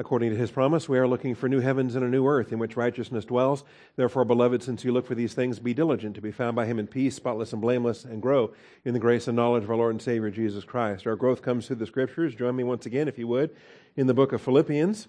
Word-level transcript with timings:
According 0.00 0.30
to 0.30 0.36
his 0.36 0.50
promise, 0.50 0.88
we 0.88 0.98
are 0.98 1.06
looking 1.06 1.34
for 1.34 1.46
new 1.46 1.60
heavens 1.60 1.94
and 1.94 2.02
a 2.02 2.08
new 2.08 2.26
earth 2.26 2.52
in 2.52 2.58
which 2.58 2.74
righteousness 2.74 3.26
dwells. 3.26 3.64
Therefore, 3.96 4.24
beloved, 4.24 4.62
since 4.62 4.82
you 4.82 4.92
look 4.92 5.06
for 5.06 5.14
these 5.14 5.34
things, 5.34 5.58
be 5.58 5.74
diligent 5.74 6.14
to 6.14 6.22
be 6.22 6.32
found 6.32 6.56
by 6.56 6.64
him 6.64 6.78
in 6.78 6.86
peace, 6.86 7.14
spotless 7.14 7.52
and 7.52 7.60
blameless, 7.60 8.06
and 8.06 8.22
grow 8.22 8.54
in 8.86 8.94
the 8.94 8.98
grace 8.98 9.28
and 9.28 9.36
knowledge 9.36 9.64
of 9.64 9.70
our 9.70 9.76
Lord 9.76 9.92
and 9.92 10.00
Savior 10.00 10.30
Jesus 10.30 10.64
Christ. 10.64 11.06
Our 11.06 11.16
growth 11.16 11.42
comes 11.42 11.66
through 11.66 11.76
the 11.76 11.86
scriptures. 11.86 12.34
Join 12.34 12.56
me 12.56 12.64
once 12.64 12.86
again, 12.86 13.08
if 13.08 13.18
you 13.18 13.28
would, 13.28 13.54
in 13.94 14.06
the 14.06 14.14
book 14.14 14.32
of 14.32 14.40
Philippians. 14.40 15.06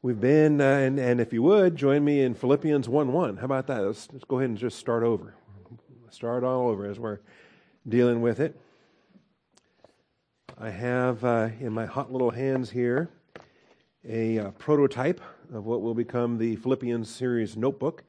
We've 0.00 0.18
been, 0.18 0.62
uh, 0.62 0.64
and, 0.64 0.98
and 0.98 1.20
if 1.20 1.34
you 1.34 1.42
would, 1.42 1.76
join 1.76 2.02
me 2.02 2.22
in 2.22 2.32
Philippians 2.32 2.88
1 2.88 3.12
1. 3.12 3.36
How 3.36 3.44
about 3.44 3.66
that? 3.66 3.82
Let's, 3.82 4.08
let's 4.10 4.24
go 4.24 4.38
ahead 4.38 4.48
and 4.48 4.58
just 4.58 4.78
start 4.78 5.02
over. 5.02 5.34
Start 6.08 6.44
all 6.44 6.70
over 6.70 6.86
as 6.86 6.98
we're 6.98 7.18
dealing 7.86 8.22
with 8.22 8.40
it. 8.40 8.58
I 10.62 10.68
have 10.68 11.24
uh, 11.24 11.48
in 11.58 11.72
my 11.72 11.86
hot 11.86 12.12
little 12.12 12.32
hands 12.32 12.68
here 12.68 13.08
a 14.06 14.38
uh, 14.38 14.50
prototype 14.50 15.22
of 15.54 15.64
what 15.64 15.80
will 15.80 15.94
become 15.94 16.36
the 16.36 16.56
Philippians 16.56 17.08
series 17.08 17.56
notebook 17.56 18.04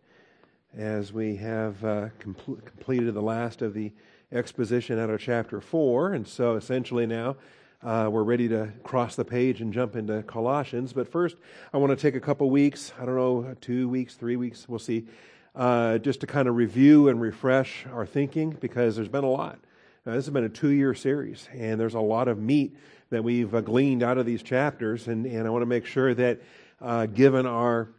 as 0.77 1.13
we 1.13 1.37
have 1.37 1.81
uh, 1.85 2.09
compl- 2.19 2.61
completed 2.65 3.13
the 3.13 3.21
last 3.21 3.61
of 3.61 3.73
the 3.73 3.93
exposition 4.33 4.99
out 4.99 5.09
of 5.09 5.21
chapter 5.21 5.61
4. 5.61 6.11
And 6.11 6.27
so 6.27 6.57
essentially 6.57 7.05
now 7.05 7.37
uh, 7.83 8.09
we're 8.11 8.23
ready 8.23 8.49
to 8.49 8.73
cross 8.83 9.15
the 9.15 9.23
page 9.23 9.61
and 9.61 9.71
jump 9.71 9.95
into 9.95 10.21
Colossians. 10.23 10.91
But 10.91 11.09
first, 11.09 11.37
I 11.71 11.77
want 11.77 11.91
to 11.91 11.95
take 11.95 12.15
a 12.15 12.19
couple 12.19 12.49
weeks, 12.49 12.91
I 12.99 13.05
don't 13.05 13.15
know, 13.15 13.55
two 13.61 13.87
weeks, 13.87 14.15
three 14.15 14.35
weeks, 14.35 14.67
we'll 14.67 14.77
see, 14.77 15.07
uh, 15.55 15.99
just 15.99 16.19
to 16.19 16.27
kind 16.27 16.49
of 16.49 16.57
review 16.57 17.07
and 17.07 17.21
refresh 17.21 17.85
our 17.93 18.05
thinking 18.05 18.57
because 18.59 18.97
there's 18.97 19.07
been 19.07 19.23
a 19.23 19.29
lot. 19.29 19.57
This 20.03 20.25
has 20.25 20.29
been 20.31 20.45
a 20.45 20.49
two 20.49 20.71
year 20.71 20.95
series, 20.95 21.47
and 21.53 21.79
there's 21.79 21.93
a 21.93 21.99
lot 21.99 22.27
of 22.27 22.39
meat 22.39 22.75
that 23.11 23.23
we've 23.23 23.53
uh, 23.53 23.61
gleaned 23.61 24.01
out 24.01 24.17
of 24.17 24.25
these 24.25 24.41
chapters. 24.41 25.07
And, 25.07 25.27
and 25.27 25.45
I 25.45 25.51
want 25.51 25.61
to 25.61 25.67
make 25.67 25.85
sure 25.85 26.15
that, 26.15 26.41
uh, 26.81 27.05
given 27.05 27.45
our 27.45 27.89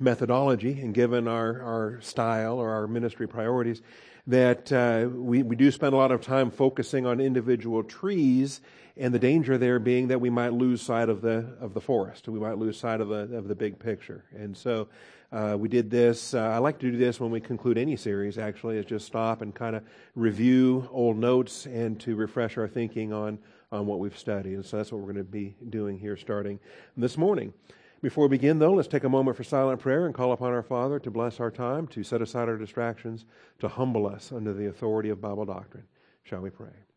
methodology 0.00 0.80
and 0.80 0.92
given 0.92 1.28
our, 1.28 1.62
our 1.62 2.00
style 2.00 2.58
or 2.58 2.70
our 2.70 2.88
ministry 2.88 3.28
priorities, 3.28 3.82
that 4.26 4.72
uh, 4.72 5.08
we, 5.08 5.44
we 5.44 5.54
do 5.54 5.70
spend 5.70 5.94
a 5.94 5.96
lot 5.96 6.10
of 6.10 6.22
time 6.22 6.50
focusing 6.50 7.06
on 7.06 7.20
individual 7.20 7.84
trees 7.84 8.60
and 8.96 9.14
the 9.14 9.18
danger 9.20 9.56
there 9.56 9.78
being 9.78 10.08
that 10.08 10.20
we 10.20 10.30
might 10.30 10.52
lose 10.52 10.82
sight 10.82 11.08
of 11.08 11.22
the 11.22 11.46
of 11.60 11.72
the 11.72 11.80
forest 11.80 12.26
we 12.28 12.40
might 12.40 12.58
lose 12.58 12.76
sight 12.76 13.00
of 13.00 13.08
the 13.08 13.36
of 13.36 13.46
the 13.46 13.54
big 13.54 13.78
picture 13.78 14.24
and 14.36 14.56
so 14.56 14.88
uh, 15.30 15.56
we 15.58 15.68
did 15.68 15.90
this. 15.90 16.34
Uh, 16.34 16.40
I 16.40 16.58
like 16.58 16.78
to 16.78 16.90
do 16.90 16.96
this 16.96 17.20
when 17.20 17.30
we 17.30 17.40
conclude 17.40 17.76
any 17.76 17.96
series, 17.96 18.38
actually, 18.38 18.78
is 18.78 18.86
just 18.86 19.06
stop 19.06 19.42
and 19.42 19.54
kind 19.54 19.76
of 19.76 19.84
review 20.14 20.88
old 20.90 21.18
notes 21.18 21.66
and 21.66 22.00
to 22.00 22.16
refresh 22.16 22.56
our 22.56 22.68
thinking 22.68 23.12
on, 23.12 23.38
on 23.70 23.86
what 23.86 23.98
we've 23.98 24.18
studied. 24.18 24.54
And 24.54 24.64
so 24.64 24.78
that's 24.78 24.90
what 24.90 24.98
we're 25.00 25.12
going 25.12 25.24
to 25.24 25.30
be 25.30 25.54
doing 25.68 25.98
here 25.98 26.16
starting 26.16 26.58
this 26.96 27.18
morning. 27.18 27.52
Before 28.00 28.28
we 28.28 28.36
begin, 28.36 28.58
though, 28.58 28.72
let's 28.72 28.88
take 28.88 29.04
a 29.04 29.08
moment 29.08 29.36
for 29.36 29.44
silent 29.44 29.80
prayer 29.80 30.06
and 30.06 30.14
call 30.14 30.32
upon 30.32 30.52
our 30.52 30.62
Father 30.62 31.00
to 31.00 31.10
bless 31.10 31.40
our 31.40 31.50
time, 31.50 31.88
to 31.88 32.04
set 32.04 32.22
aside 32.22 32.48
our 32.48 32.56
distractions, 32.56 33.24
to 33.58 33.68
humble 33.68 34.06
us 34.06 34.30
under 34.32 34.54
the 34.54 34.68
authority 34.68 35.08
of 35.08 35.20
Bible 35.20 35.44
doctrine. 35.44 35.84
Shall 36.22 36.40
we 36.40 36.50
pray? 36.50 36.87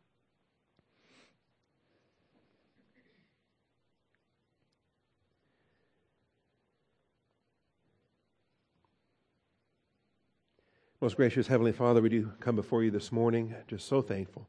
Most 11.02 11.16
gracious 11.16 11.48
Heavenly 11.48 11.72
Father, 11.72 12.00
we 12.00 12.10
do 12.10 12.32
come 12.40 12.56
before 12.56 12.84
you 12.84 12.92
this 12.92 13.12
morning 13.12 13.56
just 13.68 13.88
so 13.88 14.04
thankful 14.04 14.48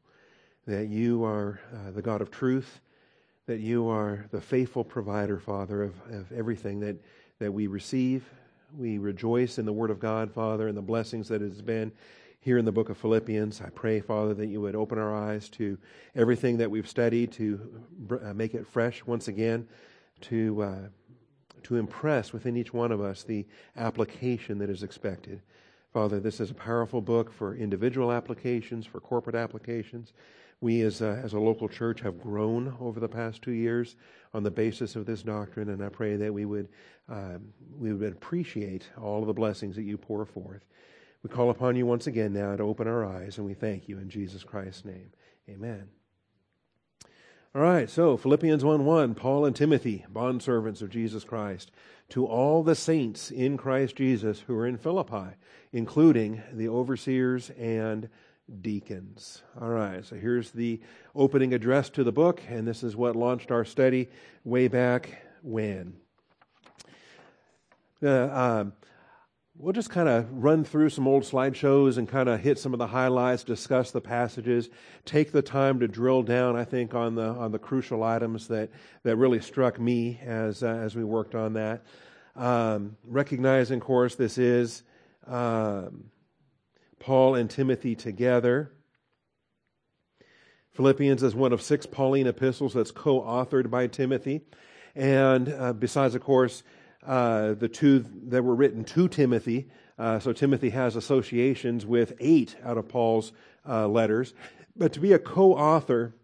that 0.67 0.89
you 0.89 1.25
are 1.25 1.59
uh, 1.73 1.93
the 1.93 2.03
God 2.03 2.21
of 2.21 2.31
truth, 2.31 2.81
that 3.47 3.61
you 3.61 3.89
are 3.89 4.27
the 4.33 4.41
faithful 4.43 4.85
provider, 4.85 5.39
Father, 5.39 5.83
of, 5.83 5.95
of 6.11 6.31
everything 6.31 6.79
that, 6.81 7.03
that 7.39 7.51
we 7.51 7.69
receive. 7.69 8.29
We 8.77 8.99
rejoice 8.99 9.57
in 9.57 9.65
the 9.65 9.73
Word 9.73 9.89
of 9.89 9.99
God, 9.99 10.31
Father, 10.31 10.69
and 10.69 10.77
the 10.77 10.83
blessings 10.83 11.27
that 11.29 11.41
it 11.41 11.49
has 11.49 11.63
been 11.63 11.91
here 12.41 12.59
in 12.59 12.67
the 12.67 12.71
book 12.71 12.91
of 12.91 12.99
Philippians. 12.99 13.63
I 13.63 13.71
pray, 13.71 14.01
Father, 14.01 14.35
that 14.35 14.49
you 14.49 14.61
would 14.61 14.77
open 14.77 14.99
our 14.99 15.17
eyes 15.17 15.49
to 15.51 15.79
everything 16.15 16.59
that 16.59 16.71
we've 16.71 16.87
studied, 16.87 17.33
to 17.33 17.83
uh, 18.23 18.35
make 18.35 18.53
it 18.53 18.67
fresh 18.67 19.03
once 19.07 19.27
again, 19.27 19.67
to, 20.21 20.63
uh, 20.63 20.89
to 21.63 21.77
impress 21.77 22.35
within 22.35 22.59
each 22.59 22.75
one 22.75 22.93
of 22.93 23.01
us 23.01 23.23
the 23.23 23.47
application 23.75 24.59
that 24.59 24.69
is 24.69 24.83
expected. 24.83 25.41
Father, 25.93 26.21
this 26.21 26.41
is 26.41 26.51
a 26.51 26.55
powerful 26.55 27.03
book 27.03 27.31
for 27.33 27.55
individual 27.55 28.13
applications, 28.13 28.87
for 28.87 28.99
corporate 28.99 29.37
applications. 29.37 30.15
We, 30.63 30.81
as 30.83 31.03
a, 31.03 31.21
as 31.23 31.35
a 31.35 31.39
local 31.39 31.69
church, 31.69 32.01
have 32.01 32.21
grown 32.21 32.75
over 32.81 32.99
the 32.99 33.09
past 33.09 33.43
two 33.43 33.53
years 33.53 33.97
on 34.33 34.43
the 34.43 34.51
basis 34.51 34.97
of 34.97 35.05
this 35.05 35.23
doctrine, 35.23 35.69
and 35.69 35.85
I 35.85 35.91
pray 35.91 36.17
that 36.17 36.33
we 36.33 36.47
would, 36.47 36.69
um, 37.09 37.53
we 37.77 37.93
would 37.93 38.13
appreciate 38.13 38.89
all 39.01 39.21
of 39.21 39.27
the 39.27 39.35
blessings 39.35 39.77
that 39.77 39.83
you 39.83 39.99
pour 39.99 40.25
forth. 40.25 40.63
We 41.23 41.31
call 41.31 41.51
upon 41.51 41.77
you 41.77 41.85
once 41.85 42.07
again 42.07 42.33
now 42.33 42.57
to 42.57 42.63
open 42.63 42.89
our 42.89 43.05
eyes, 43.05 43.37
and 43.37 43.47
we 43.47 43.55
thank 43.55 43.89
you 43.89 43.99
in 43.99 44.09
Jesus 44.09 44.45
Christ's 44.45 44.85
name. 44.85 45.11
Amen. 45.49 45.89
All 47.55 47.61
right, 47.61 47.91
so 47.91 48.17
Philippians 48.17 48.65
1 48.65 48.87
1, 48.87 49.15
Paul 49.15 49.45
and 49.45 49.55
Timothy, 49.55 50.07
bondservants 50.11 50.81
of 50.81 50.89
Jesus 50.89 51.23
Christ, 51.23 51.71
to 52.09 52.25
all 52.25 52.63
the 52.63 52.75
saints 52.75 53.31
in 53.31 53.59
Christ 53.59 53.97
Jesus 53.97 54.41
who 54.41 54.57
are 54.57 54.67
in 54.67 54.79
Philippi, 54.79 55.37
including 55.71 56.43
the 56.51 56.69
overseers 56.69 57.51
and 57.59 58.09
deacons. 58.63 59.43
All 59.61 59.69
right, 59.69 60.03
so 60.03 60.17
here's 60.17 60.53
the 60.53 60.81
opening 61.15 61.53
address 61.53 61.91
to 61.91 62.05
the 62.05 62.11
book, 62.11 62.41
and 62.49 62.67
this 62.67 62.83
is 62.83 62.97
what 62.97 63.17
launched 63.17 63.51
our 63.51 63.67
study 63.67 64.09
way 64.45 64.69
back 64.69 65.23
when. 65.43 65.93
Uh, 68.03 68.29
um, 68.33 68.73
we'll 69.57 69.73
just 69.73 69.91
kind 69.91 70.09
of 70.09 70.27
run 70.33 70.65
through 70.65 70.89
some 70.89 71.07
old 71.07 71.23
slideshows 71.23 71.99
and 71.99 72.09
kind 72.09 72.29
of 72.29 72.41
hit 72.41 72.59
some 72.59 72.73
of 72.73 72.79
the 72.79 72.87
highlights, 72.87 73.45
discuss 73.45 73.91
the 73.91 74.01
passages, 74.01 74.71
take 75.05 75.33
the 75.33 75.43
time 75.43 75.81
to 75.81 75.89
drill 75.89 76.23
down, 76.23 76.57
I 76.57 76.65
think, 76.65 76.95
on 76.95 77.15
the 77.15 77.29
on 77.29 77.53
the 77.53 77.59
crucial 77.59 78.03
items 78.03 78.49
that 78.49 78.71
that 79.03 79.17
really 79.17 79.41
struck 79.41 79.79
me 79.79 80.19
as 80.25 80.63
uh, 80.63 80.67
as 80.67 80.97
we 80.97 81.05
worked 81.05 81.35
on 81.35 81.55
that. 81.55 81.85
Um, 82.35 82.97
recognizing, 83.05 83.79
of 83.79 83.85
course, 83.85 84.15
this 84.15 84.39
is 84.39 84.83
um, 85.27 86.05
Paul 86.99 87.35
and 87.35 87.51
Timothy 87.51 87.95
together. 87.95 88.73
Philippians 90.71 91.23
is 91.23 91.35
one 91.35 91.53
of 91.53 91.61
six 91.61 91.85
Pauline 91.85 92.27
epistles 92.27 92.73
that's 92.73 92.91
co 92.91 93.21
authored 93.21 93.69
by 93.69 93.87
Timothy. 93.87 94.41
And 94.95 95.49
uh, 95.49 95.73
besides, 95.75 96.15
of 96.15 96.23
course, 96.23 96.63
uh, 97.07 97.55
the 97.55 97.69
two 97.69 98.05
that 98.29 98.43
were 98.43 98.55
written 98.55 98.85
to 98.85 99.09
Timothy. 99.09 99.69
Uh, 99.99 100.19
so 100.19 100.33
Timothy 100.33 100.71
has 100.71 100.97
associations 100.97 101.85
with 101.85 102.15
eight 102.21 102.57
out 102.65 102.79
of 102.79 102.89
Paul's 102.89 103.33
uh, 103.69 103.87
letters. 103.89 104.35
But 104.77 104.93
to 104.95 105.01
be 105.01 105.13
a 105.13 105.19
co 105.19 105.53
author, 105.53 106.15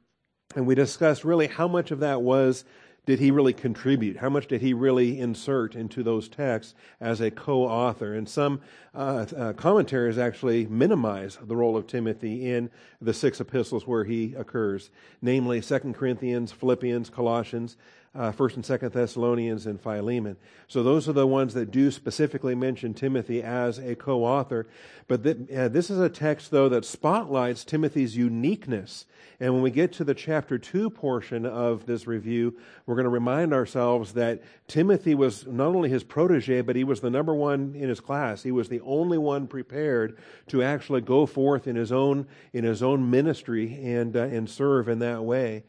and 0.56 0.66
we 0.66 0.74
discussed 0.74 1.24
really 1.24 1.46
how 1.46 1.68
much 1.68 1.90
of 1.90 2.00
that 2.00 2.22
was 2.22 2.64
did 3.08 3.20
he 3.20 3.30
really 3.30 3.54
contribute? 3.54 4.18
How 4.18 4.28
much 4.28 4.48
did 4.48 4.60
he 4.60 4.74
really 4.74 5.18
insert 5.18 5.74
into 5.74 6.02
those 6.02 6.28
texts 6.28 6.74
as 7.00 7.22
a 7.22 7.30
co-author? 7.30 8.12
And 8.12 8.28
some 8.28 8.60
uh, 8.94 9.24
uh, 9.34 9.52
commentaries 9.54 10.18
actually 10.18 10.66
minimize 10.66 11.38
the 11.40 11.56
role 11.56 11.74
of 11.74 11.86
Timothy 11.86 12.52
in 12.52 12.68
the 13.00 13.14
six 13.14 13.40
epistles 13.40 13.86
where 13.86 14.04
he 14.04 14.34
occurs, 14.34 14.90
namely 15.22 15.62
Second 15.62 15.94
Corinthians, 15.94 16.52
Philippians, 16.52 17.08
Colossians, 17.08 17.78
uh, 18.14 18.32
First 18.32 18.56
and 18.56 18.64
Second 18.64 18.92
Thessalonians, 18.92 19.66
and 19.66 19.80
Philemon. 19.80 20.36
So 20.66 20.82
those 20.82 21.08
are 21.08 21.12
the 21.12 21.26
ones 21.26 21.54
that 21.54 21.70
do 21.70 21.90
specifically 21.90 22.54
mention 22.54 22.94
Timothy 22.94 23.42
as 23.42 23.78
a 23.78 23.94
co-author. 23.94 24.66
But 25.06 25.22
th- 25.22 25.50
uh, 25.50 25.68
this 25.68 25.90
is 25.90 25.98
a 25.98 26.08
text, 26.08 26.50
though, 26.50 26.68
that 26.68 26.84
spotlights 26.84 27.64
Timothy's 27.64 28.16
uniqueness. 28.16 29.06
And 29.40 29.54
when 29.54 29.62
we 29.62 29.70
get 29.70 29.92
to 29.92 30.04
the 30.04 30.14
chapter 30.14 30.58
two 30.58 30.90
portion 30.90 31.46
of 31.46 31.86
this 31.86 32.08
review, 32.08 32.56
we're 32.86 32.96
going 32.96 33.04
to 33.04 33.10
remind 33.10 33.52
ourselves 33.52 34.14
that 34.14 34.42
Timothy 34.66 35.14
was 35.14 35.46
not 35.46 35.68
only 35.68 35.88
his 35.88 36.02
protege, 36.02 36.60
but 36.62 36.74
he 36.74 36.82
was 36.82 37.00
the 37.00 37.10
number 37.10 37.34
one 37.34 37.74
in 37.76 37.88
his 37.88 38.00
class. 38.00 38.42
He 38.42 38.50
was 38.50 38.68
the 38.68 38.80
only 38.80 39.16
one 39.16 39.46
prepared 39.46 40.18
to 40.48 40.62
actually 40.62 41.02
go 41.02 41.24
forth 41.24 41.68
in 41.68 41.76
his 41.76 41.92
own 41.92 42.26
in 42.52 42.64
his 42.64 42.82
own 42.82 43.10
ministry 43.10 43.78
and 43.84 44.16
uh, 44.16 44.22
and 44.22 44.50
serve 44.50 44.88
in 44.88 44.98
that 44.98 45.22
way. 45.22 45.62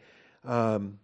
Um, 0.44 0.98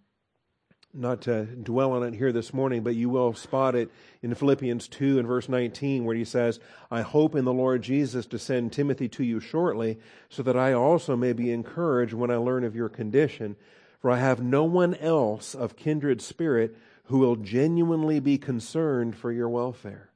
not 0.96 1.22
to 1.22 1.46
dwell 1.46 1.92
on 1.92 2.04
it 2.04 2.16
here 2.16 2.32
this 2.32 2.54
morning, 2.54 2.82
but 2.82 2.96
you 2.96 3.10
will 3.10 3.34
spot 3.34 3.76
it 3.76 3.92
in 4.22 4.34
Philippians 4.34 4.88
2 4.88 5.20
and 5.20 5.28
verse 5.28 5.50
19, 5.50 6.06
where 6.06 6.16
he 6.16 6.26
says, 6.26 6.60
I 6.90 7.02
hope 7.02 7.36
in 7.36 7.46
the 7.46 7.54
Lord 7.54 7.82
Jesus 7.82 8.26
to 8.28 8.40
send 8.40 8.72
Timothy 8.72 9.10
to 9.10 9.24
you 9.24 9.40
shortly, 9.40 10.00
so 10.30 10.42
that 10.44 10.58
I 10.58 10.74
also 10.74 11.16
may 11.16 11.34
be 11.34 11.52
encouraged 11.52 12.14
when 12.14 12.32
I 12.32 12.38
learn 12.38 12.64
of 12.64 12.76
your 12.76 12.90
condition. 12.90 13.56
For 14.00 14.12
I 14.12 14.18
have 14.18 14.42
no 14.42 14.64
one 14.64 14.96
else 14.96 15.54
of 15.56 15.76
kindred 15.76 16.22
spirit 16.22 16.78
who 17.06 17.20
will 17.20 17.36
genuinely 17.36 18.20
be 18.20 18.38
concerned 18.38 19.16
for 19.16 19.32
your 19.32 19.50
welfare. 19.50 20.10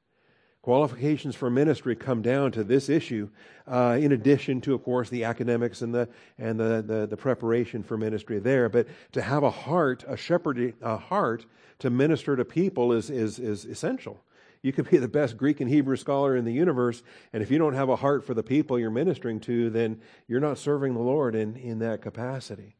Qualifications 0.62 1.34
for 1.34 1.48
ministry 1.48 1.96
come 1.96 2.20
down 2.20 2.52
to 2.52 2.62
this 2.62 2.90
issue, 2.90 3.30
uh, 3.66 3.96
in 3.98 4.12
addition 4.12 4.60
to, 4.60 4.74
of 4.74 4.82
course, 4.82 5.08
the 5.08 5.24
academics 5.24 5.80
and 5.80 5.94
the 5.94 6.08
and 6.38 6.60
the, 6.60 6.82
the, 6.86 7.06
the 7.06 7.16
preparation 7.16 7.82
for 7.82 7.96
ministry 7.96 8.38
there. 8.38 8.68
But 8.68 8.86
to 9.12 9.22
have 9.22 9.42
a 9.42 9.50
heart, 9.50 10.04
a 10.06 10.18
shepherd, 10.18 10.74
a 10.82 10.98
heart 10.98 11.46
to 11.78 11.88
minister 11.88 12.36
to 12.36 12.44
people 12.44 12.92
is 12.92 13.08
is 13.08 13.38
is 13.38 13.64
essential. 13.64 14.20
You 14.62 14.74
could 14.74 14.90
be 14.90 14.98
the 14.98 15.08
best 15.08 15.38
Greek 15.38 15.60
and 15.60 15.70
Hebrew 15.70 15.96
scholar 15.96 16.36
in 16.36 16.44
the 16.44 16.52
universe, 16.52 17.02
and 17.32 17.42
if 17.42 17.50
you 17.50 17.56
don't 17.56 17.72
have 17.72 17.88
a 17.88 17.96
heart 17.96 18.26
for 18.26 18.34
the 18.34 18.42
people 18.42 18.78
you're 18.78 18.90
ministering 18.90 19.40
to, 19.40 19.70
then 19.70 20.02
you're 20.28 20.40
not 20.40 20.58
serving 20.58 20.92
the 20.92 21.00
Lord 21.00 21.34
in, 21.34 21.56
in 21.56 21.78
that 21.78 22.02
capacity. 22.02 22.76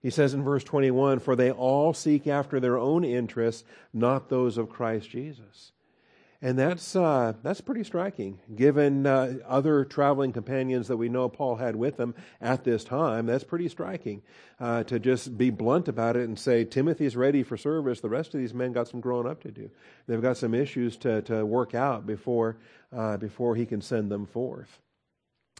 He 0.00 0.10
says 0.10 0.34
in 0.34 0.42
verse 0.42 0.64
21 0.64 1.20
For 1.20 1.36
they 1.36 1.52
all 1.52 1.94
seek 1.94 2.26
after 2.26 2.58
their 2.58 2.76
own 2.76 3.04
interests, 3.04 3.62
not 3.92 4.28
those 4.28 4.58
of 4.58 4.68
Christ 4.68 5.08
Jesus. 5.08 5.70
And 6.44 6.58
that's, 6.58 6.96
uh, 6.96 7.34
that's 7.44 7.60
pretty 7.60 7.84
striking, 7.84 8.40
given 8.52 9.06
uh, 9.06 9.34
other 9.46 9.84
traveling 9.84 10.32
companions 10.32 10.88
that 10.88 10.96
we 10.96 11.08
know 11.08 11.28
Paul 11.28 11.54
had 11.54 11.76
with 11.76 12.00
him 12.00 12.16
at 12.40 12.64
this 12.64 12.82
time. 12.82 13.26
That's 13.26 13.44
pretty 13.44 13.68
striking 13.68 14.22
uh, 14.58 14.82
to 14.84 14.98
just 14.98 15.38
be 15.38 15.50
blunt 15.50 15.86
about 15.86 16.16
it 16.16 16.24
and 16.24 16.36
say, 16.36 16.64
Timothy's 16.64 17.14
ready 17.14 17.44
for 17.44 17.56
service. 17.56 18.00
The 18.00 18.08
rest 18.08 18.34
of 18.34 18.40
these 18.40 18.52
men 18.52 18.72
got 18.72 18.88
some 18.88 19.00
growing 19.00 19.28
up 19.28 19.40
to 19.44 19.52
do. 19.52 19.70
They've 20.08 20.20
got 20.20 20.36
some 20.36 20.52
issues 20.52 20.96
to, 20.98 21.22
to 21.22 21.46
work 21.46 21.76
out 21.76 22.08
before, 22.08 22.56
uh, 22.92 23.18
before 23.18 23.54
he 23.54 23.64
can 23.64 23.80
send 23.80 24.10
them 24.10 24.26
forth. 24.26 24.80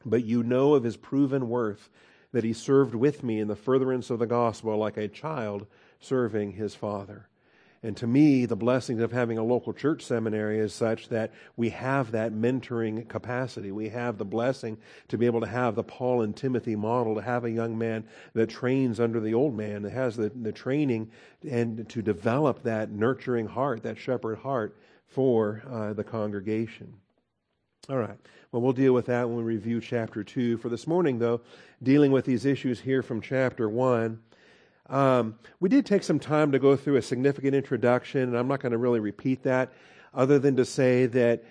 But 0.04 0.24
you 0.24 0.42
know 0.42 0.74
of 0.74 0.82
his 0.82 0.96
proven 0.96 1.48
worth, 1.48 1.90
that 2.32 2.42
he 2.42 2.52
served 2.52 2.96
with 2.96 3.22
me 3.22 3.38
in 3.38 3.46
the 3.46 3.54
furtherance 3.54 4.10
of 4.10 4.18
the 4.18 4.26
gospel 4.26 4.76
like 4.76 4.96
a 4.96 5.06
child 5.06 5.66
serving 6.00 6.52
his 6.52 6.74
father. 6.74 7.28
And 7.84 7.96
to 7.96 8.06
me, 8.06 8.46
the 8.46 8.54
blessings 8.54 9.00
of 9.00 9.10
having 9.10 9.38
a 9.38 9.42
local 9.42 9.72
church 9.72 10.04
seminary 10.04 10.60
is 10.60 10.72
such 10.72 11.08
that 11.08 11.32
we 11.56 11.70
have 11.70 12.12
that 12.12 12.32
mentoring 12.32 13.08
capacity. 13.08 13.72
We 13.72 13.88
have 13.88 14.18
the 14.18 14.24
blessing 14.24 14.78
to 15.08 15.18
be 15.18 15.26
able 15.26 15.40
to 15.40 15.48
have 15.48 15.74
the 15.74 15.82
Paul 15.82 16.22
and 16.22 16.36
Timothy 16.36 16.76
model, 16.76 17.16
to 17.16 17.22
have 17.22 17.44
a 17.44 17.50
young 17.50 17.76
man 17.76 18.04
that 18.34 18.50
trains 18.50 19.00
under 19.00 19.18
the 19.18 19.34
old 19.34 19.56
man, 19.56 19.82
that 19.82 19.92
has 19.92 20.16
the, 20.16 20.30
the 20.30 20.52
training 20.52 21.10
and 21.48 21.88
to 21.88 22.02
develop 22.02 22.62
that 22.62 22.92
nurturing 22.92 23.46
heart, 23.46 23.82
that 23.82 23.98
shepherd 23.98 24.38
heart 24.38 24.76
for 25.08 25.62
uh, 25.68 25.92
the 25.92 26.04
congregation. 26.04 26.94
All 27.88 27.98
right. 27.98 28.16
Well, 28.52 28.62
we'll 28.62 28.74
deal 28.74 28.92
with 28.92 29.06
that 29.06 29.28
when 29.28 29.38
we 29.38 29.42
review 29.42 29.80
chapter 29.80 30.22
2. 30.22 30.58
For 30.58 30.68
this 30.68 30.86
morning, 30.86 31.18
though, 31.18 31.40
dealing 31.82 32.12
with 32.12 32.24
these 32.24 32.46
issues 32.46 32.78
here 32.78 33.02
from 33.02 33.20
chapter 33.20 33.68
1. 33.68 34.20
Um, 34.88 35.36
we 35.60 35.68
did 35.68 35.86
take 35.86 36.02
some 36.02 36.18
time 36.18 36.52
to 36.52 36.58
go 36.58 36.76
through 36.76 36.96
a 36.96 37.02
significant 37.02 37.54
introduction, 37.54 38.22
and 38.22 38.36
I'm 38.36 38.48
not 38.48 38.60
going 38.60 38.72
to 38.72 38.78
really 38.78 39.00
repeat 39.00 39.42
that, 39.44 39.72
other 40.12 40.38
than 40.38 40.56
to 40.56 40.64
say 40.64 41.06
that 41.06 41.44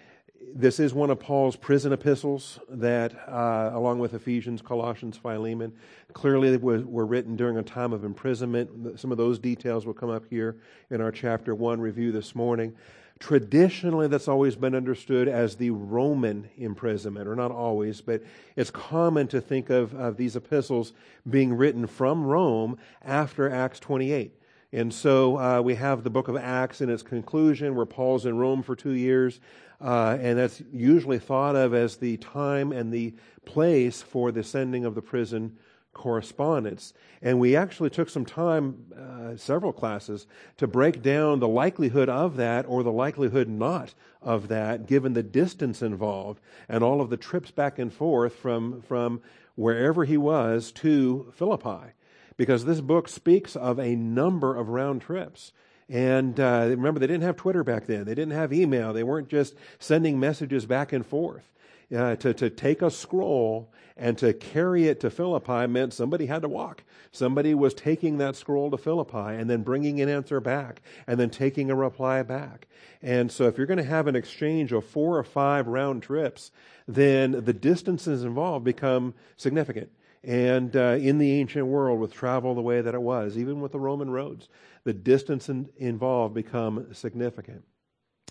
this 0.54 0.80
is 0.80 0.94
one 0.94 1.10
of 1.10 1.20
Paul's 1.20 1.56
prison 1.56 1.94
epistles 1.94 2.60
that, 2.70 3.14
uh, 3.28 3.72
along 3.74 4.00
with 4.00 4.14
Ephesians, 4.14 4.62
Colossians, 4.62 5.18
Philemon, 5.18 5.74
clearly 6.14 6.58
were, 6.58 6.82
were, 6.82 7.06
written 7.06 7.36
during 7.36 7.58
a 7.58 7.64
time 7.64 7.94
of 7.94 8.04
imprisonment. 8.04 9.00
Some 9.00 9.12
of 9.12 9.18
those 9.18 9.40
details 9.40 9.86
will 9.86 9.94
come 9.94 10.10
up 10.10 10.26
here 10.30 10.58
in 10.90 11.00
our 11.00 11.12
chapter 11.12 11.56
1 11.56 11.80
review 11.80 12.12
this 12.12 12.36
morning. 12.36 12.76
Traditionally, 13.22 14.08
that's 14.08 14.28
always 14.28 14.56
been 14.56 14.74
understood 14.74 15.28
as 15.28 15.56
the 15.56 15.70
Roman 15.70 16.50
imprisonment, 16.58 17.28
or 17.28 17.36
not 17.36 17.52
always, 17.52 18.02
but 18.02 18.24
it's 18.56 18.72
common 18.72 19.28
to 19.28 19.40
think 19.40 19.70
of, 19.70 19.94
of 19.94 20.18
these 20.18 20.36
epistles 20.36 20.94
being 21.30 21.54
written 21.54 21.86
from 21.86 22.26
Rome 22.26 22.80
after 23.04 23.48
Acts 23.48 23.80
28. 23.80 24.36
And 24.74 24.92
so 24.92 25.38
uh, 25.38 25.62
we 25.62 25.76
have 25.76 26.04
the 26.04 26.10
book 26.10 26.30
of 26.30 26.36
Acts 26.36 26.82
in 26.82 26.90
its 26.90 27.04
conclusion, 27.04 27.76
where 27.76 27.86
Paul's 27.86 28.26
in 28.26 28.40
Rome 28.40 28.64
for 28.64 28.76
two 28.76 28.94
years, 28.94 29.40
uh, 29.80 30.18
and 30.20 30.40
that's 30.40 30.64
usually 30.74 31.20
thought 31.20 31.56
of 31.56 31.76
as 31.76 31.98
the 31.98 32.18
time 32.18 32.72
and 32.72 32.92
the 32.92 33.14
place 33.46 34.02
for 34.02 34.32
the 34.32 34.44
sending 34.44 34.84
of 34.84 34.96
the 34.96 35.02
prison 35.04 35.56
correspondence. 35.94 36.94
And 37.22 37.40
we 37.40 37.56
actually 37.56 37.90
took 37.90 38.10
some 38.10 38.26
time, 38.26 38.86
uh, 38.98 39.36
several 39.38 39.74
classes, 39.74 40.26
to 40.58 40.68
break 40.68 41.02
down 41.02 41.40
the 41.40 41.48
likelihood 41.48 42.10
of 42.10 42.38
that 42.38 42.66
or 42.68 42.84
the 42.84 42.92
likelihood 42.92 43.48
not 43.48 43.94
of 44.22 44.48
that, 44.48 44.88
given 44.88 45.14
the 45.14 45.24
distance 45.24 45.82
involved 45.82 46.40
and 46.70 46.84
all 46.84 47.02
of 47.02 47.10
the 47.10 47.18
trips 47.18 47.52
back 47.52 47.78
and 47.78 47.94
forth 47.94 48.36
from, 48.36 48.82
from 48.82 49.22
wherever 49.56 50.06
he 50.06 50.18
was 50.18 50.72
to 50.72 51.32
Philippi. 51.36 51.94
Because 52.38 52.66
this 52.66 52.82
book 52.82 53.08
speaks 53.08 53.56
of 53.56 53.80
a 53.80 53.96
number 53.96 54.56
of 54.56 54.70
round 54.70 55.02
trips. 55.02 55.52
And 55.90 56.40
uh, 56.40 56.68
remember, 56.70 57.00
they 57.00 57.08
didn't 57.08 57.24
have 57.24 57.36
Twitter 57.36 57.64
back 57.64 57.86
then. 57.86 58.06
They 58.06 58.16
didn't 58.16 58.34
have 58.34 58.54
email. 58.54 58.94
They 58.94 59.04
weren't 59.04 59.28
just 59.28 59.56
sending 59.78 60.20
messages 60.20 60.66
back 60.66 60.94
and 60.94 61.06
forth. 61.06 61.52
Uh, 61.94 62.16
to, 62.16 62.34
to 62.34 62.50
take 62.50 62.82
a 62.82 62.90
scroll 62.90 63.70
and 63.98 64.18
to 64.18 64.32
carry 64.32 64.88
it 64.88 65.02
to 65.02 65.10
Philippi 65.10 65.68
meant 65.68 65.94
somebody 65.94 66.26
had 66.26 66.42
to 66.42 66.48
walk. 66.48 66.84
Somebody 67.12 67.54
was 67.54 67.74
taking 67.74 68.18
that 68.18 68.38
scroll 68.38 68.72
to 68.72 68.78
Philippi 68.78 69.18
and 69.18 69.50
then 69.50 69.62
bringing 69.62 70.00
an 70.00 70.08
answer 70.08 70.40
back 70.40 70.82
and 71.06 71.20
then 71.20 71.30
taking 71.30 71.70
a 71.70 71.76
reply 71.76 72.24
back. 72.24 72.68
And 73.02 73.30
so 73.30 73.46
if 73.48 73.58
you're 73.58 73.68
going 73.68 73.76
to 73.76 73.84
have 73.84 74.08
an 74.08 74.16
exchange 74.16 74.72
of 74.72 74.86
four 74.86 75.18
or 75.18 75.24
five 75.24 75.68
round 75.68 76.02
trips, 76.02 76.52
then 76.88 77.44
the 77.44 77.54
distances 77.54 78.24
involved 78.24 78.64
become 78.64 79.14
significant. 79.36 79.92
And 80.24 80.74
uh, 80.76 80.98
in 81.00 81.18
the 81.18 81.34
ancient 81.40 81.66
world, 81.66 82.00
with 82.00 82.14
travel 82.14 82.56
the 82.56 82.62
way 82.62 82.80
that 82.80 82.94
it 82.94 83.02
was, 83.02 83.38
even 83.38 83.60
with 83.60 83.74
the 83.74 83.80
Roman 83.80 84.12
roads, 84.12 84.48
the 84.86 84.94
distance 84.94 85.50
in, 85.50 85.70
involved 85.76 86.36
become 86.36 86.94
significant. 86.94 87.64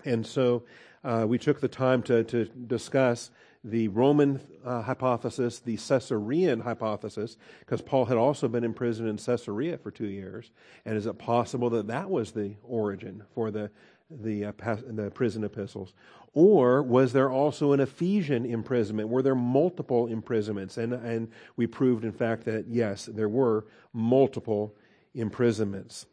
And 0.05 0.27
so 0.27 0.65
uh, 1.05 1.27
we 1.29 1.39
took 1.39 1.61
the 1.61 1.69
time 1.69 2.03
to, 2.05 2.25
to 2.25 2.47
discuss 2.47 3.31
the 3.63 3.89
Roman 3.89 4.41
uh, 4.65 4.83
hypothesis, 4.83 5.59
the 5.59 5.77
Caesarean 5.77 6.61
hypothesis, 6.61 7.37
because 7.61 7.83
Paul 7.83 8.07
had 8.07 8.17
also 8.17 8.49
been 8.49 8.65
imprisoned 8.65 9.09
in 9.09 9.19
Caesarea 9.19 9.77
for 9.77 9.91
two 9.91 10.07
years. 10.07 10.51
And 10.85 10.97
is 10.97 11.07
it 11.07 11.19
possible 11.19 11.69
that 11.71 11.89
that 11.89 12.09
was 12.09 12.33
the 12.33 12.55
origin 12.63 13.25
for 13.35 13.51
the, 13.51 13.71
the, 14.11 14.47
uh, 14.47 14.53
the 14.87 15.11
prison 15.15 15.45
epistles? 15.45 15.93
Or 16.33 16.83
was 16.83 17.13
there 17.13 17.31
also 17.31 17.73
an 17.73 17.81
Ephesian 17.81 18.47
imprisonment? 18.47 19.09
Were 19.09 19.23
there 19.23 19.35
multiple 19.35 20.07
imprisonments? 20.07 20.79
And, 20.79 20.95
and 20.95 21.29
we 21.57 21.67
proved, 21.67 22.05
in 22.05 22.13
fact, 22.13 22.45
that 22.45 22.67
yes, 22.67 23.07
there 23.07 23.29
were 23.29 23.67
multiple 23.93 24.75
imprisonments. 25.15 26.07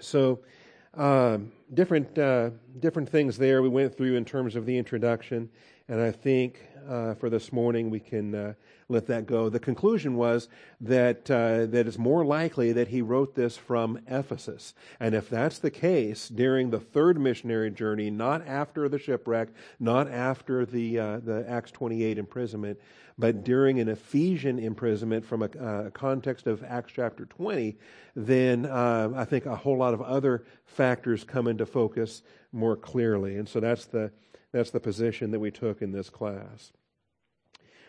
So, 0.00 0.40
um, 0.94 1.52
different, 1.72 2.16
uh, 2.18 2.50
different 2.78 3.08
things 3.08 3.38
there 3.38 3.62
we 3.62 3.68
went 3.68 3.96
through 3.96 4.16
in 4.16 4.24
terms 4.24 4.56
of 4.56 4.66
the 4.66 4.76
introduction. 4.76 5.48
And 5.92 6.00
I 6.00 6.10
think 6.10 6.58
uh, 6.88 7.12
for 7.12 7.28
this 7.28 7.52
morning 7.52 7.90
we 7.90 8.00
can 8.00 8.34
uh, 8.34 8.54
let 8.88 9.08
that 9.08 9.26
go. 9.26 9.50
The 9.50 9.60
conclusion 9.60 10.16
was 10.16 10.48
that 10.80 11.30
uh, 11.30 11.66
that 11.66 11.86
it's 11.86 11.98
more 11.98 12.24
likely 12.24 12.72
that 12.72 12.88
he 12.88 13.02
wrote 13.02 13.34
this 13.34 13.58
from 13.58 13.98
Ephesus, 14.06 14.72
and 14.98 15.14
if 15.14 15.28
that's 15.28 15.58
the 15.58 15.70
case, 15.70 16.30
during 16.30 16.70
the 16.70 16.80
third 16.80 17.20
missionary 17.20 17.70
journey, 17.70 18.08
not 18.08 18.40
after 18.48 18.88
the 18.88 18.98
shipwreck, 18.98 19.48
not 19.78 20.08
after 20.08 20.64
the 20.64 20.98
uh, 20.98 21.18
the 21.18 21.44
Acts 21.46 21.72
twenty 21.72 22.04
eight 22.04 22.16
imprisonment, 22.16 22.80
but 23.18 23.44
during 23.44 23.78
an 23.78 23.90
Ephesian 23.90 24.58
imprisonment 24.58 25.26
from 25.26 25.42
a, 25.42 25.50
a 25.58 25.90
context 25.90 26.46
of 26.46 26.64
Acts 26.64 26.94
chapter 26.96 27.26
twenty, 27.26 27.76
then 28.16 28.64
uh, 28.64 29.10
I 29.14 29.26
think 29.26 29.44
a 29.44 29.56
whole 29.56 29.76
lot 29.76 29.92
of 29.92 30.00
other 30.00 30.46
factors 30.64 31.22
come 31.22 31.48
into 31.48 31.66
focus 31.66 32.22
more 32.50 32.76
clearly, 32.76 33.36
and 33.36 33.46
so 33.46 33.60
that's 33.60 33.84
the 33.84 34.10
that's 34.52 34.70
the 34.70 34.80
position 34.80 35.30
that 35.30 35.40
we 35.40 35.50
took 35.50 35.82
in 35.82 35.92
this 35.92 36.10
class. 36.10 36.72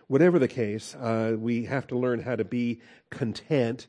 Whatever 0.08 0.40
the 0.40 0.48
case, 0.48 0.96
uh, 0.96 1.36
we 1.38 1.66
have 1.66 1.88
to 1.88 1.98
learn 1.98 2.22
how 2.22 2.36
to 2.36 2.46
be 2.46 2.82
content 3.10 3.88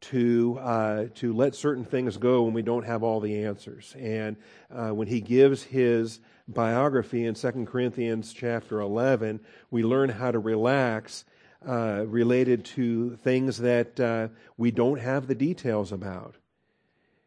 to 0.00 0.58
uh, 0.60 1.06
to 1.14 1.32
let 1.32 1.54
certain 1.54 1.84
things 1.84 2.18
go 2.18 2.42
when 2.42 2.52
we 2.52 2.62
don't 2.62 2.84
have 2.84 3.02
all 3.02 3.20
the 3.20 3.44
answers. 3.44 3.94
And 3.98 4.36
uh, 4.70 4.90
when 4.90 5.08
he 5.08 5.20
gives 5.20 5.62
his 5.62 6.20
biography 6.46 7.24
in 7.24 7.34
2 7.34 7.66
Corinthians 7.66 8.32
chapter 8.34 8.80
11, 8.80 9.40
we 9.70 9.82
learn 9.82 10.10
how 10.10 10.30
to 10.30 10.38
relax 10.38 11.24
uh, 11.66 12.04
related 12.06 12.64
to 12.66 13.16
things 13.16 13.58
that 13.58 13.98
uh, 13.98 14.28
we 14.58 14.70
don't 14.70 15.00
have 15.00 15.26
the 15.26 15.34
details 15.34 15.92
about. 15.92 16.36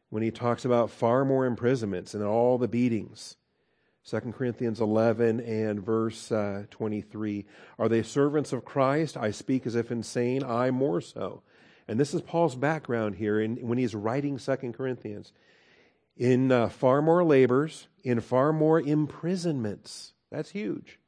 When 0.09 0.21
he 0.21 0.31
talks 0.31 0.63
about 0.63 0.91
far 0.91 1.25
more 1.25 1.45
imprisonments 1.45 2.13
and 2.13 2.23
all 2.23 2.59
the 2.59 2.67
beatings, 2.67 3.35
2 4.09 4.19
Corinthians 4.31 4.79
11 4.79 5.41
and 5.41 5.83
verse 5.83 6.31
uh, 6.31 6.63
23. 6.71 7.45
Are 7.77 7.89
they 7.89 8.01
servants 8.01 8.53
of 8.53 8.63
Christ? 8.63 9.17
I 9.17 9.31
speak 9.31 9.65
as 9.67 9.75
if 9.75 9.91
insane, 9.91 10.43
I 10.43 10.71
more 10.71 11.01
so. 11.01 11.43
And 11.89 11.99
this 11.99 12.13
is 12.13 12.21
Paul's 12.21 12.55
background 12.55 13.15
here 13.15 13.39
in, 13.39 13.57
when 13.57 13.77
he's 13.77 13.93
writing 13.93 14.37
2 14.37 14.55
Corinthians. 14.71 15.33
In 16.15 16.53
uh, 16.53 16.69
far 16.69 17.01
more 17.01 17.23
labors, 17.23 17.87
in 18.01 18.21
far 18.21 18.53
more 18.53 18.79
imprisonments. 18.79 20.13
That's 20.31 20.51
huge. 20.51 20.99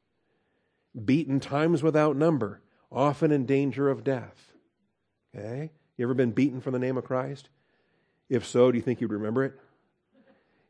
Beaten 1.02 1.40
times 1.40 1.82
without 1.82 2.16
number, 2.16 2.60
often 2.92 3.32
in 3.32 3.46
danger 3.46 3.88
of 3.88 4.04
death. 4.04 4.52
Okay? 5.34 5.70
You 5.96 6.04
ever 6.04 6.14
been 6.14 6.32
beaten 6.32 6.60
for 6.60 6.70
the 6.70 6.78
name 6.78 6.98
of 6.98 7.04
Christ? 7.04 7.48
If 8.28 8.46
so, 8.46 8.70
do 8.70 8.76
you 8.76 8.82
think 8.82 9.00
you'd 9.00 9.10
remember 9.10 9.44
it? 9.44 9.54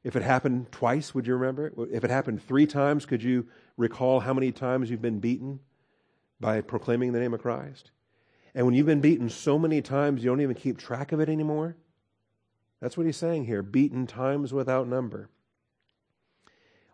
If 0.02 0.16
it 0.16 0.22
happened 0.22 0.72
twice, 0.72 1.14
would 1.14 1.26
you 1.26 1.34
remember 1.34 1.66
it? 1.66 1.74
If 1.92 2.04
it 2.04 2.10
happened 2.10 2.42
three 2.42 2.66
times, 2.66 3.04
could 3.04 3.22
you 3.22 3.48
recall 3.76 4.20
how 4.20 4.32
many 4.32 4.50
times 4.50 4.90
you've 4.90 5.02
been 5.02 5.20
beaten 5.20 5.60
by 6.40 6.62
proclaiming 6.62 7.12
the 7.12 7.20
name 7.20 7.34
of 7.34 7.42
Christ? 7.42 7.90
And 8.54 8.66
when 8.66 8.74
you've 8.74 8.86
been 8.86 9.00
beaten 9.02 9.28
so 9.28 9.58
many 9.58 9.82
times, 9.82 10.24
you 10.24 10.30
don't 10.30 10.40
even 10.40 10.54
keep 10.54 10.78
track 10.78 11.12
of 11.12 11.20
it 11.20 11.28
anymore? 11.28 11.76
That's 12.80 12.96
what 12.96 13.06
he's 13.06 13.16
saying 13.16 13.44
here 13.44 13.62
beaten 13.62 14.06
times 14.06 14.52
without 14.52 14.88
number. 14.88 15.28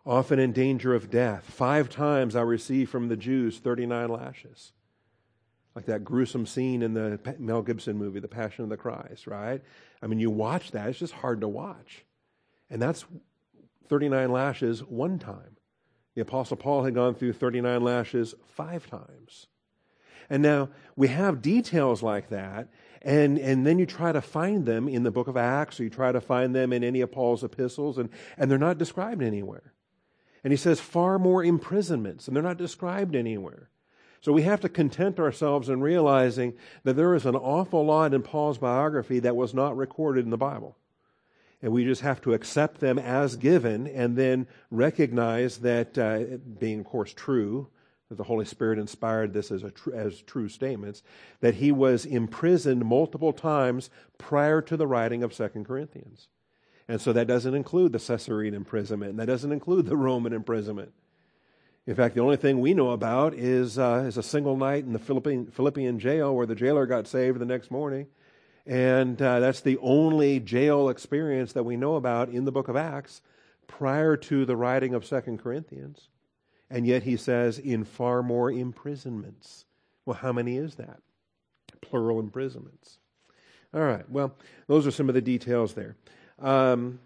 Often 0.05 0.39
in 0.39 0.51
danger 0.51 0.93
of 0.93 1.09
death. 1.09 1.45
Five 1.45 1.89
times 1.89 2.35
I 2.35 2.41
received 2.41 2.91
from 2.91 3.07
the 3.07 3.17
Jews 3.17 3.59
39 3.59 4.09
lashes. 4.09 4.73
Like 5.75 5.85
that 5.85 6.03
gruesome 6.03 6.45
scene 6.45 6.81
in 6.81 6.93
the 6.93 7.19
Mel 7.39 7.61
Gibson 7.61 7.97
movie, 7.97 8.19
The 8.19 8.27
Passion 8.27 8.63
of 8.63 8.69
the 8.69 8.77
Christ, 8.77 9.27
right? 9.27 9.61
I 10.01 10.07
mean, 10.07 10.19
you 10.19 10.29
watch 10.29 10.71
that, 10.71 10.89
it's 10.89 10.99
just 10.99 11.13
hard 11.13 11.41
to 11.41 11.47
watch. 11.47 12.03
And 12.69 12.81
that's 12.81 13.05
39 13.87 14.31
lashes 14.31 14.83
one 14.83 15.19
time. 15.19 15.57
The 16.15 16.21
Apostle 16.21 16.57
Paul 16.57 16.83
had 16.83 16.95
gone 16.95 17.15
through 17.15 17.33
39 17.33 17.81
lashes 17.81 18.35
five 18.55 18.89
times. 18.89 19.47
And 20.29 20.43
now 20.43 20.69
we 20.95 21.07
have 21.07 21.41
details 21.41 22.03
like 22.03 22.29
that, 22.29 22.67
and, 23.01 23.37
and 23.37 23.65
then 23.65 23.79
you 23.79 23.85
try 23.85 24.11
to 24.11 24.21
find 24.21 24.65
them 24.65 24.89
in 24.89 25.03
the 25.03 25.11
book 25.11 25.27
of 25.27 25.37
Acts, 25.37 25.79
or 25.79 25.83
you 25.83 25.89
try 25.89 26.11
to 26.11 26.19
find 26.19 26.53
them 26.53 26.73
in 26.73 26.83
any 26.83 27.01
of 27.01 27.11
Paul's 27.11 27.43
epistles, 27.43 27.97
and, 27.97 28.09
and 28.37 28.51
they're 28.51 28.57
not 28.57 28.77
described 28.77 29.21
anywhere. 29.21 29.73
And 30.43 30.51
he 30.51 30.57
says 30.57 30.79
far 30.79 31.17
more 31.17 31.43
imprisonments, 31.43 32.27
and 32.27 32.35
they're 32.35 32.43
not 32.43 32.57
described 32.57 33.15
anywhere. 33.15 33.69
So 34.19 34.33
we 34.33 34.41
have 34.41 34.61
to 34.61 34.69
content 34.69 35.19
ourselves 35.19 35.69
in 35.69 35.81
realizing 35.81 36.53
that 36.83 36.95
there 36.95 37.13
is 37.13 37.25
an 37.25 37.35
awful 37.35 37.85
lot 37.85 38.13
in 38.13 38.23
Paul's 38.23 38.57
biography 38.57 39.19
that 39.19 39.35
was 39.35 39.53
not 39.53 39.77
recorded 39.77 40.25
in 40.25 40.31
the 40.31 40.37
Bible. 40.37 40.75
And 41.61 41.71
we 41.71 41.85
just 41.85 42.01
have 42.01 42.21
to 42.21 42.33
accept 42.33 42.79
them 42.79 42.99
as 42.99 43.35
given 43.35 43.87
and 43.87 44.15
then 44.15 44.47
recognize 44.69 45.57
that, 45.59 45.97
uh, 45.97 46.37
being, 46.59 46.81
of 46.81 46.85
course, 46.85 47.13
true, 47.13 47.67
that 48.09 48.15
the 48.15 48.23
Holy 48.23 48.45
Spirit 48.45 48.79
inspired 48.79 49.33
this 49.33 49.51
as, 49.51 49.63
tr- 49.73 49.93
as 49.93 50.21
true 50.21 50.49
statements, 50.49 51.03
that 51.41 51.55
he 51.55 51.71
was 51.71 52.05
imprisoned 52.05 52.85
multiple 52.85 53.33
times 53.33 53.89
prior 54.17 54.61
to 54.61 54.77
the 54.77 54.87
writing 54.87 55.23
of 55.23 55.33
Second 55.33 55.65
Corinthians. 55.65 56.27
And 56.87 57.01
so 57.01 57.11
that 57.11 57.27
doesn't 57.27 57.53
include 57.53 57.91
the 57.91 57.99
Caesarean 57.99 58.53
imprisonment, 58.53 59.11
and 59.11 59.19
that 59.19 59.25
doesn't 59.25 59.51
include 59.51 59.87
the 59.87 59.97
Roman 59.97 60.31
imprisonment. 60.31 60.93
In 61.85 61.95
fact, 61.95 62.15
the 62.15 62.21
only 62.21 62.37
thing 62.37 62.59
we 62.59 62.73
know 62.73 62.91
about 62.91 63.33
is, 63.33 63.77
uh, 63.77 64.05
is 64.07 64.17
a 64.17 64.23
single 64.23 64.57
night 64.57 64.83
in 64.83 64.93
the 64.93 64.99
Philippian, 64.99 65.47
Philippian 65.47 65.99
jail 65.99 66.35
where 66.35 66.45
the 66.45 66.55
jailer 66.55 66.85
got 66.85 67.07
saved 67.07 67.39
the 67.39 67.45
next 67.45 67.71
morning. 67.71 68.07
And 68.67 69.21
uh, 69.21 69.39
that's 69.39 69.61
the 69.61 69.77
only 69.77 70.41
jail 70.41 70.89
experience 70.89 71.53
that 71.53 71.63
we 71.63 71.77
know 71.77 71.95
about 71.95 72.29
in 72.29 72.43
the 72.43 72.51
book 72.51 72.67
of 72.67 72.75
Acts 72.75 73.21
prior 73.65 74.17
to 74.17 74.45
the 74.45 74.57
writing 74.57 74.93
of 74.93 75.05
Second 75.05 75.39
Corinthians. 75.39 76.09
And 76.69 76.85
yet 76.85 77.03
he 77.03 77.15
says, 77.15 77.59
in 77.59 77.85
far 77.85 78.21
more 78.21 78.51
imprisonments. 78.51 79.63
Well, 80.05 80.17
how 80.17 80.33
many 80.33 80.57
is 80.57 80.75
that? 80.75 80.99
Plural 81.79 82.19
imprisonments. 82.19 82.99
All 83.73 83.81
right, 83.81 84.09
well, 84.09 84.35
those 84.67 84.85
are 84.85 84.91
some 84.91 85.07
of 85.07 85.15
the 85.15 85.21
details 85.21 85.73
there. 85.73 85.95
Um, 86.39 86.99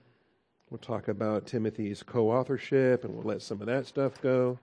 we'll 0.69 0.79
talk 0.79 1.07
about 1.07 1.45
Timothy's 1.45 2.01
co 2.01 2.31
authorship 2.31 3.03
and 3.03 3.13
we'll 3.13 3.23
let 3.23 3.41
some 3.43 3.61
of 3.61 3.67
that 3.67 3.85
stuff 3.85 4.19
go. 4.21 4.57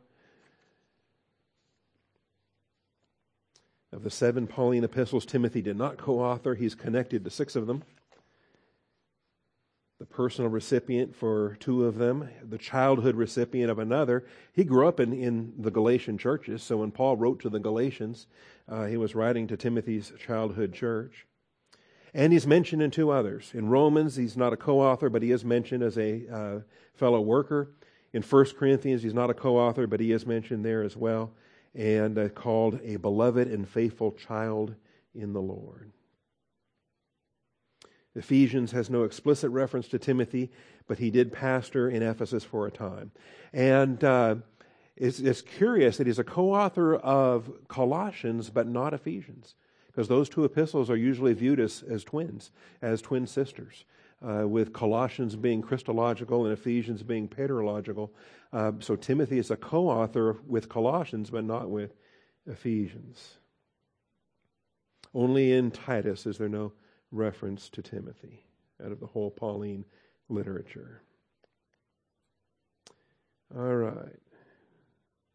Of 3.90 4.02
the 4.02 4.11
seven 4.11 4.47
Pauline 4.47 4.85
epistles, 4.85 5.25
Timothy 5.25 5.62
did 5.62 5.76
not 5.76 5.97
co 5.97 6.21
author. 6.21 6.54
He's 6.54 6.75
connected 6.75 7.25
to 7.25 7.30
six 7.30 7.57
of 7.57 7.66
them. 7.66 7.83
The 9.99 10.04
personal 10.04 10.50
recipient 10.50 11.16
for 11.16 11.57
two 11.59 11.87
of 11.87 11.97
them, 11.97 12.28
the 12.47 12.59
childhood 12.59 13.16
recipient 13.16 13.71
of 13.71 13.78
another. 13.78 14.26
He 14.52 14.62
grew 14.62 14.87
up 14.87 15.00
in, 15.00 15.12
in 15.12 15.54
the 15.59 15.71
Galatian 15.73 16.18
churches, 16.18 16.62
so 16.62 16.76
when 16.76 16.92
Paul 16.92 17.16
wrote 17.16 17.40
to 17.40 17.49
the 17.49 17.59
Galatians, 17.59 18.26
uh, 18.68 18.85
he 18.85 18.97
was 18.97 19.16
writing 19.16 19.49
to 19.49 19.57
Timothy's 19.57 20.12
childhood 20.25 20.73
church. 20.73 21.26
And 22.14 22.33
he's 22.33 22.47
mentioned 22.47 22.83
in 22.83 22.90
two 22.90 23.11
others. 23.11 23.50
In 23.54 23.71
Romans, 23.71 24.16
he's 24.16 24.37
not 24.37 24.52
a 24.52 24.57
co 24.57 24.80
author, 24.80 25.09
but 25.09 25.23
he 25.23 25.33
is 25.33 25.45
mentioned 25.45 25.83
as 25.83 25.97
a 25.97 26.23
uh, 26.30 26.61
fellow 26.95 27.21
worker. 27.21 27.73
In 28.12 28.23
1 28.23 28.45
Corinthians, 28.59 29.02
he's 29.02 29.14
not 29.14 29.30
a 29.30 29.35
co 29.35 29.57
author, 29.57 29.87
but 29.87 30.00
he 30.00 30.12
is 30.12 30.26
mentioned 30.26 30.64
there 30.64 30.83
as 30.83 30.97
well 30.97 31.33
and 31.75 32.19
uh, 32.19 32.29
called 32.29 32.81
a 32.83 32.97
beloved 32.97 33.49
and 33.49 33.69
faithful 33.69 34.13
child 34.13 34.75
in 35.15 35.33
the 35.33 35.41
Lord. 35.41 35.93
Ephesians 38.15 38.73
has 38.73 38.91
no 38.91 39.05
explicit 39.05 39.51
reference 39.51 39.89
to 39.89 39.99
Timothy, 39.99 40.51
but 40.87 40.99
he 40.99 41.11
did 41.11 41.33
pastor 41.33 41.89
in 41.89 42.03
Ephesus 42.03 42.43
for 42.43 42.67
a 42.67 42.71
time. 42.71 43.13
And 43.53 44.03
uh, 44.03 44.37
it's, 44.97 45.21
it's 45.21 45.43
curious 45.43 45.97
that 45.99 46.07
he's 46.07 46.19
a 46.19 46.25
co 46.25 46.53
author 46.53 46.97
of 46.97 47.51
Colossians, 47.69 48.51
but 48.51 48.67
not 48.67 48.93
Ephesians, 48.93 49.55
because 49.87 50.09
those 50.09 50.29
two 50.29 50.45
epistles 50.45 50.91
are 50.91 50.97
usually 50.97 51.33
viewed 51.33 51.61
as, 51.61 51.85
as 51.89 52.03
twins, 52.03 52.51
as 52.83 53.01
twin 53.01 53.27
sisters 53.27 53.85
uh, 54.27 54.47
with 54.49 54.73
Colossians 54.73 55.37
being 55.37 55.63
Christological 55.63 56.45
and 56.45 56.53
Ephesians 56.53 57.03
being 57.03 57.29
paterological. 57.29 58.11
Uh, 58.52 58.73
so 58.81 58.97
Timothy 58.97 59.38
is 59.38 59.50
a 59.50 59.57
co 59.57 59.88
author 59.88 60.38
with 60.47 60.69
Colossians, 60.69 61.31
but 61.31 61.45
not 61.45 61.71
with 61.71 61.95
Ephesians. 62.47 63.38
Only 65.14 65.52
in 65.52 65.71
Titus 65.71 66.26
is 66.26 66.38
there 66.38 66.49
no 66.49 66.73
reference 67.11 67.69
to 67.71 67.83
Timothy 67.83 68.45
out 68.85 68.93
of 68.93 69.00
the 69.00 69.07
whole 69.07 69.31
Pauline 69.31 69.85
literature. 70.28 71.02
All 73.55 73.75
right. 73.75 74.21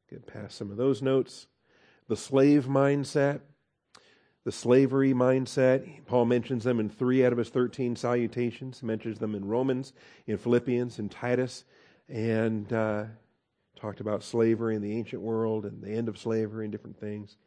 Get 0.09 0.27
past 0.27 0.57
some 0.57 0.69
of 0.69 0.77
those 0.77 1.01
notes. 1.01 1.47
The 2.07 2.15
slave 2.15 2.65
mindset 2.65 3.41
the 4.43 4.51
slavery 4.51 5.13
mindset. 5.13 6.05
Paul 6.05 6.25
mentions 6.25 6.63
them 6.63 6.79
in 6.79 6.89
three 6.89 7.25
out 7.25 7.31
of 7.31 7.37
his 7.37 7.49
13 7.49 7.95
salutations. 7.95 8.81
He 8.81 8.85
mentions 8.85 9.19
them 9.19 9.35
in 9.35 9.45
Romans, 9.45 9.93
in 10.27 10.37
Philippians, 10.37 10.99
in 10.99 11.09
Titus, 11.09 11.63
and 12.09 12.71
uh, 12.71 13.05
talked 13.75 13.99
about 13.99 14.23
slavery 14.23 14.75
in 14.75 14.81
the 14.81 14.97
ancient 14.97 15.21
world 15.21 15.65
and 15.65 15.81
the 15.81 15.91
end 15.91 16.09
of 16.09 16.17
slavery 16.17 16.65
and 16.65 16.71
different 16.71 16.99
things. 16.99 17.37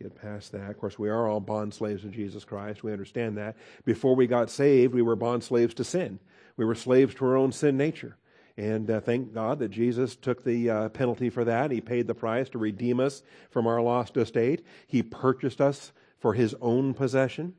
Get 0.00 0.20
past 0.20 0.52
that. 0.52 0.70
Of 0.70 0.78
course, 0.78 0.98
we 0.98 1.10
are 1.10 1.28
all 1.28 1.40
bond 1.40 1.72
slaves 1.72 2.04
of 2.04 2.12
Jesus 2.12 2.44
Christ. 2.44 2.82
We 2.82 2.92
understand 2.92 3.36
that. 3.38 3.56
Before 3.84 4.16
we 4.16 4.26
got 4.26 4.50
saved, 4.50 4.94
we 4.94 5.02
were 5.02 5.16
bond 5.16 5.44
slaves 5.44 5.74
to 5.74 5.84
sin. 5.84 6.18
We 6.56 6.64
were 6.64 6.74
slaves 6.74 7.14
to 7.16 7.24
our 7.26 7.36
own 7.36 7.52
sin 7.52 7.76
nature. 7.76 8.16
And 8.56 8.90
uh, 8.90 9.00
thank 9.00 9.32
God 9.32 9.60
that 9.60 9.70
Jesus 9.70 10.16
took 10.16 10.44
the 10.44 10.68
uh, 10.68 10.88
penalty 10.90 11.30
for 11.30 11.44
that. 11.44 11.70
He 11.70 11.80
paid 11.80 12.06
the 12.06 12.14
price 12.14 12.48
to 12.50 12.58
redeem 12.58 13.00
us 13.00 13.22
from 13.50 13.66
our 13.66 13.80
lost 13.80 14.16
estate. 14.16 14.64
He 14.86 15.02
purchased 15.02 15.60
us 15.60 15.92
for 16.18 16.34
his 16.34 16.54
own 16.60 16.94
possession. 16.94 17.54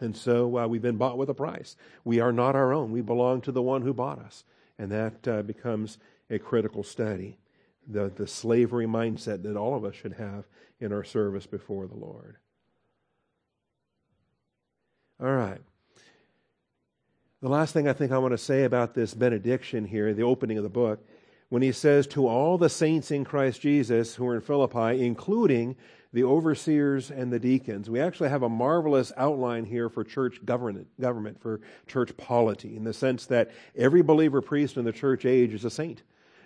And 0.00 0.16
so 0.16 0.58
uh, 0.58 0.66
we've 0.66 0.82
been 0.82 0.96
bought 0.96 1.18
with 1.18 1.30
a 1.30 1.34
price. 1.34 1.76
We 2.04 2.20
are 2.20 2.32
not 2.32 2.56
our 2.56 2.72
own. 2.72 2.90
We 2.90 3.02
belong 3.02 3.40
to 3.42 3.52
the 3.52 3.62
one 3.62 3.82
who 3.82 3.94
bought 3.94 4.18
us. 4.18 4.44
And 4.78 4.90
that 4.92 5.28
uh, 5.28 5.42
becomes 5.42 5.98
a 6.30 6.38
critical 6.38 6.82
study. 6.82 7.38
The, 7.88 8.10
the 8.14 8.26
slavery 8.26 8.86
mindset 8.86 9.42
that 9.44 9.56
all 9.56 9.76
of 9.76 9.84
us 9.84 9.94
should 9.94 10.14
have 10.14 10.44
in 10.80 10.92
our 10.92 11.04
service 11.04 11.46
before 11.46 11.86
the 11.86 11.96
Lord. 11.96 12.36
All 15.20 15.32
right. 15.32 15.60
The 17.42 17.48
last 17.48 17.72
thing 17.72 17.86
I 17.86 17.92
think 17.92 18.12
I 18.12 18.18
want 18.18 18.32
to 18.32 18.38
say 18.38 18.64
about 18.64 18.94
this 18.94 19.14
benediction 19.14 19.84
here, 19.84 20.12
the 20.12 20.22
opening 20.22 20.58
of 20.58 20.64
the 20.64 20.68
book, 20.68 21.06
when 21.48 21.62
he 21.62 21.72
says, 21.72 22.06
To 22.08 22.26
all 22.26 22.58
the 22.58 22.68
saints 22.68 23.10
in 23.10 23.24
Christ 23.24 23.60
Jesus 23.60 24.14
who 24.16 24.26
are 24.26 24.34
in 24.34 24.40
Philippi, 24.40 25.04
including 25.04 25.76
the 26.16 26.24
overseers 26.24 27.10
and 27.10 27.30
the 27.30 27.38
deacons. 27.38 27.90
We 27.90 28.00
actually 28.00 28.30
have 28.30 28.42
a 28.42 28.48
marvelous 28.48 29.12
outline 29.18 29.66
here 29.66 29.90
for 29.90 30.02
church 30.02 30.42
government, 30.46 30.86
government 30.98 31.42
for 31.42 31.60
church 31.86 32.16
polity, 32.16 32.74
in 32.74 32.84
the 32.84 32.94
sense 32.94 33.26
that 33.26 33.50
every 33.76 34.00
believer 34.00 34.40
priest 34.40 34.78
in 34.78 34.86
the 34.86 34.92
church 34.92 35.26
age 35.26 35.52
is 35.52 35.66
a 35.66 35.70
saint. 35.70 36.02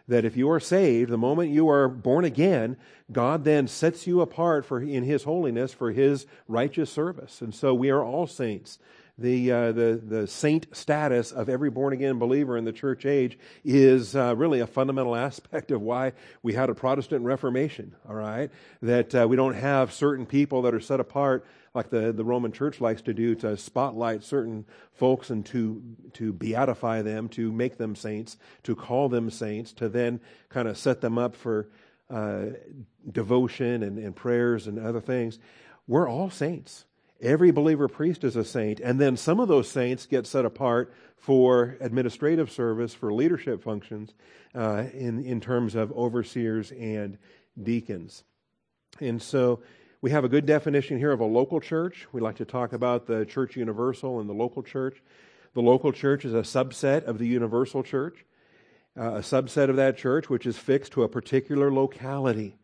That 0.09 0.25
if 0.25 0.37
you 0.37 0.51
are 0.51 0.59
saved, 0.59 1.09
the 1.09 1.17
moment 1.17 1.53
you 1.53 1.69
are 1.69 1.87
born 1.87 2.25
again, 2.25 2.79
God 3.13 3.45
then 3.45 3.69
sets 3.69 4.09
you 4.09 4.21
apart 4.21 4.67
for 4.67 4.83
in 4.83 5.05
His 5.05 5.23
holiness 5.23 5.73
for 5.73 5.93
His 5.93 6.27
righteous 6.49 6.91
service. 6.91 7.41
And 7.41 7.55
so 7.55 7.73
we 7.73 7.91
are 7.91 8.03
all 8.03 8.27
saints 8.27 8.81
the, 9.21 9.53
uh, 9.53 9.73
the, 9.73 10.01
the 10.03 10.27
saint 10.27 10.67
status 10.73 11.31
of 11.31 11.49
every 11.49 11.69
born 11.69 11.93
again 11.93 12.19
believer 12.19 12.57
in 12.57 12.65
the 12.65 12.73
church 12.73 13.05
age 13.05 13.39
is 13.65 14.17
uh, 14.17 14.35
really 14.35 14.61
a 14.61 14.67
fundamental 14.67 15.15
aspect 15.29 15.71
of 15.71 15.83
why 15.83 16.13
we 16.43 16.55
had 16.55 16.71
a 16.71 16.75
Protestant 16.75 17.25
Reformation, 17.25 17.95
all 18.09 18.15
right? 18.15 18.51
That 18.81 19.15
uh, 19.15 19.27
we 19.29 19.37
don't 19.37 19.55
have 19.55 19.93
certain 19.93 20.25
people 20.25 20.63
that 20.63 20.75
are 20.75 20.81
set 20.81 21.01
apart 21.01 21.47
like 21.75 21.91
the, 21.91 22.13
the 22.13 22.25
Roman 22.25 22.51
church 22.51 22.81
likes 22.81 23.03
to 23.03 23.15
do 23.15 23.35
to 23.37 23.57
spotlight 23.57 24.25
certain 24.25 24.65
folks 24.95 25.31
and 25.31 25.45
to, 25.47 25.83
to 26.15 26.33
beatify 26.33 27.05
them, 27.05 27.29
to 27.31 27.53
make 27.53 27.77
them 27.77 27.95
saints, 27.95 28.39
to 28.65 28.75
call 28.75 29.09
them 29.09 29.31
saints, 29.31 29.73
to 29.75 29.89
then 29.89 30.21
kind 30.49 30.67
of 30.67 30.77
set 30.77 31.01
them 31.01 31.19
up 31.19 31.37
for 31.37 31.69
uh, 32.09 32.47
devotion 33.11 33.83
and, 33.83 33.99
and 33.99 34.17
prayers 34.17 34.67
and 34.67 34.79
other 34.79 35.01
things. 35.01 35.39
We're 35.87 36.09
all 36.09 36.31
saints. 36.31 36.87
Every 37.23 37.51
believer 37.51 37.87
priest 37.87 38.25
is 38.25 38.37
a 38.37 38.45
saint, 38.45 38.81
and 38.81 38.99
then 38.99 39.17
some 39.17 39.41
of 39.41 39.49
those 39.49 39.69
saints 39.69 40.07
get 40.07 40.27
set 40.27 40.47
apart 40.47 40.95
for 41.19 41.77
administrative 41.81 42.51
service, 42.51 42.95
for 42.95 43.13
leadership 43.13 43.63
functions, 43.63 44.15
uh, 44.55 44.85
in 44.95 45.23
in 45.25 45.41
terms 45.41 45.75
of 45.75 45.93
overseers 45.93 46.73
and 46.73 47.19
deacons. 47.63 48.25
And 49.01 49.21
so 49.21 49.61
we 50.01 50.11
have 50.13 50.25
a 50.25 50.31
good 50.31 50.47
definition 50.47 50.99
here 50.99 51.13
of 51.13 51.21
a 51.21 51.27
local 51.27 51.61
church. 51.61 52.07
We 52.11 52.23
like 52.23 52.37
to 52.37 52.47
talk 52.47 52.73
about 52.73 53.07
the 53.07 53.27
church 53.27 53.55
universal 53.55 54.21
and 54.21 54.29
the 54.29 54.35
local 54.35 54.63
church. 54.63 55.03
The 55.53 55.61
local 55.61 55.93
church 55.93 56.25
is 56.25 56.33
a 56.33 56.39
subset 56.39 57.05
of 57.05 57.19
the 57.19 57.27
universal 57.27 57.83
church, 57.83 58.25
uh, 58.97 59.17
a 59.17 59.21
subset 59.21 59.69
of 59.69 59.77
that 59.77 59.99
church 59.99 60.31
which 60.31 60.47
is 60.47 60.57
fixed 60.57 60.93
to 60.93 61.03
a 61.03 61.09
particular 61.09 61.71
locality 61.71 62.57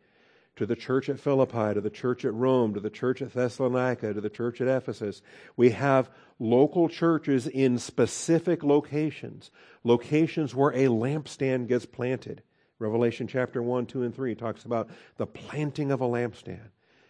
to 0.57 0.67
the 0.67 0.77
church 0.77 1.09
at 1.09 1.21
Philippi, 1.21 1.75
to 1.75 1.81
the 1.81 1.91
church 1.91 2.25
at 2.25 2.35
Rome, 2.35 2.75
to 2.75 2.81
the 2.81 2.91
church 2.91 3.21
at 3.21 3.33
Thessalonica, 3.33 4.15
to 4.15 4.21
the 4.21 4.31
church 4.31 4.61
at 4.61 4.69
Ephesus. 4.69 5.23
We 5.57 5.71
have 5.71 6.11
local 6.39 6.89
churches 6.89 7.47
in 7.47 7.79
specific 7.79 8.65
locations, 8.65 9.51
locations 9.85 10.55
where 10.55 10.73
a 10.73 10.87
lampstand 10.87 11.69
gets 11.69 11.87
planted. 11.87 12.43
Revelation 12.79 13.27
chapter 13.27 13.63
1, 13.63 13.87
2, 13.87 14.03
and 14.03 14.15
3 14.15 14.35
talks 14.35 14.65
about 14.65 14.89
the 15.17 15.27
planting 15.27 15.91
of 15.91 16.01
a 16.01 16.07
lampstand. 16.07 16.69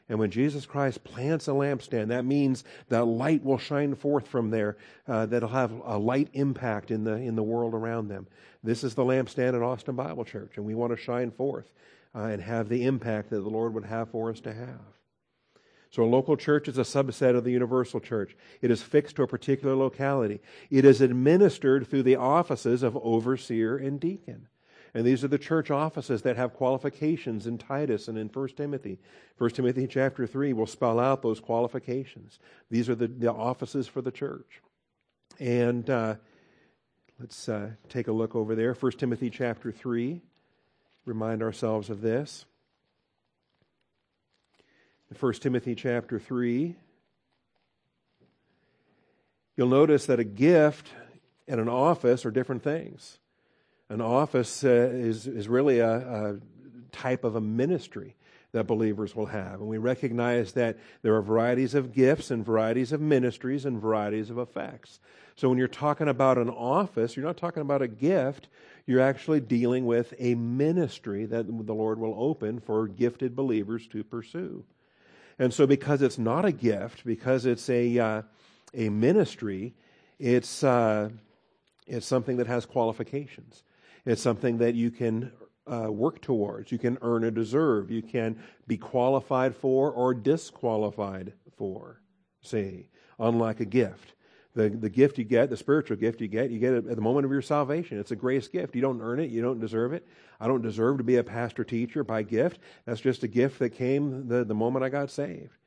And 0.08 0.20
when 0.20 0.30
Jesus 0.30 0.66
Christ 0.66 1.02
plants 1.02 1.48
a 1.48 1.52
lampstand, 1.52 2.08
that 2.08 2.24
means 2.24 2.62
that 2.88 3.04
light 3.04 3.44
will 3.44 3.58
shine 3.58 3.96
forth 3.96 4.28
from 4.28 4.50
there, 4.50 4.76
uh, 5.08 5.26
that'll 5.26 5.48
have 5.48 5.72
a 5.84 5.98
light 5.98 6.28
impact 6.32 6.92
in 6.92 7.02
the, 7.02 7.14
in 7.14 7.34
the 7.34 7.42
world 7.42 7.74
around 7.74 8.06
them. 8.06 8.28
This 8.62 8.84
is 8.84 8.94
the 8.94 9.04
lampstand 9.04 9.56
at 9.56 9.62
Austin 9.62 9.96
Bible 9.96 10.24
Church, 10.24 10.52
and 10.56 10.64
we 10.64 10.76
want 10.76 10.96
to 10.96 10.96
shine 10.96 11.32
forth 11.32 11.72
uh, 12.16 12.20
and 12.20 12.42
have 12.42 12.68
the 12.68 12.84
impact 12.84 13.30
that 13.30 13.40
the 13.40 13.50
Lord 13.50 13.74
would 13.74 13.84
have 13.84 14.10
for 14.10 14.30
us 14.30 14.40
to 14.40 14.54
have. 14.54 14.80
So, 15.90 16.02
a 16.02 16.04
local 16.04 16.36
church 16.36 16.66
is 16.66 16.78
a 16.78 16.82
subset 16.82 17.36
of 17.36 17.44
the 17.44 17.52
universal 17.52 18.00
church. 18.00 18.36
It 18.60 18.70
is 18.70 18.82
fixed 18.82 19.16
to 19.16 19.22
a 19.22 19.26
particular 19.26 19.74
locality. 19.74 20.40
It 20.70 20.84
is 20.84 21.00
administered 21.00 21.86
through 21.86 22.02
the 22.02 22.16
offices 22.16 22.82
of 22.82 22.96
overseer 22.96 23.76
and 23.76 24.00
deacon. 24.00 24.48
And 24.94 25.06
these 25.06 25.22
are 25.22 25.28
the 25.28 25.38
church 25.38 25.70
offices 25.70 26.22
that 26.22 26.36
have 26.36 26.54
qualifications 26.54 27.46
in 27.46 27.58
Titus 27.58 28.08
and 28.08 28.16
in 28.16 28.28
1 28.28 28.48
Timothy. 28.56 28.98
1 29.36 29.50
Timothy 29.50 29.86
chapter 29.86 30.26
3 30.26 30.54
will 30.54 30.66
spell 30.66 30.98
out 30.98 31.20
those 31.20 31.38
qualifications. 31.38 32.38
These 32.70 32.88
are 32.88 32.94
the, 32.94 33.08
the 33.08 33.32
offices 33.32 33.86
for 33.86 34.00
the 34.00 34.10
church. 34.10 34.62
And 35.38 35.88
uh, 35.90 36.14
let's 37.20 37.46
uh, 37.48 37.72
take 37.90 38.08
a 38.08 38.12
look 38.12 38.34
over 38.34 38.54
there. 38.54 38.72
1 38.72 38.92
Timothy 38.92 39.28
chapter 39.28 39.70
3. 39.70 40.22
Remind 41.06 41.40
ourselves 41.40 41.88
of 41.88 42.00
this. 42.00 42.44
In 45.08 45.16
1 45.16 45.32
Timothy 45.34 45.76
chapter 45.76 46.18
3. 46.18 46.74
You'll 49.56 49.68
notice 49.68 50.06
that 50.06 50.18
a 50.18 50.24
gift 50.24 50.88
and 51.46 51.60
an 51.60 51.68
office 51.68 52.26
are 52.26 52.32
different 52.32 52.64
things. 52.64 53.18
An 53.88 54.00
office 54.00 54.64
uh, 54.64 54.68
is, 54.68 55.28
is 55.28 55.48
really 55.48 55.78
a, 55.78 55.96
a 55.96 56.40
type 56.90 57.22
of 57.22 57.36
a 57.36 57.40
ministry 57.40 58.16
that 58.56 58.66
believers 58.66 59.14
will 59.14 59.26
have. 59.26 59.60
And 59.60 59.68
we 59.68 59.76
recognize 59.76 60.52
that 60.52 60.78
there 61.02 61.14
are 61.14 61.20
varieties 61.20 61.74
of 61.74 61.92
gifts 61.92 62.30
and 62.30 62.44
varieties 62.44 62.90
of 62.90 63.02
ministries 63.02 63.66
and 63.66 63.78
varieties 63.78 64.30
of 64.30 64.38
effects. 64.38 64.98
So 65.36 65.50
when 65.50 65.58
you're 65.58 65.68
talking 65.68 66.08
about 66.08 66.38
an 66.38 66.48
office, 66.48 67.14
you're 67.14 67.26
not 67.26 67.36
talking 67.36 67.60
about 67.60 67.82
a 67.82 67.88
gift, 67.88 68.48
you're 68.86 69.02
actually 69.02 69.40
dealing 69.40 69.84
with 69.84 70.14
a 70.18 70.34
ministry 70.36 71.26
that 71.26 71.46
the 71.46 71.74
Lord 71.74 71.98
will 71.98 72.14
open 72.16 72.58
for 72.60 72.88
gifted 72.88 73.36
believers 73.36 73.86
to 73.88 74.02
pursue. 74.02 74.64
And 75.38 75.52
so 75.52 75.66
because 75.66 76.00
it's 76.00 76.18
not 76.18 76.46
a 76.46 76.52
gift, 76.52 77.04
because 77.04 77.44
it's 77.44 77.68
a, 77.68 77.98
uh, 77.98 78.22
a 78.72 78.88
ministry, 78.88 79.74
it's, 80.18 80.64
uh, 80.64 81.10
it's 81.86 82.06
something 82.06 82.38
that 82.38 82.46
has 82.46 82.64
qualifications. 82.64 83.64
It's 84.06 84.22
something 84.22 84.58
that 84.58 84.74
you 84.74 84.90
can 84.90 85.32
uh, 85.66 85.90
work 85.90 86.20
towards. 86.20 86.72
You 86.72 86.78
can 86.78 86.98
earn 87.02 87.24
or 87.24 87.30
deserve. 87.30 87.90
You 87.90 88.02
can 88.02 88.38
be 88.66 88.76
qualified 88.76 89.54
for 89.54 89.90
or 89.90 90.14
disqualified 90.14 91.32
for. 91.56 92.00
See, 92.42 92.88
unlike 93.18 93.60
a 93.60 93.64
gift. 93.64 94.14
The, 94.54 94.70
the 94.70 94.88
gift 94.88 95.18
you 95.18 95.24
get, 95.24 95.50
the 95.50 95.56
spiritual 95.56 95.98
gift 95.98 96.22
you 96.22 96.28
get, 96.28 96.50
you 96.50 96.58
get 96.58 96.72
it 96.72 96.86
at 96.86 96.96
the 96.96 97.02
moment 97.02 97.26
of 97.26 97.30
your 97.30 97.42
salvation. 97.42 97.98
It's 97.98 98.12
a 98.12 98.16
grace 98.16 98.48
gift. 98.48 98.74
You 98.74 98.80
don't 98.80 99.02
earn 99.02 99.20
it. 99.20 99.28
You 99.28 99.42
don't 99.42 99.60
deserve 99.60 99.92
it. 99.92 100.06
I 100.40 100.46
don't 100.46 100.62
deserve 100.62 100.96
to 100.96 101.04
be 101.04 101.16
a 101.16 101.24
pastor 101.24 101.62
teacher 101.62 102.02
by 102.02 102.22
gift. 102.22 102.60
That's 102.86 103.00
just 103.02 103.22
a 103.22 103.28
gift 103.28 103.58
that 103.58 103.70
came 103.70 104.28
the, 104.28 104.44
the 104.44 104.54
moment 104.54 104.84
I 104.84 104.88
got 104.88 105.10
saved 105.10 105.58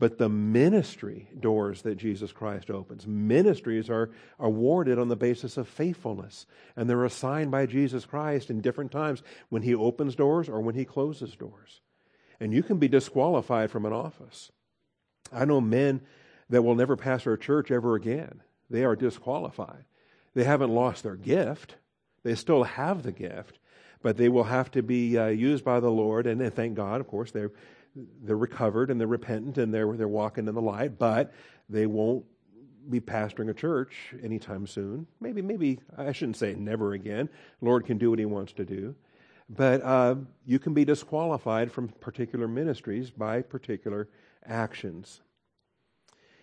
but 0.00 0.16
the 0.16 0.30
ministry 0.30 1.28
doors 1.38 1.82
that 1.82 1.96
Jesus 1.96 2.32
Christ 2.32 2.70
opens. 2.70 3.06
Ministries 3.06 3.90
are 3.90 4.10
awarded 4.38 4.98
on 4.98 5.08
the 5.08 5.14
basis 5.14 5.58
of 5.58 5.68
faithfulness, 5.68 6.46
and 6.74 6.88
they're 6.88 7.04
assigned 7.04 7.50
by 7.50 7.66
Jesus 7.66 8.06
Christ 8.06 8.48
in 8.48 8.62
different 8.62 8.92
times 8.92 9.22
when 9.50 9.60
he 9.60 9.74
opens 9.74 10.16
doors 10.16 10.48
or 10.48 10.62
when 10.62 10.74
he 10.74 10.86
closes 10.86 11.36
doors. 11.36 11.82
And 12.40 12.50
you 12.50 12.62
can 12.62 12.78
be 12.78 12.88
disqualified 12.88 13.70
from 13.70 13.84
an 13.84 13.92
office. 13.92 14.50
I 15.30 15.44
know 15.44 15.60
men 15.60 16.00
that 16.48 16.62
will 16.62 16.74
never 16.74 16.96
pastor 16.96 17.34
a 17.34 17.38
church 17.38 17.70
ever 17.70 17.94
again. 17.94 18.40
They 18.70 18.84
are 18.84 18.96
disqualified. 18.96 19.84
They 20.32 20.44
haven't 20.44 20.74
lost 20.74 21.02
their 21.02 21.16
gift, 21.16 21.76
they 22.22 22.34
still 22.36 22.64
have 22.64 23.02
the 23.02 23.12
gift, 23.12 23.58
but 24.02 24.16
they 24.16 24.30
will 24.30 24.44
have 24.44 24.70
to 24.70 24.82
be 24.82 25.18
uh, 25.18 25.26
used 25.26 25.62
by 25.62 25.78
the 25.80 25.90
Lord, 25.90 26.26
and, 26.26 26.40
and 26.40 26.54
thank 26.54 26.74
God, 26.74 27.02
of 27.02 27.06
course, 27.06 27.32
they're 27.32 27.50
they're 27.94 28.36
recovered 28.36 28.90
and 28.90 29.00
they're 29.00 29.08
repentant 29.08 29.58
and 29.58 29.72
they're, 29.72 29.92
they're 29.96 30.08
walking 30.08 30.48
in 30.48 30.54
the 30.54 30.62
light, 30.62 30.98
but 30.98 31.32
they 31.68 31.86
won't 31.86 32.24
be 32.88 33.00
pastoring 33.00 33.50
a 33.50 33.54
church 33.54 34.14
anytime 34.22 34.66
soon. 34.66 35.06
Maybe, 35.20 35.42
maybe, 35.42 35.78
I 35.96 36.12
shouldn't 36.12 36.36
say 36.36 36.54
never 36.54 36.92
again. 36.92 37.28
Lord 37.60 37.86
can 37.86 37.98
do 37.98 38.10
what 38.10 38.18
he 38.18 38.24
wants 38.24 38.52
to 38.54 38.64
do. 38.64 38.94
But 39.48 39.82
uh, 39.82 40.14
you 40.46 40.58
can 40.58 40.74
be 40.74 40.84
disqualified 40.84 41.72
from 41.72 41.88
particular 41.88 42.46
ministries 42.46 43.10
by 43.10 43.42
particular 43.42 44.08
actions. 44.46 45.20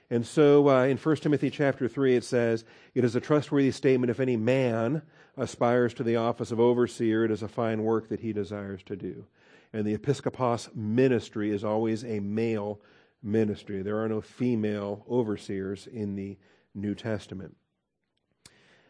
And 0.09 0.25
so 0.25 0.69
uh, 0.69 0.83
in 0.85 0.97
1 0.97 1.15
Timothy 1.17 1.49
chapter 1.49 1.87
3, 1.87 2.17
it 2.17 2.23
says, 2.23 2.65
It 2.93 3.03
is 3.03 3.15
a 3.15 3.21
trustworthy 3.21 3.71
statement 3.71 4.09
if 4.09 4.19
any 4.19 4.37
man 4.37 5.01
aspires 5.37 5.93
to 5.95 6.03
the 6.03 6.17
office 6.17 6.51
of 6.51 6.59
overseer, 6.59 7.23
it 7.23 7.31
is 7.31 7.43
a 7.43 7.47
fine 7.47 7.83
work 7.83 8.09
that 8.09 8.19
he 8.19 8.33
desires 8.33 8.83
to 8.83 8.95
do 8.95 9.25
and 9.73 9.85
the 9.85 9.97
episkopos 9.97 10.75
ministry 10.75 11.51
is 11.51 11.63
always 11.63 12.03
a 12.03 12.19
male 12.19 12.79
ministry. 13.21 13.81
There 13.81 14.01
are 14.03 14.09
no 14.09 14.21
female 14.21 15.05
overseers 15.09 15.87
in 15.87 16.15
the 16.15 16.37
New 16.73 16.95
Testament. 16.95 17.55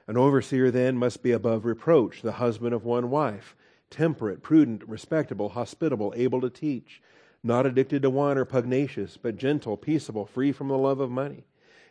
An 0.07 0.17
overseer 0.17 0.71
then 0.71 0.97
must 0.97 1.21
be 1.21 1.31
above 1.31 1.65
reproach, 1.65 2.21
the 2.21 2.33
husband 2.33 2.73
of 2.73 2.85
one 2.85 3.09
wife, 3.09 3.55
temperate, 3.89 4.41
prudent, 4.41 4.87
respectable, 4.87 5.49
hospitable, 5.49 6.13
able 6.15 6.41
to 6.41 6.49
teach, 6.49 7.01
not 7.43 7.65
addicted 7.65 8.01
to 8.01 8.09
wine 8.09 8.37
or 8.37 8.45
pugnacious, 8.45 9.17
but 9.17 9.37
gentle, 9.37 9.77
peaceable, 9.77 10.25
free 10.25 10.51
from 10.51 10.69
the 10.69 10.77
love 10.77 10.99
of 10.99 11.11
money. 11.11 11.45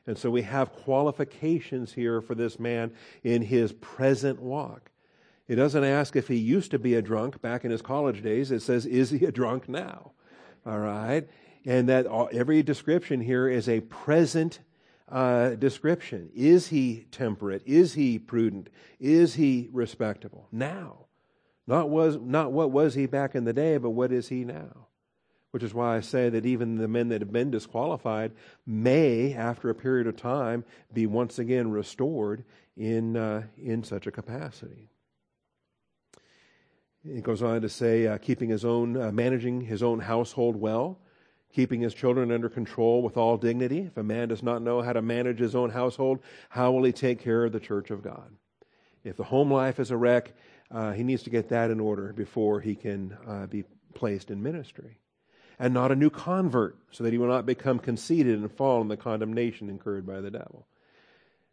And 0.06 0.16
so 0.16 0.30
we 0.30 0.42
have 0.42 0.72
qualifications 0.72 1.92
here 1.92 2.20
for 2.20 2.34
this 2.34 2.58
man 2.58 2.92
in 3.22 3.42
his 3.42 3.72
present 3.72 4.40
walk. 4.40 4.90
It 5.48 5.56
doesn't 5.56 5.84
ask 5.84 6.16
if 6.16 6.28
he 6.28 6.36
used 6.36 6.72
to 6.72 6.78
be 6.78 6.94
a 6.94 7.02
drunk 7.02 7.40
back 7.40 7.64
in 7.64 7.70
his 7.70 7.82
college 7.82 8.22
days. 8.22 8.50
It 8.50 8.60
says, 8.60 8.84
is 8.84 9.10
he 9.10 9.24
a 9.24 9.32
drunk 9.32 9.68
now? 9.68 10.12
All 10.64 10.78
right. 10.78 11.28
And 11.64 11.88
that 11.88 12.06
all, 12.06 12.28
every 12.32 12.62
description 12.62 13.20
here 13.20 13.48
is 13.48 13.68
a 13.68 13.80
present 13.80 14.60
uh, 15.08 15.50
description. 15.50 16.30
Is 16.34 16.68
he 16.68 17.06
temperate? 17.12 17.62
Is 17.64 17.94
he 17.94 18.18
prudent? 18.18 18.70
Is 18.98 19.34
he 19.34 19.68
respectable? 19.72 20.48
Now. 20.50 21.06
Not, 21.68 21.90
was, 21.90 22.16
not 22.20 22.52
what 22.52 22.70
was 22.70 22.94
he 22.94 23.06
back 23.06 23.34
in 23.34 23.44
the 23.44 23.52
day, 23.52 23.76
but 23.76 23.90
what 23.90 24.12
is 24.12 24.28
he 24.28 24.44
now? 24.44 24.86
Which 25.50 25.62
is 25.62 25.74
why 25.74 25.96
I 25.96 26.00
say 26.00 26.28
that 26.28 26.46
even 26.46 26.76
the 26.76 26.86
men 26.86 27.08
that 27.08 27.22
have 27.22 27.32
been 27.32 27.50
disqualified 27.50 28.32
may, 28.66 29.32
after 29.32 29.70
a 29.70 29.74
period 29.74 30.06
of 30.06 30.16
time, 30.16 30.64
be 30.92 31.06
once 31.06 31.38
again 31.38 31.70
restored 31.70 32.44
in, 32.76 33.16
uh, 33.16 33.44
in 33.56 33.82
such 33.82 34.06
a 34.06 34.12
capacity. 34.12 34.90
He 37.12 37.20
goes 37.20 37.42
on 37.42 37.62
to 37.62 37.68
say, 37.68 38.06
uh, 38.06 38.18
keeping 38.18 38.48
his 38.48 38.64
own, 38.64 38.96
uh, 38.96 39.12
managing 39.12 39.60
his 39.60 39.82
own 39.82 40.00
household 40.00 40.56
well, 40.56 40.98
keeping 41.52 41.80
his 41.80 41.94
children 41.94 42.32
under 42.32 42.48
control 42.48 43.02
with 43.02 43.16
all 43.16 43.36
dignity. 43.36 43.80
If 43.80 43.96
a 43.96 44.02
man 44.02 44.28
does 44.28 44.42
not 44.42 44.62
know 44.62 44.82
how 44.82 44.92
to 44.92 45.02
manage 45.02 45.38
his 45.38 45.54
own 45.54 45.70
household, 45.70 46.20
how 46.48 46.72
will 46.72 46.84
he 46.84 46.92
take 46.92 47.20
care 47.20 47.44
of 47.44 47.52
the 47.52 47.60
church 47.60 47.90
of 47.90 48.02
God? 48.02 48.30
If 49.04 49.16
the 49.16 49.24
home 49.24 49.52
life 49.52 49.78
is 49.78 49.90
a 49.90 49.96
wreck, 49.96 50.34
uh, 50.70 50.92
he 50.92 51.04
needs 51.04 51.22
to 51.24 51.30
get 51.30 51.50
that 51.50 51.70
in 51.70 51.78
order 51.78 52.12
before 52.12 52.60
he 52.60 52.74
can 52.74 53.16
uh, 53.26 53.46
be 53.46 53.64
placed 53.94 54.30
in 54.30 54.42
ministry. 54.42 54.98
And 55.58 55.72
not 55.72 55.92
a 55.92 55.96
new 55.96 56.10
convert, 56.10 56.76
so 56.90 57.04
that 57.04 57.12
he 57.12 57.18
will 57.18 57.28
not 57.28 57.46
become 57.46 57.78
conceited 57.78 58.38
and 58.38 58.52
fall 58.52 58.82
in 58.82 58.88
the 58.88 58.96
condemnation 58.96 59.70
incurred 59.70 60.06
by 60.06 60.20
the 60.20 60.30
devil. 60.30 60.66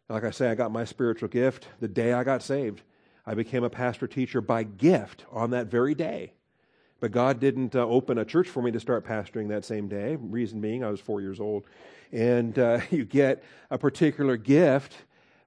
Like 0.08 0.24
I 0.24 0.30
say, 0.30 0.50
I 0.50 0.54
got 0.54 0.72
my 0.72 0.84
spiritual 0.84 1.28
gift 1.28 1.68
the 1.80 1.88
day 1.88 2.12
I 2.12 2.24
got 2.24 2.42
saved. 2.42 2.82
I 3.26 3.34
became 3.34 3.64
a 3.64 3.70
pastor 3.70 4.06
teacher 4.06 4.40
by 4.40 4.64
gift 4.64 5.24
on 5.32 5.50
that 5.50 5.68
very 5.68 5.94
day. 5.94 6.32
But 7.00 7.12
God 7.12 7.40
didn't 7.40 7.74
uh, 7.74 7.80
open 7.86 8.18
a 8.18 8.24
church 8.24 8.48
for 8.48 8.62
me 8.62 8.70
to 8.70 8.80
start 8.80 9.06
pastoring 9.06 9.48
that 9.48 9.64
same 9.64 9.88
day. 9.88 10.16
Reason 10.16 10.60
being, 10.60 10.84
I 10.84 10.90
was 10.90 11.00
four 11.00 11.20
years 11.20 11.40
old. 11.40 11.64
And 12.12 12.58
uh, 12.58 12.80
you 12.90 13.04
get 13.04 13.42
a 13.70 13.78
particular 13.78 14.36
gift, 14.36 14.94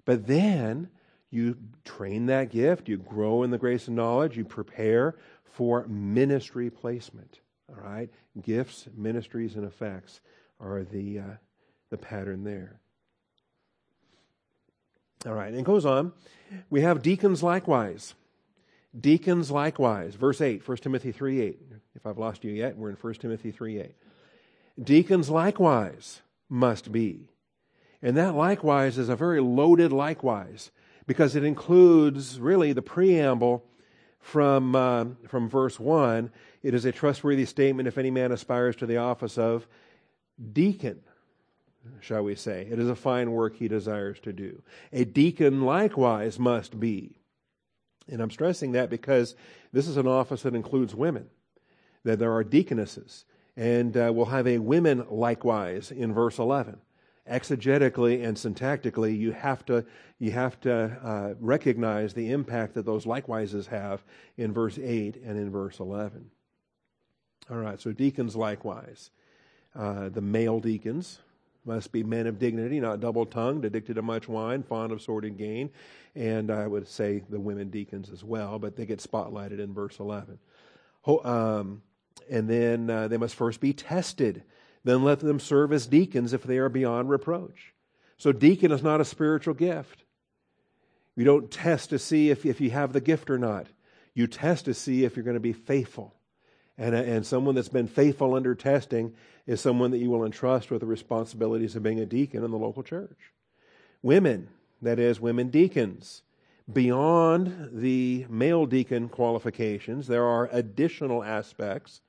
but 0.05 0.27
then 0.27 0.89
you 1.29 1.57
train 1.83 2.27
that 2.27 2.51
gift, 2.51 2.87
you 2.87 2.97
grow 2.97 3.43
in 3.43 3.51
the 3.51 3.57
grace 3.57 3.87
and 3.87 3.95
knowledge, 3.95 4.37
you 4.37 4.45
prepare 4.45 5.15
for 5.43 5.85
ministry 5.87 6.69
placement. 6.69 7.39
All 7.69 7.83
right? 7.83 8.09
Gifts, 8.41 8.87
ministries, 8.95 9.55
and 9.55 9.65
effects 9.65 10.21
are 10.59 10.83
the, 10.83 11.19
uh, 11.19 11.23
the 11.89 11.97
pattern 11.97 12.43
there. 12.43 12.79
All 15.27 15.33
right, 15.33 15.49
and 15.49 15.59
it 15.59 15.65
goes 15.65 15.85
on. 15.85 16.13
We 16.69 16.81
have 16.81 17.01
deacons 17.01 17.43
likewise. 17.43 18.13
Deacons 18.97 19.51
likewise. 19.51 20.15
Verse 20.15 20.39
8, 20.39 20.65
1 20.65 20.77
Timothy 20.77 21.11
3 21.11 21.41
8. 21.41 21.61
If 21.95 22.05
I've 22.05 22.17
lost 22.17 22.45
you 22.45 22.51
yet, 22.51 22.77
we're 22.77 22.89
in 22.89 22.95
1 22.95 23.13
Timothy 23.15 23.51
3 23.51 23.79
8. 23.79 23.95
Deacons 24.81 25.29
likewise 25.29 26.21
must 26.49 26.91
be. 26.91 27.29
And 28.01 28.15
that 28.15 28.35
likewise 28.35 28.97
is 28.97 29.09
a 29.09 29.15
very 29.15 29.41
loaded 29.41 29.91
likewise 29.91 30.71
because 31.07 31.35
it 31.35 31.43
includes 31.43 32.39
really 32.39 32.71
the 32.71 32.81
preamble 32.81 33.65
from, 34.19 34.75
uh, 34.75 35.05
from 35.27 35.49
verse 35.49 35.79
1. 35.79 36.31
It 36.63 36.73
is 36.73 36.85
a 36.85 36.91
trustworthy 36.91 37.45
statement 37.45 37.87
if 37.87 37.97
any 37.97 38.11
man 38.11 38.31
aspires 38.31 38.75
to 38.77 38.85
the 38.85 38.97
office 38.97 39.37
of 39.37 39.67
deacon 40.53 41.01
shall 41.99 42.23
we 42.23 42.35
say. 42.35 42.67
It 42.69 42.79
is 42.79 42.89
a 42.89 42.95
fine 42.95 43.31
work 43.31 43.55
he 43.55 43.67
desires 43.67 44.19
to 44.21 44.33
do. 44.33 44.61
A 44.91 45.05
deacon 45.05 45.61
likewise 45.61 46.39
must 46.39 46.79
be. 46.79 47.17
And 48.09 48.21
I'm 48.21 48.31
stressing 48.31 48.73
that 48.73 48.89
because 48.89 49.35
this 49.73 49.87
is 49.87 49.97
an 49.97 50.07
office 50.07 50.43
that 50.43 50.55
includes 50.55 50.95
women, 50.95 51.27
that 52.03 52.19
there 52.19 52.33
are 52.33 52.43
deaconesses. 52.43 53.25
And 53.55 53.97
uh, 53.97 54.11
we'll 54.13 54.25
have 54.25 54.47
a 54.47 54.59
women 54.59 55.05
likewise 55.09 55.91
in 55.91 56.13
verse 56.13 56.37
11. 56.39 56.77
Exegetically 57.29 58.25
and 58.25 58.37
syntactically, 58.37 59.17
you 59.17 59.33
have 59.33 59.65
to, 59.65 59.85
you 60.17 60.31
have 60.31 60.59
to 60.61 60.97
uh, 61.03 61.33
recognize 61.39 62.13
the 62.13 62.31
impact 62.31 62.75
that 62.75 62.85
those 62.85 63.05
likewises 63.05 63.67
have 63.67 64.03
in 64.37 64.53
verse 64.53 64.79
8 64.81 65.17
and 65.25 65.37
in 65.37 65.51
verse 65.51 65.79
11. 65.79 66.31
All 67.49 67.57
right, 67.57 67.79
so 67.79 67.91
deacons 67.91 68.35
likewise. 68.35 69.11
Uh, 69.75 70.09
the 70.09 70.21
male 70.21 70.59
deacons, 70.59 71.19
must 71.67 71.91
be 71.91 72.03
men 72.03 72.25
of 72.27 72.39
dignity, 72.39 72.79
not 72.79 72.99
double 72.99 73.25
tongued, 73.25 73.65
addicted 73.65 73.95
to 73.95 74.01
much 74.01 74.27
wine, 74.27 74.63
fond 74.63 74.91
of 74.91 75.01
sordid 75.01 75.37
gain. 75.37 75.69
And 76.15 76.49
I 76.49 76.65
would 76.65 76.87
say 76.87 77.23
the 77.29 77.39
women 77.39 77.69
deacons 77.69 78.09
as 78.09 78.23
well, 78.23 78.57
but 78.57 78.75
they 78.75 78.85
get 78.85 78.99
spotlighted 78.99 79.59
in 79.59 79.73
verse 79.73 79.99
11. 79.99 80.39
Um, 81.05 81.81
and 82.29 82.49
then 82.49 82.89
uh, 82.89 83.07
they 83.07 83.17
must 83.17 83.35
first 83.35 83.59
be 83.59 83.73
tested. 83.73 84.43
Then 84.83 85.03
let 85.03 85.19
them 85.19 85.39
serve 85.39 85.71
as 85.73 85.85
deacons 85.85 86.33
if 86.33 86.43
they 86.43 86.57
are 86.57 86.69
beyond 86.69 87.09
reproach. 87.09 87.73
So, 88.17 88.31
deacon 88.31 88.71
is 88.71 88.81
not 88.81 88.99
a 88.99 89.05
spiritual 89.05 89.53
gift. 89.53 90.03
You 91.15 91.23
don't 91.23 91.51
test 91.51 91.91
to 91.91 91.99
see 91.99 92.29
if, 92.29 92.45
if 92.45 92.59
you 92.61 92.71
have 92.71 92.93
the 92.93 93.01
gift 93.01 93.29
or 93.29 93.37
not. 93.37 93.67
You 94.13 94.27
test 94.27 94.65
to 94.65 94.73
see 94.73 95.03
if 95.03 95.15
you're 95.15 95.25
going 95.25 95.35
to 95.35 95.39
be 95.39 95.53
faithful. 95.53 96.15
And, 96.77 96.93
and 96.93 97.25
someone 97.25 97.55
that's 97.55 97.69
been 97.69 97.87
faithful 97.87 98.35
under 98.35 98.53
testing 98.53 99.13
is 99.47 99.59
someone 99.61 99.91
that 99.91 99.97
you 99.97 100.09
will 100.09 100.25
entrust 100.25 100.69
with 100.69 100.81
the 100.81 100.85
responsibilities 100.87 101.75
of 101.75 101.83
being 101.83 101.99
a 101.99 102.05
deacon 102.05 102.43
in 102.43 102.51
the 102.51 102.57
local 102.57 102.83
church. 102.83 103.17
Women, 104.03 104.49
that 104.81 104.99
is, 104.99 105.19
women 105.19 105.49
deacons. 105.49 106.21
Beyond 106.71 107.69
the 107.71 108.25
male 108.29 108.65
deacon 108.65 109.09
qualifications, 109.09 110.07
there 110.07 110.25
are 110.25 110.49
additional 110.51 111.23
aspects 111.23 112.01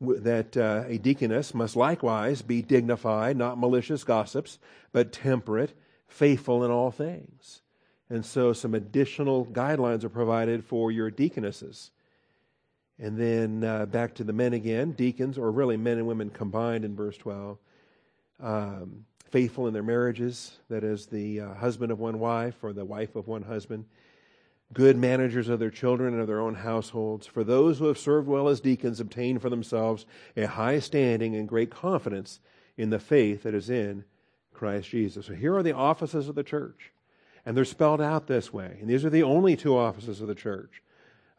that 0.00 0.56
uh, 0.56 0.84
a 0.86 0.98
deaconess 0.98 1.54
must 1.54 1.76
likewise 1.76 2.42
be 2.42 2.62
dignified, 2.62 3.36
not 3.36 3.58
malicious 3.58 4.04
gossips, 4.04 4.58
but 4.92 5.12
temperate, 5.12 5.72
faithful 6.06 6.64
in 6.64 6.70
all 6.70 6.90
things. 6.90 7.62
And 8.08 8.24
so 8.24 8.52
some 8.52 8.74
additional 8.74 9.46
guidelines 9.46 10.04
are 10.04 10.08
provided 10.08 10.64
for 10.64 10.90
your 10.90 11.10
deaconesses. 11.10 11.90
And 13.00 13.16
then 13.16 13.64
uh, 13.64 13.86
back 13.86 14.14
to 14.16 14.24
the 14.24 14.32
men 14.34 14.52
again, 14.52 14.92
deacons, 14.92 15.38
or 15.38 15.50
really 15.50 15.78
men 15.78 15.96
and 15.96 16.06
women 16.06 16.28
combined 16.28 16.84
in 16.84 16.94
verse 16.94 17.16
12. 17.16 17.56
Um, 18.40 19.06
faithful 19.30 19.66
in 19.66 19.72
their 19.72 19.82
marriages, 19.82 20.58
that 20.68 20.84
is, 20.84 21.06
the 21.06 21.40
uh, 21.40 21.54
husband 21.54 21.92
of 21.92 21.98
one 21.98 22.18
wife 22.18 22.62
or 22.62 22.74
the 22.74 22.84
wife 22.84 23.16
of 23.16 23.26
one 23.26 23.42
husband. 23.42 23.86
Good 24.74 24.98
managers 24.98 25.48
of 25.48 25.58
their 25.58 25.70
children 25.70 26.12
and 26.12 26.20
of 26.20 26.28
their 26.28 26.40
own 26.40 26.54
households. 26.54 27.26
For 27.26 27.42
those 27.42 27.78
who 27.78 27.86
have 27.86 27.98
served 27.98 28.28
well 28.28 28.48
as 28.48 28.60
deacons 28.60 29.00
obtain 29.00 29.38
for 29.38 29.48
themselves 29.48 30.04
a 30.36 30.46
high 30.46 30.78
standing 30.78 31.34
and 31.34 31.48
great 31.48 31.70
confidence 31.70 32.38
in 32.76 32.90
the 32.90 32.98
faith 32.98 33.44
that 33.44 33.54
is 33.54 33.70
in 33.70 34.04
Christ 34.52 34.90
Jesus. 34.90 35.26
So 35.26 35.34
here 35.34 35.56
are 35.56 35.62
the 35.62 35.74
offices 35.74 36.28
of 36.28 36.34
the 36.34 36.44
church. 36.44 36.92
And 37.46 37.56
they're 37.56 37.64
spelled 37.64 38.02
out 38.02 38.26
this 38.26 38.52
way. 38.52 38.76
And 38.80 38.90
these 38.90 39.06
are 39.06 39.10
the 39.10 39.22
only 39.22 39.56
two 39.56 39.76
offices 39.76 40.20
of 40.20 40.28
the 40.28 40.34
church. 40.34 40.82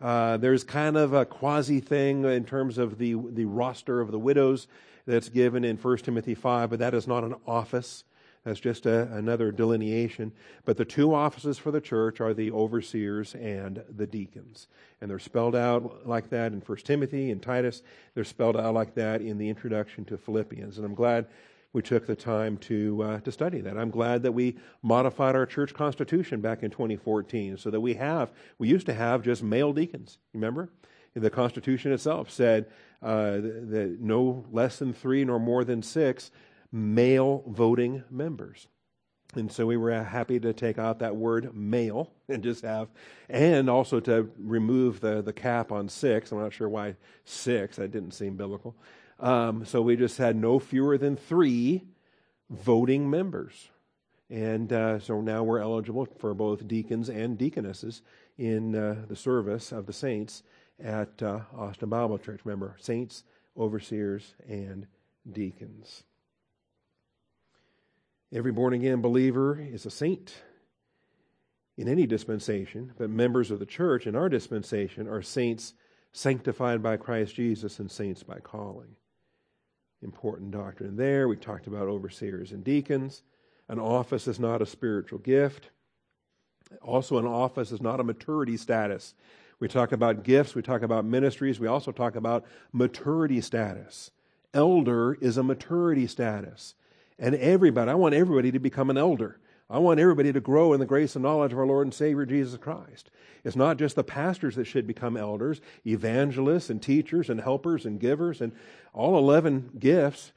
Uh, 0.02 0.38
there's 0.38 0.64
kind 0.64 0.98
of 0.98 1.14
a 1.14 1.26
quasi 1.26 1.80
thing 1.80 2.26
in 2.26 2.44
terms 2.44 2.78
of 2.78 2.98
the, 2.98 3.16
the 3.30 3.46
roster 3.46 4.02
of 4.02 4.12
the 4.12 4.20
widows 4.20 4.68
that's 5.06 5.30
given 5.30 5.64
in 5.64 5.78
1 5.78 5.98
Timothy 6.00 6.34
5, 6.34 6.70
but 6.72 6.80
that 6.80 6.94
is 6.94 7.08
not 7.08 7.24
an 7.24 7.36
office. 7.46 8.04
That's 8.44 8.60
just 8.60 8.88
a, 8.88 9.04
another 9.14 9.52
delineation. 9.52 10.32
But 10.66 10.78
the 10.78 10.86
two 10.86 11.14
offices 11.14 11.60
for 11.60 11.70
the 11.70 11.82
church 11.82 12.20
are 12.20 12.34
the 12.34 12.52
overseers 12.52 13.36
and 13.36 13.84
the 13.96 14.08
deacons. 14.08 14.68
And 15.00 15.12
they're 15.12 15.20
spelled 15.20 15.56
out 15.56 16.08
like 16.08 16.30
that 16.32 16.52
in 16.52 16.62
1 16.62 16.78
Timothy 16.80 17.30
and 17.30 17.42
Titus. 17.42 17.84
They're 18.16 18.24
spelled 18.24 18.58
out 18.58 18.74
like 18.74 18.96
that 18.96 19.22
in 19.22 19.38
the 19.38 19.50
introduction 19.50 20.06
to 20.06 20.18
Philippians. 20.18 20.78
And 20.78 20.86
I'm 20.86 20.96
glad 20.96 21.28
we 21.74 21.82
took 21.82 22.06
the 22.06 22.16
time 22.16 22.58
to 22.58 23.02
uh, 23.04 23.20
to 23.22 23.32
study 23.32 23.62
that. 23.62 23.78
I'm 23.78 23.92
glad 23.92 24.24
that 24.24 24.34
we 24.34 24.58
modified 24.82 25.36
our 25.36 25.46
church 25.46 25.74
constitution 25.74 26.42
back 26.42 26.64
in 26.64 26.72
2014, 26.72 27.58
so 27.58 27.70
that 27.70 27.80
we 27.80 27.94
have 27.96 28.32
we 28.58 28.68
used 28.68 28.86
to 28.88 28.94
have 28.94 29.24
just 29.24 29.42
male 29.44 29.74
deacons. 29.74 30.18
Remember, 30.34 30.70
the 31.14 31.30
Constitution 31.30 31.92
itself 31.92 32.30
said 32.30 32.68
uh, 33.02 33.32
that 33.32 33.98
no 34.00 34.46
less 34.52 34.80
than 34.80 34.94
three 34.94 35.26
nor 35.26 35.40
more 35.40 35.64
than 35.64 35.82
six 35.82 36.32
male 36.72 37.44
voting 37.48 38.04
members. 38.10 38.68
And 39.34 39.50
so 39.52 39.66
we 39.66 39.78
were 39.78 40.04
happy 40.04 40.40
to 40.42 40.52
take 40.52 40.78
out 40.78 41.00
that 41.00 41.16
word 41.16 41.56
male 41.56 42.12
and 42.30 42.44
just 42.44 42.64
have, 42.64 42.90
and 43.30 43.70
also 43.70 44.00
to 44.02 44.30
remove 44.38 45.00
the, 45.00 45.22
the 45.22 45.34
cap 45.34 45.72
on 45.72 45.88
six. 45.90 46.32
I'm 46.32 46.40
not 46.40 46.54
sure 46.54 46.70
why 46.70 46.96
six, 47.26 47.78
that 47.78 47.92
didn't 47.92 48.12
seem 48.12 48.36
biblical. 48.36 48.76
Um, 49.22 49.66
so 49.66 49.84
we 49.84 49.96
just 49.96 50.18
had 50.18 50.36
no 50.36 50.58
fewer 50.58 50.98
than 50.98 51.16
three 51.16 51.84
voting 52.50 53.10
members. 53.10 53.70
And 54.32 54.74
uh, 54.74 55.00
so 55.00 55.22
now 55.22 55.44
we're 55.44 55.60
eligible 55.60 56.08
for 56.18 56.34
both 56.34 56.68
deacons 56.68 57.08
and 57.08 57.38
deaconesses 57.38 58.02
in 58.38 58.76
uh, 58.76 59.06
the 59.08 59.16
service 59.16 59.72
of 59.72 59.86
the 59.86 59.94
saints 59.94 60.42
at 60.84 61.22
uh, 61.22 61.42
Austin 61.56 61.90
Bible 61.90 62.18
Church. 62.18 62.42
Remember, 62.44 62.76
saints, 62.80 63.24
overseers, 63.56 64.34
and 64.50 64.88
deacons. 65.32 66.04
Every 68.34 68.52
born 68.52 68.74
again 68.74 69.02
believer 69.02 69.60
is 69.62 69.86
a 69.86 69.92
saint 69.92 70.34
in 71.78 71.88
any 71.88 72.08
dispensation, 72.08 72.94
but 72.98 73.10
members 73.10 73.52
of 73.52 73.60
the 73.60 73.66
church 73.66 74.08
in 74.08 74.16
our 74.16 74.30
dispensation 74.30 75.08
are 75.08 75.22
saints 75.22 75.74
sanctified 76.12 76.82
by 76.82 76.98
Christ 76.98 77.36
Jesus 77.36 77.80
and 77.80 77.92
saints 77.92 78.24
by 78.24 78.40
calling 78.40 78.96
important 80.02 80.52
doctrine 80.52 80.96
there. 80.96 81.28
We 81.28 81.36
talked 81.36 81.68
about 81.68 81.88
overseers 81.88 82.52
and 82.52 82.64
deacons. 82.64 83.24
An 83.70 83.80
office 83.80 84.28
is 84.28 84.40
not 84.40 84.62
a 84.62 84.66
spiritual 84.66 85.20
gift. 85.20 85.70
Also, 86.82 87.18
an 87.18 87.26
office 87.26 87.72
is 87.72 87.82
not 87.82 88.00
a 88.00 88.04
maturity 88.04 88.58
status. 88.58 89.14
We 89.60 89.68
talk 89.68 89.92
about 89.92 90.24
gifts, 90.24 90.56
we 90.56 90.64
talk 90.64 90.82
about 90.82 91.06
ministries, 91.06 91.60
we 91.60 91.68
also 91.68 91.92
talk 91.92 92.16
about 92.16 92.46
maturity 92.72 93.42
status. 93.42 94.10
Elder 94.54 95.14
is 95.22 95.38
a 95.38 95.44
maturity 95.44 96.08
status. 96.08 96.74
And 97.20 97.36
everybody, 97.36 97.92
I 97.92 97.94
want 97.94 98.16
everybody 98.16 98.52
to 98.52 98.60
become 98.60 98.90
an 98.90 98.98
elder. 98.98 99.40
I 99.72 99.78
want 99.78 100.02
everybody 100.02 100.34
to 100.34 100.42
grow 100.42 100.74
in 100.74 100.82
the 100.82 100.86
grace 100.86 101.16
and 101.16 101.24
knowledge 101.24 101.54
of 101.54 101.60
our 101.60 101.66
Lord 101.66 101.88
and 101.88 101.94
Savior 101.94 102.26
Jesus 102.26 102.60
Christ. 102.60 103.10
It's 103.46 103.56
not 103.56 103.78
just 103.78 103.96
the 103.96 104.04
pastors 104.04 104.56
that 104.56 104.66
should 104.66 104.86
become 104.86 105.16
elders, 105.16 105.62
evangelists 105.88 106.70
and 106.70 106.82
teachers 106.82 107.30
and 107.30 107.40
helpers 107.40 107.86
and 107.86 107.98
givers 107.98 108.42
and 108.42 108.52
all 108.94 109.18
11 109.18 109.72
gifts. 109.80 110.34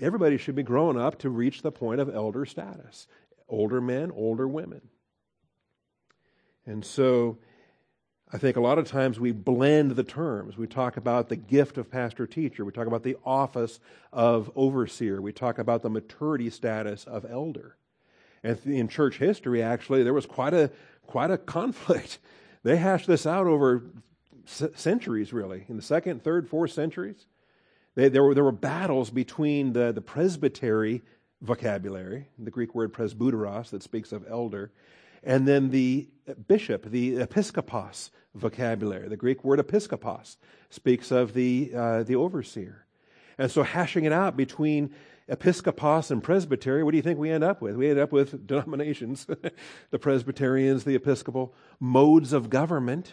everybody 0.00 0.36
should 0.36 0.56
be 0.56 0.64
growing 0.64 0.98
up 0.98 1.20
to 1.20 1.30
reach 1.30 1.62
the 1.62 1.70
point 1.70 2.00
of 2.00 2.12
elder 2.12 2.44
status. 2.44 3.06
Older 3.48 3.80
men, 3.80 4.10
older 4.10 4.48
women. 4.48 4.82
And 6.66 6.84
so 6.84 7.38
I 8.32 8.38
think 8.38 8.56
a 8.56 8.60
lot 8.60 8.78
of 8.78 8.88
times 8.88 9.20
we 9.20 9.30
blend 9.30 9.92
the 9.92 10.02
terms. 10.02 10.56
We 10.56 10.66
talk 10.66 10.96
about 10.96 11.28
the 11.28 11.36
gift 11.36 11.78
of 11.78 11.88
pastor 11.88 12.26
teacher. 12.26 12.64
We 12.64 12.72
talk 12.72 12.88
about 12.88 13.04
the 13.04 13.16
office 13.24 13.78
of 14.12 14.50
overseer. 14.56 15.22
We 15.22 15.32
talk 15.32 15.58
about 15.58 15.82
the 15.82 15.90
maturity 15.90 16.50
status 16.50 17.04
of 17.04 17.24
elder. 17.30 17.76
And 18.42 18.58
in 18.64 18.88
church 18.88 19.18
history, 19.18 19.62
actually, 19.62 20.02
there 20.02 20.14
was 20.14 20.26
quite 20.26 20.54
a, 20.54 20.70
quite 21.06 21.30
a 21.30 21.38
conflict. 21.38 22.18
They 22.64 22.76
hashed 22.76 23.08
this 23.08 23.26
out 23.26 23.48
over 23.48 23.82
c- 24.46 24.68
centuries, 24.76 25.32
really, 25.32 25.64
in 25.68 25.74
the 25.74 25.82
second, 25.82 26.22
third, 26.22 26.48
fourth 26.48 26.70
centuries. 26.70 27.26
They, 27.96 28.08
there, 28.08 28.22
were, 28.22 28.34
there 28.34 28.44
were 28.44 28.52
battles 28.52 29.10
between 29.10 29.72
the, 29.72 29.90
the 29.90 30.00
presbytery 30.00 31.02
vocabulary, 31.40 32.28
the 32.38 32.52
Greek 32.52 32.72
word 32.72 32.92
presbyteros 32.92 33.70
that 33.70 33.82
speaks 33.82 34.12
of 34.12 34.24
elder, 34.30 34.70
and 35.24 35.46
then 35.46 35.70
the 35.70 36.08
bishop, 36.46 36.84
the 36.88 37.16
episkopos 37.16 38.10
vocabulary. 38.34 39.08
The 39.08 39.16
Greek 39.16 39.44
word 39.44 39.58
episkopos 39.58 40.36
speaks 40.70 41.10
of 41.10 41.34
the, 41.34 41.72
uh, 41.76 42.02
the 42.02 42.16
overseer. 42.16 42.86
And 43.38 43.50
so 43.50 43.62
hashing 43.62 44.04
it 44.04 44.12
out 44.12 44.36
between 44.36 44.94
episkopos 45.28 46.10
and 46.10 46.22
presbytery, 46.22 46.82
what 46.82 46.90
do 46.90 46.96
you 46.96 47.02
think 47.02 47.18
we 47.18 47.30
end 47.30 47.44
up 47.44 47.60
with? 47.60 47.76
We 47.76 47.90
end 47.90 47.98
up 47.98 48.12
with 48.12 48.46
denominations, 48.46 49.26
the 49.90 49.98
Presbyterians, 49.98 50.84
the 50.84 50.94
Episcopal, 50.94 51.54
modes 51.78 52.32
of 52.32 52.50
government, 52.50 53.12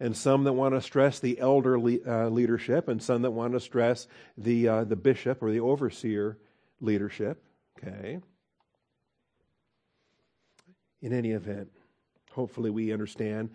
and 0.00 0.16
some 0.16 0.44
that 0.44 0.54
want 0.54 0.74
to 0.74 0.80
stress 0.80 1.20
the 1.20 1.38
elder 1.38 1.78
le- 1.78 1.98
uh, 2.06 2.28
leadership, 2.28 2.88
and 2.88 3.02
some 3.02 3.22
that 3.22 3.30
want 3.30 3.52
to 3.52 3.60
stress 3.60 4.08
the, 4.36 4.68
uh, 4.68 4.84
the 4.84 4.96
bishop 4.96 5.42
or 5.42 5.50
the 5.50 5.60
overseer 5.60 6.38
leadership. 6.80 7.42
Okay. 7.78 8.20
In 11.00 11.12
any 11.12 11.32
event, 11.32 11.70
hopefully 12.30 12.70
we 12.70 12.92
understand 12.92 13.50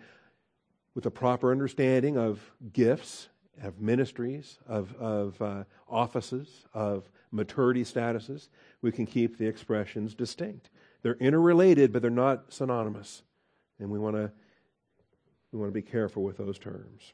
with 0.94 1.06
a 1.06 1.10
proper 1.10 1.52
understanding 1.52 2.16
of 2.16 2.40
gifts, 2.72 3.28
of 3.62 3.80
ministries, 3.80 4.58
of, 4.66 4.94
of 4.96 5.40
uh, 5.40 5.64
offices, 5.88 6.66
of 6.74 7.08
maturity 7.30 7.84
statuses, 7.84 8.48
we 8.82 8.92
can 8.92 9.06
keep 9.06 9.38
the 9.38 9.46
expressions 9.46 10.14
distinct. 10.14 10.70
They're 11.02 11.14
interrelated, 11.14 11.92
but 11.92 12.02
they're 12.02 12.10
not 12.10 12.52
synonymous. 12.52 13.22
And 13.78 13.90
we 13.90 13.98
want 13.98 14.16
to 14.16 14.32
we 15.52 15.58
want 15.58 15.70
to 15.70 15.74
be 15.74 15.82
careful 15.82 16.22
with 16.22 16.36
those 16.36 16.58
terms. 16.58 17.12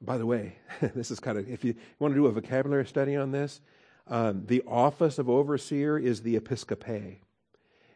By 0.00 0.16
the 0.16 0.26
way, 0.26 0.56
this 0.94 1.10
is 1.10 1.18
kind 1.18 1.38
of, 1.38 1.48
if 1.48 1.64
you 1.64 1.74
want 1.98 2.14
to 2.14 2.20
do 2.20 2.26
a 2.26 2.32
vocabulary 2.32 2.86
study 2.86 3.16
on 3.16 3.32
this, 3.32 3.60
um, 4.06 4.44
the 4.46 4.62
office 4.66 5.18
of 5.18 5.28
overseer 5.28 5.98
is 5.98 6.22
the 6.22 6.38
episcope. 6.38 7.18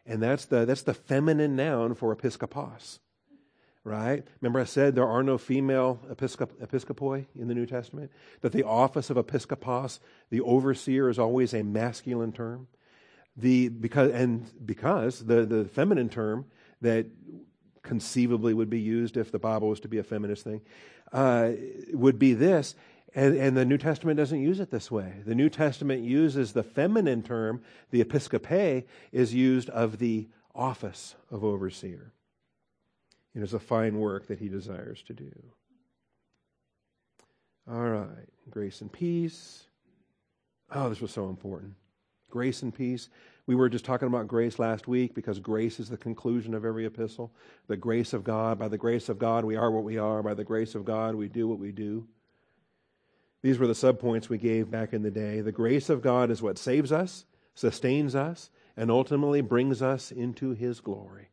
And 0.05 0.21
that's 0.21 0.45
the, 0.45 0.65
that's 0.65 0.81
the 0.81 0.93
feminine 0.93 1.55
noun 1.55 1.95
for 1.95 2.15
episkopos 2.15 2.99
right? 3.83 4.25
Remember, 4.41 4.59
I 4.59 4.63
said 4.63 4.95
there 4.95 5.07
are 5.07 5.23
no 5.23 5.37
female 5.37 5.99
episcop- 6.09 6.55
episcopoi 6.61 7.25
in 7.35 7.47
the 7.47 7.53
New 7.53 7.65
Testament? 7.65 8.11
That 8.41 8.53
the 8.53 8.63
office 8.63 9.09
of 9.09 9.17
episkopos, 9.17 9.99
the 10.29 10.41
overseer, 10.41 11.09
is 11.09 11.19
always 11.19 11.53
a 11.53 11.63
masculine 11.63 12.31
term. 12.31 12.67
The, 13.35 13.69
because, 13.69 14.11
and 14.11 14.49
because 14.65 15.25
the, 15.25 15.45
the 15.45 15.65
feminine 15.65 16.09
term 16.09 16.45
that 16.81 17.07
conceivably 17.81 18.53
would 18.53 18.69
be 18.69 18.79
used 18.79 19.17
if 19.17 19.31
the 19.31 19.39
Bible 19.39 19.69
was 19.69 19.81
to 19.81 19.87
be 19.87 19.97
a 19.97 20.03
feminist 20.03 20.43
thing 20.43 20.61
uh, 21.11 21.51
would 21.91 22.17
be 22.17 22.33
this. 22.33 22.75
And, 23.15 23.35
and 23.37 23.55
the 23.55 23.65
New 23.65 23.77
Testament 23.77 24.17
doesn't 24.17 24.41
use 24.41 24.59
it 24.59 24.71
this 24.71 24.89
way. 24.89 25.13
The 25.25 25.35
New 25.35 25.49
Testament 25.49 26.03
uses 26.03 26.53
the 26.53 26.63
feminine 26.63 27.21
term, 27.21 27.61
the 27.91 28.03
episcope, 28.03 28.85
is 29.11 29.33
used 29.33 29.69
of 29.69 29.99
the 29.99 30.29
office 30.55 31.15
of 31.29 31.43
overseer. 31.43 32.11
It 33.35 33.41
is 33.41 33.53
a 33.53 33.59
fine 33.59 33.99
work 33.99 34.27
that 34.27 34.39
he 34.39 34.47
desires 34.47 35.03
to 35.03 35.13
do. 35.13 35.31
All 37.69 37.89
right. 37.89 38.29
Grace 38.49 38.81
and 38.81 38.91
peace. 38.91 39.65
Oh, 40.71 40.89
this 40.89 41.01
was 41.01 41.11
so 41.11 41.29
important. 41.29 41.73
Grace 42.29 42.63
and 42.63 42.73
peace. 42.73 43.09
We 43.45 43.55
were 43.55 43.69
just 43.69 43.85
talking 43.85 44.07
about 44.07 44.27
grace 44.27 44.57
last 44.57 44.87
week 44.87 45.13
because 45.13 45.39
grace 45.39 45.79
is 45.79 45.89
the 45.89 45.97
conclusion 45.97 46.53
of 46.53 46.65
every 46.65 46.85
epistle. 46.85 47.31
The 47.67 47.77
grace 47.77 48.13
of 48.13 48.23
God. 48.23 48.57
By 48.57 48.69
the 48.69 48.77
grace 48.77 49.09
of 49.09 49.19
God, 49.19 49.45
we 49.45 49.55
are 49.55 49.69
what 49.69 49.83
we 49.83 49.97
are. 49.97 50.23
By 50.23 50.33
the 50.33 50.43
grace 50.43 50.75
of 50.75 50.85
God, 50.85 51.15
we 51.15 51.27
do 51.27 51.47
what 51.47 51.59
we 51.59 51.71
do. 51.71 52.07
These 53.43 53.59
were 53.59 53.67
the 53.67 53.73
subpoints 53.73 54.29
we 54.29 54.37
gave 54.37 54.71
back 54.71 54.93
in 54.93 55.03
the 55.03 55.11
day. 55.11 55.41
The 55.41 55.51
grace 55.51 55.89
of 55.89 56.01
God 56.01 56.31
is 56.31 56.41
what 56.41 56.57
saves 56.57 56.93
us, 56.93 57.25
sustains 57.53 58.15
us, 58.15 58.49
and 58.77 58.89
ultimately 58.89 59.41
brings 59.41 59.81
us 59.81 60.11
into 60.11 60.51
his 60.51 60.79
glory. 60.79 61.27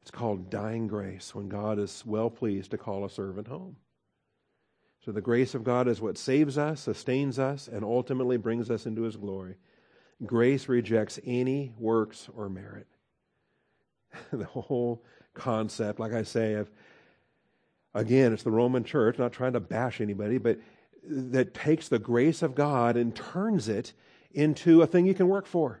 It's 0.00 0.10
called 0.10 0.50
dying 0.50 0.86
grace 0.88 1.34
when 1.34 1.48
God 1.48 1.78
is 1.78 2.02
well 2.06 2.30
pleased 2.30 2.70
to 2.70 2.78
call 2.78 3.04
a 3.04 3.10
servant 3.10 3.48
home. 3.48 3.76
So 5.04 5.12
the 5.12 5.20
grace 5.20 5.54
of 5.54 5.62
God 5.62 5.88
is 5.88 6.00
what 6.00 6.16
saves 6.16 6.56
us, 6.56 6.80
sustains 6.80 7.38
us, 7.38 7.68
and 7.68 7.84
ultimately 7.84 8.38
brings 8.38 8.70
us 8.70 8.86
into 8.86 9.02
his 9.02 9.16
glory. 9.16 9.56
Grace 10.24 10.68
rejects 10.68 11.20
any 11.26 11.74
works 11.78 12.30
or 12.34 12.48
merit. 12.48 12.86
the 14.32 14.46
whole 14.46 15.04
concept, 15.34 16.00
like 16.00 16.12
I 16.12 16.22
say, 16.22 16.54
of 16.54 16.70
again, 17.94 18.32
it's 18.32 18.42
the 18.42 18.50
Roman 18.50 18.84
church, 18.84 19.18
not 19.18 19.32
trying 19.32 19.52
to 19.52 19.60
bash 19.60 20.00
anybody, 20.00 20.38
but 20.38 20.58
that 21.08 21.54
takes 21.54 21.88
the 21.88 21.98
grace 21.98 22.42
of 22.42 22.54
God 22.54 22.96
and 22.96 23.14
turns 23.14 23.68
it 23.68 23.92
into 24.32 24.82
a 24.82 24.86
thing 24.86 25.06
you 25.06 25.14
can 25.14 25.28
work 25.28 25.46
for. 25.46 25.80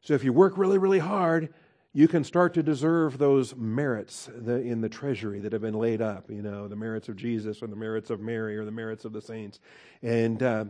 So 0.00 0.14
if 0.14 0.24
you 0.24 0.32
work 0.32 0.56
really, 0.56 0.78
really 0.78 1.00
hard, 1.00 1.52
you 1.92 2.06
can 2.06 2.22
start 2.22 2.54
to 2.54 2.62
deserve 2.62 3.18
those 3.18 3.56
merits 3.56 4.28
in 4.28 4.80
the 4.80 4.88
treasury 4.88 5.40
that 5.40 5.52
have 5.52 5.62
been 5.62 5.74
laid 5.74 6.00
up, 6.00 6.30
you 6.30 6.42
know, 6.42 6.68
the 6.68 6.76
merits 6.76 7.08
of 7.08 7.16
Jesus 7.16 7.62
or 7.62 7.66
the 7.66 7.76
merits 7.76 8.10
of 8.10 8.20
Mary 8.20 8.56
or 8.56 8.64
the 8.64 8.70
merits 8.70 9.04
of 9.04 9.12
the 9.12 9.22
saints. 9.22 9.58
And 10.02 10.42
uh, 10.42 10.66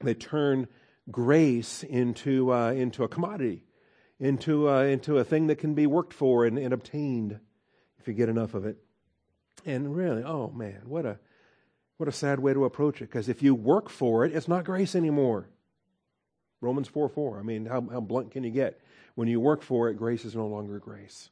they 0.00 0.14
turn 0.14 0.68
grace 1.10 1.82
into, 1.84 2.52
uh, 2.52 2.72
into 2.72 3.04
a 3.04 3.08
commodity, 3.08 3.62
into, 4.20 4.68
uh, 4.68 4.82
into 4.82 5.18
a 5.18 5.24
thing 5.24 5.46
that 5.46 5.56
can 5.56 5.74
be 5.74 5.86
worked 5.86 6.12
for 6.12 6.44
and, 6.44 6.58
and 6.58 6.74
obtained 6.74 7.38
if 7.98 8.06
you 8.06 8.14
get 8.14 8.28
enough 8.28 8.54
of 8.54 8.66
it. 8.66 8.76
And 9.64 9.94
really, 9.94 10.22
oh 10.22 10.50
man, 10.50 10.82
what 10.84 11.06
a, 11.06 11.18
what 11.98 12.08
a 12.08 12.12
sad 12.12 12.40
way 12.40 12.54
to 12.54 12.64
approach 12.64 13.02
it. 13.02 13.06
Because 13.06 13.28
if 13.28 13.42
you 13.42 13.54
work 13.54 13.90
for 13.90 14.24
it, 14.24 14.34
it's 14.34 14.48
not 14.48 14.64
grace 14.64 14.94
anymore. 14.94 15.48
Romans 16.60 16.88
4 16.88 17.08
4. 17.08 17.38
I 17.38 17.42
mean, 17.42 17.66
how, 17.66 17.86
how 17.92 18.00
blunt 18.00 18.30
can 18.30 18.44
you 18.44 18.50
get? 18.50 18.80
When 19.14 19.28
you 19.28 19.40
work 19.40 19.62
for 19.62 19.88
it, 19.88 19.94
grace 19.94 20.24
is 20.24 20.34
no 20.34 20.46
longer 20.46 20.78
grace. 20.78 21.30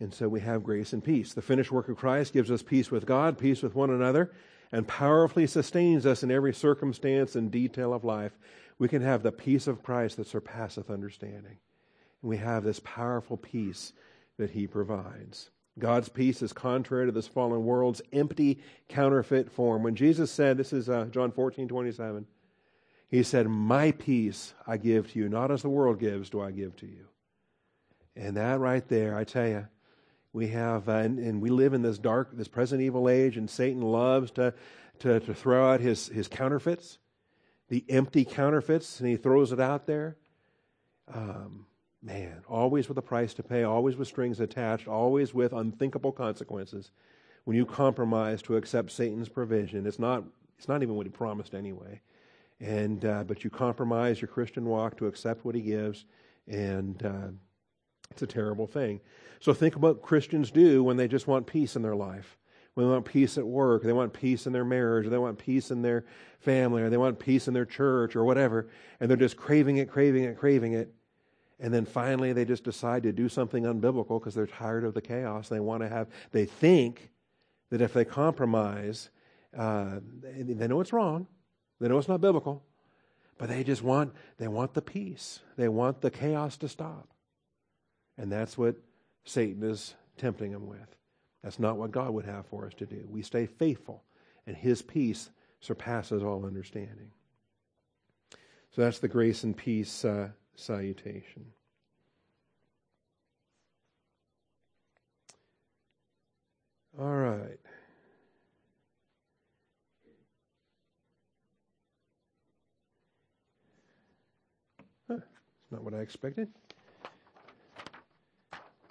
And 0.00 0.12
so 0.12 0.28
we 0.28 0.40
have 0.40 0.64
grace 0.64 0.92
and 0.92 1.02
peace. 1.02 1.34
The 1.34 1.42
finished 1.42 1.70
work 1.70 1.88
of 1.88 1.96
Christ 1.96 2.32
gives 2.32 2.50
us 2.50 2.62
peace 2.62 2.90
with 2.90 3.06
God, 3.06 3.38
peace 3.38 3.62
with 3.62 3.74
one 3.74 3.90
another, 3.90 4.32
and 4.72 4.88
powerfully 4.88 5.46
sustains 5.46 6.04
us 6.04 6.22
in 6.22 6.30
every 6.30 6.52
circumstance 6.52 7.36
and 7.36 7.50
detail 7.50 7.92
of 7.92 8.04
life. 8.04 8.32
We 8.78 8.88
can 8.88 9.02
have 9.02 9.22
the 9.22 9.32
peace 9.32 9.66
of 9.66 9.82
Christ 9.82 10.16
that 10.16 10.26
surpasseth 10.26 10.90
understanding. 10.90 11.58
And 12.22 12.28
we 12.28 12.38
have 12.38 12.64
this 12.64 12.80
powerful 12.80 13.36
peace 13.36 13.92
that 14.36 14.50
He 14.50 14.66
provides. 14.66 15.50
God's 15.78 16.08
peace 16.08 16.40
is 16.40 16.52
contrary 16.52 17.06
to 17.06 17.12
this 17.12 17.26
fallen 17.26 17.64
world's 17.64 18.00
empty, 18.12 18.60
counterfeit 18.88 19.50
form. 19.50 19.82
When 19.82 19.96
Jesus 19.96 20.30
said, 20.30 20.56
this 20.56 20.72
is 20.72 20.88
uh, 20.88 21.06
John 21.06 21.32
14, 21.32 21.66
27, 21.66 22.26
he 23.08 23.22
said, 23.22 23.48
My 23.48 23.92
peace 23.92 24.54
I 24.66 24.76
give 24.76 25.12
to 25.12 25.18
you, 25.18 25.28
not 25.28 25.50
as 25.50 25.62
the 25.62 25.68
world 25.68 25.98
gives, 25.98 26.30
do 26.30 26.40
I 26.40 26.52
give 26.52 26.76
to 26.76 26.86
you. 26.86 27.06
And 28.16 28.36
that 28.36 28.60
right 28.60 28.86
there, 28.88 29.16
I 29.16 29.24
tell 29.24 29.48
you, 29.48 29.66
we 30.32 30.48
have, 30.48 30.88
uh, 30.88 30.92
and, 30.92 31.18
and, 31.18 31.40
we 31.40 31.48
live 31.48 31.74
in 31.74 31.82
this 31.82 31.98
dark, 31.98 32.30
this 32.32 32.48
present 32.48 32.82
evil 32.82 33.08
age, 33.08 33.36
and 33.36 33.48
Satan 33.48 33.82
loves 33.82 34.32
to, 34.32 34.52
to, 35.00 35.20
to 35.20 35.34
throw 35.34 35.72
out 35.72 35.80
his, 35.80 36.08
his 36.08 36.26
counterfeits, 36.26 36.98
the 37.68 37.84
empty 37.88 38.24
counterfeits, 38.24 39.00
and 39.00 39.08
he 39.08 39.16
throws 39.16 39.52
it 39.52 39.60
out 39.60 39.86
there. 39.86 40.16
Um, 41.12 41.66
man, 42.04 42.42
always 42.46 42.88
with 42.88 42.98
a 42.98 43.02
price 43.02 43.34
to 43.34 43.42
pay, 43.42 43.64
always 43.64 43.96
with 43.96 44.06
strings 44.08 44.38
attached, 44.38 44.86
always 44.86 45.34
with 45.34 45.52
unthinkable 45.52 46.12
consequences. 46.12 46.90
When 47.44 47.56
you 47.56 47.66
compromise 47.66 48.42
to 48.42 48.56
accept 48.56 48.92
Satan's 48.92 49.28
provision, 49.28 49.86
it's 49.86 49.98
not, 49.98 50.24
it's 50.58 50.68
not 50.68 50.82
even 50.82 50.94
what 50.94 51.06
he 51.06 51.10
promised 51.10 51.54
anyway 51.54 52.00
and 52.60 53.04
uh, 53.04 53.24
but 53.24 53.44
you 53.44 53.50
compromise 53.50 54.20
your 54.20 54.28
Christian 54.28 54.64
walk 54.64 54.96
to 54.98 55.06
accept 55.06 55.44
what 55.44 55.54
He 55.54 55.60
gives, 55.60 56.04
and 56.48 57.04
uh, 57.04 57.28
it's 58.10 58.22
a 58.22 58.26
terrible 58.26 58.66
thing. 58.66 59.00
So 59.40 59.52
think 59.52 59.76
about 59.76 59.96
what 59.96 60.02
Christians 60.02 60.50
do 60.50 60.82
when 60.82 60.96
they 60.96 61.08
just 61.08 61.26
want 61.26 61.46
peace 61.46 61.76
in 61.76 61.82
their 61.82 61.96
life. 61.96 62.38
When 62.74 62.86
they 62.86 62.92
want 62.92 63.04
peace 63.04 63.38
at 63.38 63.46
work, 63.46 63.82
they 63.82 63.92
want 63.92 64.12
peace 64.12 64.46
in 64.46 64.52
their 64.52 64.64
marriage, 64.64 65.06
or 65.06 65.10
they 65.10 65.18
want 65.18 65.38
peace 65.38 65.70
in 65.70 65.82
their 65.82 66.04
family, 66.40 66.82
or 66.82 66.90
they 66.90 66.96
want 66.96 67.18
peace 67.18 67.46
in 67.46 67.54
their 67.54 67.66
church, 67.66 68.16
or 68.16 68.24
whatever, 68.24 68.68
and 68.98 69.08
they're 69.08 69.16
just 69.16 69.36
craving 69.36 69.76
it, 69.76 69.90
craving 69.90 70.24
it, 70.24 70.38
craving 70.38 70.72
it. 70.72 70.92
And 71.60 71.72
then 71.72 71.86
finally, 71.86 72.32
they 72.32 72.44
just 72.44 72.64
decide 72.64 73.04
to 73.04 73.12
do 73.12 73.28
something 73.28 73.64
unbiblical 73.64 74.18
because 74.18 74.34
they're 74.34 74.46
tired 74.46 74.84
of 74.84 74.94
the 74.94 75.00
chaos. 75.00 75.48
They 75.48 75.60
want 75.60 75.82
to 75.82 75.88
have, 75.88 76.08
they 76.32 76.46
think 76.46 77.10
that 77.70 77.80
if 77.80 77.92
they 77.92 78.04
compromise, 78.04 79.10
uh, 79.56 80.00
they 80.22 80.68
know 80.68 80.80
it's 80.80 80.92
wrong, 80.92 81.26
they 81.80 81.88
know 81.88 81.98
it's 81.98 82.08
not 82.08 82.20
biblical, 82.20 82.62
but 83.38 83.48
they 83.48 83.64
just 83.64 83.82
want 83.82 84.12
they 84.38 84.48
want 84.48 84.74
the 84.74 84.82
peace. 84.82 85.40
They 85.56 85.68
want 85.68 86.00
the 86.00 86.10
chaos 86.10 86.56
to 86.58 86.68
stop. 86.68 87.08
And 88.16 88.30
that's 88.30 88.56
what 88.56 88.76
Satan 89.24 89.62
is 89.62 89.94
tempting 90.16 90.52
them 90.52 90.66
with. 90.66 90.96
That's 91.42 91.58
not 91.58 91.76
what 91.76 91.90
God 91.90 92.10
would 92.10 92.24
have 92.24 92.46
for 92.46 92.66
us 92.66 92.74
to 92.74 92.86
do. 92.86 93.04
We 93.08 93.22
stay 93.22 93.46
faithful, 93.46 94.02
and 94.46 94.56
his 94.56 94.82
peace 94.82 95.30
surpasses 95.60 96.22
all 96.22 96.46
understanding. 96.46 97.10
So 98.70 98.82
that's 98.82 98.98
the 98.98 99.08
grace 99.08 99.44
and 99.44 99.56
peace 99.56 100.04
uh, 100.04 100.30
salutation. 100.56 101.44
All 106.98 107.06
right. 107.06 107.58
Huh, 115.08 115.16
it's 115.16 115.72
not 115.72 115.82
what 115.82 115.92
I 115.92 115.98
expected. 115.98 116.48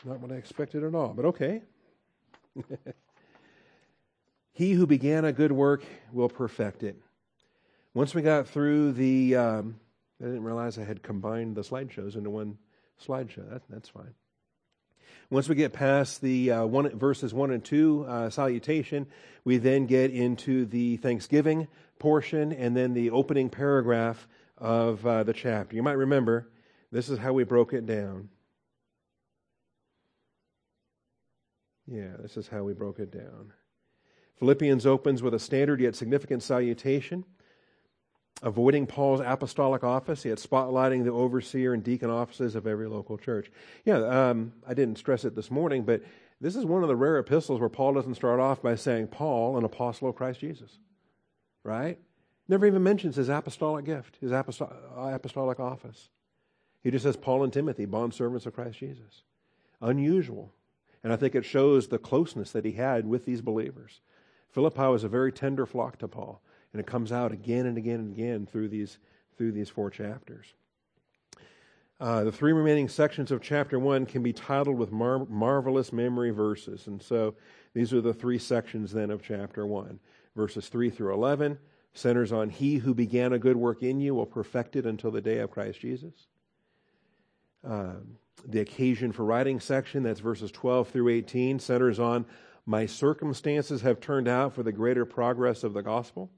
Not 0.05 0.19
what 0.19 0.31
I 0.33 0.35
expected 0.35 0.83
at 0.83 0.93
all, 0.93 1.13
but 1.13 1.23
okay. 1.25 1.61
he 4.51 4.73
who 4.73 4.85
began 4.85 5.23
a 5.23 5.31
good 5.31 5.53
work 5.53 5.85
will 6.11 6.27
perfect 6.27 6.83
it. 6.83 6.97
Once 7.93 8.13
we 8.13 8.21
got 8.21 8.47
through 8.47 8.91
the, 8.91 9.35
um, 9.35 9.79
I 10.23 10.27
didn't 10.27 10.43
realize 10.43 10.77
I 10.77 10.85
had 10.85 11.03
combined 11.03 11.57
the 11.57 11.63
slideshows 11.63 12.15
into 12.15 12.29
one 12.29 12.57
slideshow. 13.05 13.49
That, 13.51 13.63
that's 13.69 13.89
fine. 13.89 14.13
Once 15.29 15.49
we 15.49 15.55
get 15.55 15.73
past 15.73 16.21
the 16.21 16.49
uh, 16.49 16.65
one, 16.65 16.97
verses 16.97 17.33
1 17.33 17.51
and 17.51 17.63
2 17.63 18.05
uh, 18.07 18.29
salutation, 18.29 19.05
we 19.43 19.57
then 19.57 19.85
get 19.85 20.11
into 20.11 20.65
the 20.65 20.95
thanksgiving 20.97 21.67
portion 21.99 22.53
and 22.53 22.77
then 22.77 22.93
the 22.93 23.09
opening 23.09 23.49
paragraph 23.49 24.25
of 24.57 25.05
uh, 25.05 25.23
the 25.23 25.33
chapter. 25.33 25.75
You 25.75 25.83
might 25.83 25.93
remember 25.93 26.47
this 26.89 27.09
is 27.09 27.19
how 27.19 27.33
we 27.33 27.43
broke 27.43 27.73
it 27.73 27.85
down. 27.85 28.29
Yeah, 31.85 32.15
this 32.21 32.37
is 32.37 32.47
how 32.47 32.63
we 32.63 32.73
broke 32.73 32.99
it 32.99 33.11
down. 33.11 33.51
Philippians 34.39 34.85
opens 34.85 35.21
with 35.21 35.33
a 35.33 35.39
standard 35.39 35.81
yet 35.81 35.95
significant 35.95 36.43
salutation 36.43 37.25
avoiding 38.43 38.85
Paul's 38.85 39.21
apostolic 39.21 39.83
office, 39.83 40.25
yet 40.25 40.37
spotlighting 40.37 41.05
the 41.05 41.11
overseer 41.11 41.73
and 41.73 41.83
deacon 41.83 42.09
offices 42.09 42.55
of 42.55 42.67
every 42.67 42.87
local 42.87 43.17
church. 43.17 43.49
Yeah, 43.85 44.29
um, 44.29 44.53
I 44.67 44.73
didn't 44.73 44.97
stress 44.97 45.25
it 45.25 45.35
this 45.35 45.49
morning, 45.49 45.83
but 45.83 46.03
this 46.41 46.55
is 46.55 46.65
one 46.65 46.83
of 46.83 46.89
the 46.89 46.95
rare 46.95 47.17
epistles 47.17 47.59
where 47.59 47.69
Paul 47.69 47.93
doesn't 47.93 48.15
start 48.15 48.39
off 48.39 48.61
by 48.61 48.75
saying, 48.75 49.07
Paul, 49.07 49.57
an 49.57 49.63
apostle 49.63 50.09
of 50.09 50.15
Christ 50.15 50.41
Jesus. 50.41 50.77
Right? 51.63 51.97
Never 52.49 52.65
even 52.67 52.83
mentions 52.83 53.15
his 53.15 53.29
apostolic 53.29 53.85
gift, 53.85 54.17
his 54.19 54.33
apostolic 54.33 55.59
office. 55.59 56.09
He 56.83 56.91
just 56.91 57.03
says, 57.03 57.15
Paul 57.15 57.45
and 57.45 57.53
Timothy, 57.53 57.85
bondservants 57.85 58.45
of 58.45 58.53
Christ 58.53 58.79
Jesus. 58.79 59.23
Unusual. 59.79 60.53
And 61.01 61.13
I 61.13 61.15
think 61.15 61.33
it 61.33 61.45
shows 61.45 61.87
the 61.87 61.97
closeness 61.97 62.51
that 62.51 62.65
he 62.65 62.73
had 62.73 63.07
with 63.07 63.25
these 63.25 63.41
believers. 63.41 64.01
Philippi 64.49 64.87
was 64.87 65.05
a 65.05 65.09
very 65.09 65.31
tender 65.31 65.65
flock 65.65 65.97
to 65.99 66.07
Paul. 66.09 66.41
And 66.73 66.79
it 66.79 66.87
comes 66.87 67.11
out 67.11 67.31
again 67.31 67.67
and 67.67 67.77
again 67.77 67.99
and 67.99 68.11
again 68.11 68.45
through 68.45 68.69
these, 68.69 68.97
through 69.37 69.53
these 69.53 69.69
four 69.69 69.89
chapters. 69.89 70.53
Uh, 71.99 72.23
the 72.23 72.31
three 72.31 72.51
remaining 72.51 72.89
sections 72.89 73.31
of 73.31 73.41
chapter 73.41 73.79
1 73.79 74.07
can 74.07 74.21
be 74.21 74.33
titled 74.33 74.77
with 74.77 74.91
mar- 74.91 75.25
marvelous 75.25 75.93
memory 75.93 76.31
verses. 76.31 76.87
And 76.87 77.01
so 77.01 77.35
these 77.73 77.93
are 77.93 78.01
the 78.01 78.13
three 78.13 78.39
sections 78.39 78.91
then 78.91 79.11
of 79.11 79.21
chapter 79.23 79.65
1. 79.65 79.99
Verses 80.35 80.67
3 80.67 80.89
through 80.89 81.13
11 81.13 81.57
centers 81.93 82.31
on 82.31 82.49
He 82.49 82.77
who 82.77 82.93
began 82.93 83.33
a 83.33 83.39
good 83.39 83.55
work 83.55 83.83
in 83.83 83.99
you 83.99 84.15
will 84.15 84.25
perfect 84.25 84.75
it 84.75 84.85
until 84.85 85.11
the 85.11 85.21
day 85.21 85.39
of 85.39 85.51
Christ 85.51 85.79
Jesus. 85.79 86.13
Uh, 87.63 87.93
the 88.45 88.59
occasion 88.59 89.11
for 89.11 89.23
writing 89.23 89.59
section, 89.59 90.03
that's 90.03 90.19
verses 90.19 90.51
12 90.51 90.89
through 90.89 91.09
18, 91.09 91.59
centers 91.59 91.99
on 91.99 92.25
My 92.65 92.85
circumstances 92.85 93.81
have 93.81 94.01
turned 94.01 94.27
out 94.27 94.53
for 94.53 94.63
the 94.63 94.71
greater 94.71 95.05
progress 95.05 95.63
of 95.63 95.73
the 95.73 95.81
gospel. 95.81 96.29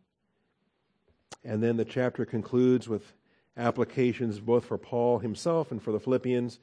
And 1.46 1.62
then 1.62 1.78
the 1.78 1.86
chapter 1.86 2.26
concludes 2.26 2.90
with 2.90 3.14
applications 3.56 4.40
both 4.40 4.66
for 4.66 4.80
Paul 4.80 5.20
himself 5.20 5.72
and 5.72 5.82
for 5.82 5.92
the 5.92 6.00
Philippians, 6.00 6.60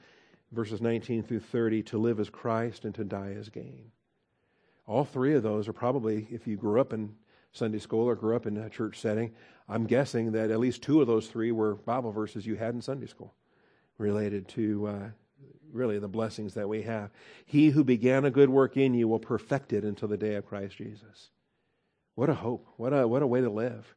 verses 0.50 0.80
19 0.80 1.22
through 1.22 1.40
30, 1.40 1.84
to 1.84 1.98
live 1.98 2.18
as 2.18 2.28
Christ 2.28 2.84
and 2.84 2.94
to 2.96 3.04
die 3.04 3.34
as 3.38 3.48
gain. 3.48 3.92
All 4.86 5.04
three 5.04 5.34
of 5.34 5.44
those 5.44 5.68
are 5.68 5.72
probably, 5.72 6.26
if 6.30 6.48
you 6.48 6.56
grew 6.56 6.80
up 6.80 6.92
in 6.92 7.14
Sunday 7.52 7.78
school 7.78 8.08
or 8.08 8.16
grew 8.16 8.34
up 8.34 8.46
in 8.46 8.56
a 8.56 8.68
church 8.68 8.98
setting, 8.98 9.32
I'm 9.68 9.86
guessing 9.86 10.32
that 10.32 10.50
at 10.50 10.58
least 10.58 10.82
two 10.82 11.00
of 11.00 11.06
those 11.06 11.28
three 11.28 11.52
were 11.52 11.76
Bible 11.76 12.10
verses 12.10 12.44
you 12.44 12.56
had 12.56 12.74
in 12.74 12.82
Sunday 12.82 13.06
school 13.06 13.32
related 13.98 14.48
to 14.48 14.86
uh, 14.88 15.08
really 15.72 16.00
the 16.00 16.08
blessings 16.08 16.54
that 16.54 16.68
we 16.68 16.82
have. 16.82 17.10
He 17.46 17.70
who 17.70 17.84
began 17.84 18.24
a 18.24 18.32
good 18.32 18.50
work 18.50 18.76
in 18.76 18.94
you 18.94 19.06
will 19.06 19.20
perfect 19.20 19.72
it 19.72 19.84
until 19.84 20.08
the 20.08 20.16
day 20.16 20.34
of 20.34 20.44
Christ 20.44 20.76
Jesus. 20.76 21.30
What 22.16 22.28
a 22.28 22.34
hope. 22.34 22.66
What 22.76 22.92
a, 22.92 23.06
what 23.06 23.22
a 23.22 23.26
way 23.28 23.40
to 23.40 23.48
live 23.48 23.94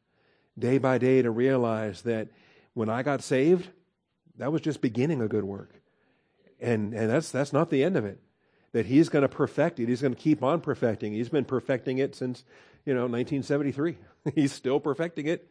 day 0.58 0.78
by 0.78 0.98
day 0.98 1.22
to 1.22 1.30
realize 1.30 2.02
that 2.02 2.28
when 2.74 2.88
I 2.88 3.02
got 3.02 3.22
saved, 3.22 3.68
that 4.38 4.52
was 4.52 4.60
just 4.60 4.80
beginning 4.80 5.20
a 5.20 5.28
good 5.28 5.44
work. 5.44 5.70
And, 6.60 6.94
and 6.94 7.10
that's, 7.10 7.30
that's 7.30 7.52
not 7.52 7.70
the 7.70 7.82
end 7.82 7.96
of 7.96 8.04
it. 8.04 8.20
That 8.72 8.86
He's 8.86 9.08
going 9.08 9.22
to 9.22 9.28
perfect 9.28 9.80
it. 9.80 9.88
He's 9.88 10.02
going 10.02 10.14
to 10.14 10.20
keep 10.20 10.42
on 10.42 10.60
perfecting. 10.60 11.12
He's 11.12 11.28
been 11.28 11.44
perfecting 11.44 11.98
it 11.98 12.14
since, 12.14 12.44
you 12.84 12.94
know, 12.94 13.02
1973. 13.02 13.96
He's 14.34 14.52
still 14.52 14.80
perfecting 14.80 15.26
it. 15.26 15.50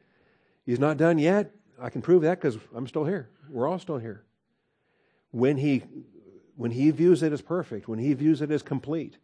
He's 0.65 0.79
not 0.79 0.97
done 0.97 1.17
yet. 1.17 1.51
I 1.79 1.89
can 1.89 2.01
prove 2.01 2.23
that 2.23 2.39
because 2.39 2.57
I'm 2.75 2.87
still 2.87 3.05
here. 3.05 3.29
We're 3.49 3.67
all 3.67 3.79
still 3.79 3.97
here. 3.97 4.23
When 5.31 5.57
He, 5.57 5.83
when 6.55 6.71
he 6.71 6.91
views 6.91 7.23
it 7.23 7.33
as 7.33 7.41
perfect, 7.41 7.87
when 7.87 7.99
He 7.99 8.13
views 8.13 8.41
it 8.41 8.51
as 8.51 8.61
complete, 8.61 9.17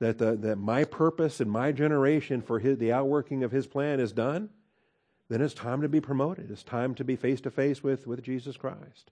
that, 0.00 0.18
the, 0.18 0.36
that 0.36 0.56
my 0.56 0.84
purpose 0.84 1.40
and 1.40 1.50
my 1.50 1.72
generation 1.72 2.42
for 2.42 2.58
his, 2.58 2.78
the 2.78 2.92
outworking 2.92 3.42
of 3.42 3.52
His 3.52 3.66
plan 3.66 4.00
is 4.00 4.12
done, 4.12 4.50
then 5.34 5.42
it's 5.42 5.54
time 5.54 5.82
to 5.82 5.88
be 5.88 6.00
promoted. 6.00 6.50
It's 6.50 6.62
time 6.62 6.94
to 6.94 7.04
be 7.04 7.16
face 7.16 7.40
to 7.40 7.50
face 7.50 7.82
with 7.82 8.06
with 8.06 8.22
Jesus 8.22 8.56
Christ. 8.56 9.10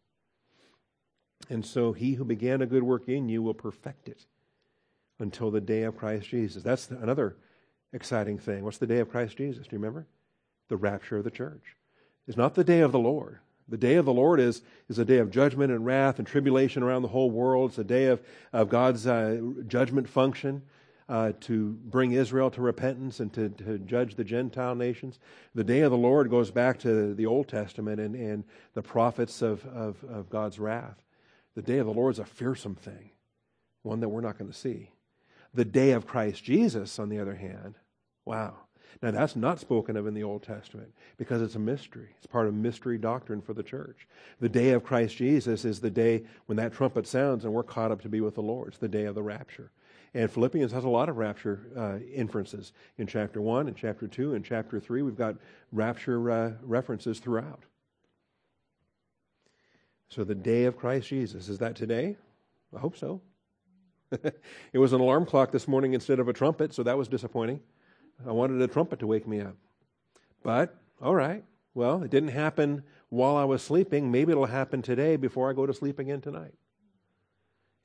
And 1.50 1.66
so 1.66 1.92
he 1.92 2.14
who 2.14 2.24
began 2.24 2.62
a 2.62 2.66
good 2.66 2.84
work 2.84 3.08
in 3.08 3.28
you 3.28 3.42
will 3.42 3.54
perfect 3.54 4.08
it 4.08 4.24
until 5.18 5.50
the 5.50 5.60
day 5.60 5.82
of 5.82 5.96
Christ 5.96 6.28
Jesus. 6.28 6.62
That's 6.62 6.88
another 6.90 7.36
exciting 7.92 8.38
thing. 8.38 8.62
What's 8.64 8.78
the 8.78 8.86
day 8.86 9.00
of 9.00 9.10
Christ 9.10 9.36
Jesus? 9.36 9.66
Do 9.66 9.74
you 9.74 9.78
remember? 9.78 10.06
The 10.68 10.76
rapture 10.76 11.18
of 11.18 11.24
the 11.24 11.30
church. 11.30 11.76
It's 12.28 12.36
not 12.36 12.54
the 12.54 12.64
day 12.64 12.80
of 12.80 12.92
the 12.92 13.00
Lord. 13.00 13.40
The 13.68 13.76
day 13.76 13.96
of 13.96 14.04
the 14.04 14.12
Lord 14.12 14.38
is, 14.38 14.62
is 14.88 14.98
a 14.98 15.04
day 15.04 15.18
of 15.18 15.30
judgment 15.30 15.72
and 15.72 15.84
wrath 15.84 16.18
and 16.18 16.26
tribulation 16.26 16.82
around 16.82 17.02
the 17.02 17.08
whole 17.08 17.30
world. 17.30 17.70
It's 17.70 17.78
a 17.78 17.84
day 17.84 18.06
of, 18.06 18.20
of 18.52 18.68
God's 18.68 19.06
uh, 19.06 19.40
judgment 19.66 20.08
function 20.08 20.62
uh, 21.08 21.32
to 21.40 21.72
bring 21.84 22.12
Israel 22.12 22.50
to 22.50 22.62
repentance 22.62 23.20
and 23.20 23.32
to, 23.32 23.48
to 23.50 23.78
judge 23.78 24.14
the 24.14 24.24
Gentile 24.24 24.74
nations. 24.74 25.18
The 25.54 25.64
day 25.64 25.80
of 25.80 25.90
the 25.90 25.96
Lord 25.96 26.30
goes 26.30 26.50
back 26.50 26.78
to 26.80 27.14
the 27.14 27.26
Old 27.26 27.48
Testament 27.48 28.00
and, 28.00 28.14
and 28.14 28.44
the 28.74 28.82
prophets 28.82 29.42
of, 29.42 29.64
of, 29.66 30.02
of 30.04 30.30
God's 30.30 30.58
wrath. 30.58 31.02
The 31.54 31.62
day 31.62 31.78
of 31.78 31.86
the 31.86 31.92
Lord 31.92 32.14
is 32.14 32.18
a 32.18 32.24
fearsome 32.24 32.76
thing, 32.76 33.10
one 33.82 34.00
that 34.00 34.08
we're 34.08 34.20
not 34.20 34.38
going 34.38 34.50
to 34.50 34.56
see. 34.56 34.90
The 35.54 35.64
day 35.64 35.90
of 35.90 36.06
Christ 36.06 36.42
Jesus, 36.44 36.98
on 36.98 37.10
the 37.10 37.18
other 37.18 37.34
hand, 37.34 37.74
wow. 38.24 38.54
Now, 39.00 39.10
that's 39.10 39.36
not 39.36 39.58
spoken 39.58 39.96
of 39.96 40.06
in 40.06 40.14
the 40.14 40.22
Old 40.22 40.42
Testament 40.42 40.92
because 41.16 41.42
it's 41.42 41.54
a 41.54 41.58
mystery. 41.58 42.10
It's 42.18 42.26
part 42.26 42.46
of 42.46 42.54
mystery 42.54 42.98
doctrine 42.98 43.40
for 43.40 43.54
the 43.54 43.62
church. 43.62 44.06
The 44.40 44.48
day 44.48 44.70
of 44.70 44.84
Christ 44.84 45.16
Jesus 45.16 45.64
is 45.64 45.80
the 45.80 45.90
day 45.90 46.24
when 46.46 46.56
that 46.56 46.72
trumpet 46.72 47.06
sounds 47.06 47.44
and 47.44 47.52
we're 47.52 47.62
caught 47.62 47.90
up 47.90 48.02
to 48.02 48.08
be 48.08 48.20
with 48.20 48.34
the 48.34 48.42
Lord. 48.42 48.68
It's 48.68 48.78
the 48.78 48.88
day 48.88 49.04
of 49.04 49.14
the 49.14 49.22
rapture. 49.22 49.70
And 50.14 50.30
Philippians 50.30 50.72
has 50.72 50.84
a 50.84 50.88
lot 50.88 51.08
of 51.08 51.16
rapture 51.16 51.60
uh, 51.76 51.98
inferences 52.12 52.72
in 52.98 53.06
chapter 53.06 53.40
1 53.40 53.68
and 53.68 53.76
chapter 53.76 54.06
2 54.06 54.34
and 54.34 54.44
chapter 54.44 54.78
3. 54.78 55.02
We've 55.02 55.16
got 55.16 55.36
rapture 55.72 56.30
uh, 56.30 56.52
references 56.62 57.18
throughout. 57.18 57.62
So 60.08 60.24
the 60.24 60.34
day 60.34 60.64
of 60.64 60.76
Christ 60.76 61.08
Jesus, 61.08 61.48
is 61.48 61.58
that 61.60 61.74
today? 61.74 62.16
I 62.76 62.78
hope 62.78 62.96
so. 62.98 63.22
it 64.72 64.78
was 64.78 64.92
an 64.92 65.00
alarm 65.00 65.24
clock 65.24 65.50
this 65.50 65.66
morning 65.66 65.94
instead 65.94 66.18
of 66.18 66.28
a 66.28 66.34
trumpet, 66.34 66.74
so 66.74 66.82
that 66.82 66.98
was 66.98 67.08
disappointing. 67.08 67.60
I 68.26 68.32
wanted 68.32 68.60
a 68.60 68.68
trumpet 68.68 68.98
to 68.98 69.06
wake 69.06 69.26
me 69.26 69.40
up. 69.40 69.56
But, 70.42 70.76
all 71.00 71.14
right, 71.14 71.42
well, 71.72 72.02
it 72.02 72.10
didn't 72.10 72.30
happen 72.30 72.82
while 73.08 73.36
I 73.36 73.44
was 73.44 73.62
sleeping. 73.62 74.10
Maybe 74.10 74.32
it'll 74.32 74.44
happen 74.44 74.82
today 74.82 75.16
before 75.16 75.48
I 75.48 75.54
go 75.54 75.64
to 75.64 75.72
sleep 75.72 75.98
again 75.98 76.20
tonight. 76.20 76.52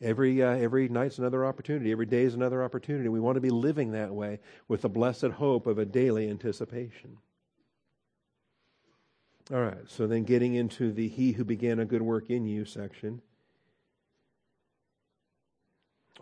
Every, 0.01 0.43
uh, 0.43 0.55
every 0.55 0.89
night's 0.89 1.17
another 1.17 1.45
opportunity. 1.45 1.91
Every 1.91 2.05
day 2.05 2.23
is 2.23 2.35
another 2.35 2.63
opportunity. 2.63 3.09
We 3.09 3.19
want 3.19 3.35
to 3.35 3.41
be 3.41 3.49
living 3.49 3.91
that 3.91 4.13
way 4.13 4.39
with 4.67 4.81
the 4.81 4.89
blessed 4.89 5.23
hope 5.23 5.65
of 5.65 5.79
a 5.79 5.85
daily 5.85 6.29
anticipation. 6.29 7.17
All 9.51 9.61
right, 9.61 9.87
so 9.87 10.07
then 10.07 10.23
getting 10.23 10.55
into 10.55 10.91
the 10.91 11.07
He 11.07 11.31
who 11.31 11.43
began 11.43 11.79
a 11.79 11.85
good 11.85 12.01
work 12.01 12.29
in 12.29 12.45
you 12.45 12.65
section. 12.65 13.21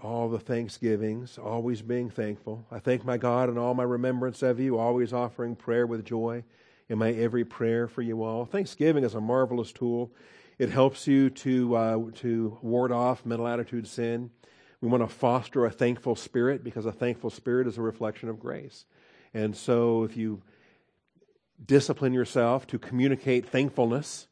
All 0.01 0.29
the 0.29 0.39
thanksgivings, 0.39 1.37
always 1.37 1.81
being 1.81 2.09
thankful. 2.09 2.65
I 2.69 2.79
thank 2.79 3.03
my 3.03 3.17
God 3.17 3.49
in 3.49 3.57
all 3.57 3.73
my 3.73 3.83
remembrance 3.83 4.43
of 4.43 4.59
you, 4.59 4.77
always 4.77 5.11
offering 5.11 5.55
prayer 5.55 5.87
with 5.87 6.05
joy 6.05 6.43
in 6.87 6.99
my 6.99 7.11
every 7.13 7.43
prayer 7.43 7.87
for 7.87 8.01
you 8.01 8.23
all. 8.23 8.45
Thanksgiving 8.45 9.03
is 9.03 9.15
a 9.15 9.21
marvelous 9.21 9.71
tool 9.71 10.11
it 10.57 10.69
helps 10.69 11.07
you 11.07 11.29
to, 11.29 11.75
uh, 11.75 11.99
to 12.15 12.57
ward 12.61 12.91
off 12.91 13.25
mental 13.25 13.47
attitude 13.47 13.87
sin. 13.87 14.31
We 14.81 14.87
want 14.87 15.03
to 15.03 15.13
foster 15.13 15.65
a 15.65 15.71
thankful 15.71 16.15
spirit 16.15 16.63
because 16.63 16.85
a 16.85 16.91
thankful 16.91 17.29
spirit 17.29 17.67
is 17.67 17.77
a 17.77 17.81
reflection 17.81 18.29
of 18.29 18.39
grace. 18.39 18.85
And 19.33 19.55
so 19.55 20.03
if 20.03 20.15
you 20.15 20.41
discipline 21.65 22.13
yourself 22.13 22.67
to 22.67 22.79
communicate 22.79 23.47
thankfulness 23.47 24.27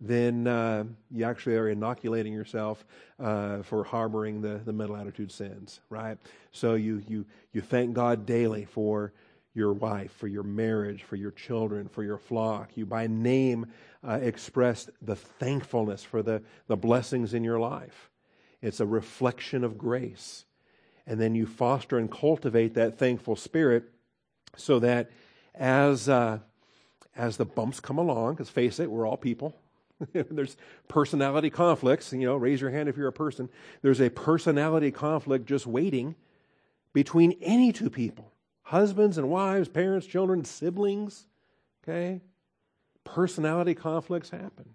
then 0.00 0.46
uh, 0.46 0.84
you 1.10 1.24
actually 1.24 1.56
are 1.56 1.68
inoculating 1.68 2.32
yourself 2.32 2.84
uh, 3.18 3.62
for 3.62 3.84
harboring 3.84 4.42
the, 4.42 4.60
the 4.64 4.72
mental 4.72 4.96
attitude 4.96 5.32
sins, 5.32 5.80
right? 5.88 6.18
So 6.52 6.74
you, 6.74 7.02
you, 7.08 7.24
you 7.52 7.62
thank 7.62 7.94
God 7.94 8.26
daily 8.26 8.66
for 8.66 9.12
your 9.56 9.72
wife, 9.72 10.12
for 10.12 10.28
your 10.28 10.42
marriage, 10.42 11.02
for 11.02 11.16
your 11.16 11.30
children, 11.30 11.88
for 11.88 12.04
your 12.04 12.18
flock. 12.18 12.76
You 12.76 12.84
by 12.84 13.06
name 13.06 13.66
uh, 14.06 14.18
express 14.20 14.88
the 15.00 15.16
thankfulness 15.16 16.04
for 16.04 16.22
the, 16.22 16.42
the 16.68 16.76
blessings 16.76 17.32
in 17.32 17.42
your 17.42 17.58
life. 17.58 18.10
It's 18.60 18.80
a 18.80 18.86
reflection 18.86 19.64
of 19.64 19.78
grace. 19.78 20.44
And 21.06 21.20
then 21.20 21.34
you 21.34 21.46
foster 21.46 21.98
and 21.98 22.10
cultivate 22.10 22.74
that 22.74 22.98
thankful 22.98 23.36
spirit 23.36 23.84
so 24.56 24.78
that 24.80 25.10
as, 25.54 26.08
uh, 26.08 26.40
as 27.16 27.38
the 27.38 27.44
bumps 27.46 27.80
come 27.80 27.98
along, 27.98 28.34
because 28.34 28.50
face 28.50 28.78
it, 28.78 28.90
we're 28.90 29.06
all 29.06 29.16
people. 29.16 29.56
There's 30.12 30.56
personality 30.88 31.48
conflicts. 31.48 32.12
You 32.12 32.26
know, 32.26 32.36
raise 32.36 32.60
your 32.60 32.70
hand 32.70 32.88
if 32.88 32.96
you're 32.96 33.08
a 33.08 33.12
person. 33.12 33.48
There's 33.80 34.00
a 34.00 34.10
personality 34.10 34.90
conflict 34.90 35.46
just 35.46 35.66
waiting 35.66 36.14
between 36.92 37.32
any 37.40 37.72
two 37.72 37.88
people 37.88 38.32
husbands 38.66 39.16
and 39.16 39.28
wives, 39.28 39.68
parents, 39.68 40.06
children, 40.06 40.44
siblings. 40.44 41.26
Okay? 41.82 42.20
Personality 43.04 43.74
conflicts 43.74 44.30
happen. 44.30 44.74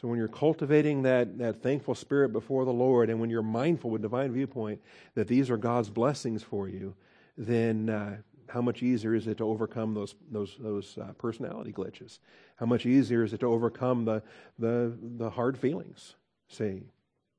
So 0.00 0.08
when 0.08 0.18
you're 0.18 0.28
cultivating 0.28 1.02
that, 1.02 1.38
that 1.38 1.62
thankful 1.62 1.94
spirit 1.94 2.30
before 2.32 2.66
the 2.66 2.72
Lord, 2.72 3.08
and 3.08 3.18
when 3.18 3.30
you're 3.30 3.42
mindful 3.42 3.90
with 3.90 4.02
divine 4.02 4.32
viewpoint 4.32 4.80
that 5.14 5.28
these 5.28 5.50
are 5.50 5.56
God's 5.56 5.88
blessings 5.88 6.42
for 6.42 6.68
you, 6.68 6.94
then 7.38 7.88
uh, 7.88 8.16
how 8.50 8.60
much 8.60 8.82
easier 8.82 9.14
is 9.14 9.26
it 9.26 9.38
to 9.38 9.44
overcome 9.44 9.94
those 9.94 10.14
those 10.30 10.56
those 10.60 10.98
uh, 10.98 11.12
personality 11.18 11.72
glitches? 11.72 12.18
How 12.56 12.66
much 12.66 12.84
easier 12.84 13.24
is 13.24 13.32
it 13.32 13.40
to 13.40 13.46
overcome 13.46 14.04
the 14.04 14.22
the 14.58 14.96
the 15.16 15.30
hard 15.30 15.56
feelings? 15.56 16.16
See, 16.48 16.82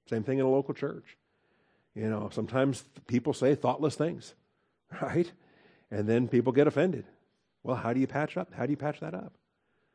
same 0.07 0.23
thing 0.23 0.39
in 0.39 0.45
a 0.45 0.49
local 0.49 0.73
church. 0.73 1.17
You 1.93 2.09
know, 2.09 2.29
sometimes 2.31 2.83
people 3.05 3.33
say 3.33 3.53
thoughtless 3.53 3.95
things, 3.95 4.33
right? 5.01 5.31
And 5.91 6.07
then 6.07 6.27
people 6.27 6.53
get 6.53 6.67
offended. 6.67 7.05
Well, 7.63 7.75
how 7.75 7.93
do 7.93 7.99
you 7.99 8.07
patch 8.07 8.37
up? 8.37 8.53
How 8.53 8.65
do 8.65 8.71
you 8.71 8.77
patch 8.77 9.01
that 9.01 9.13
up? 9.13 9.33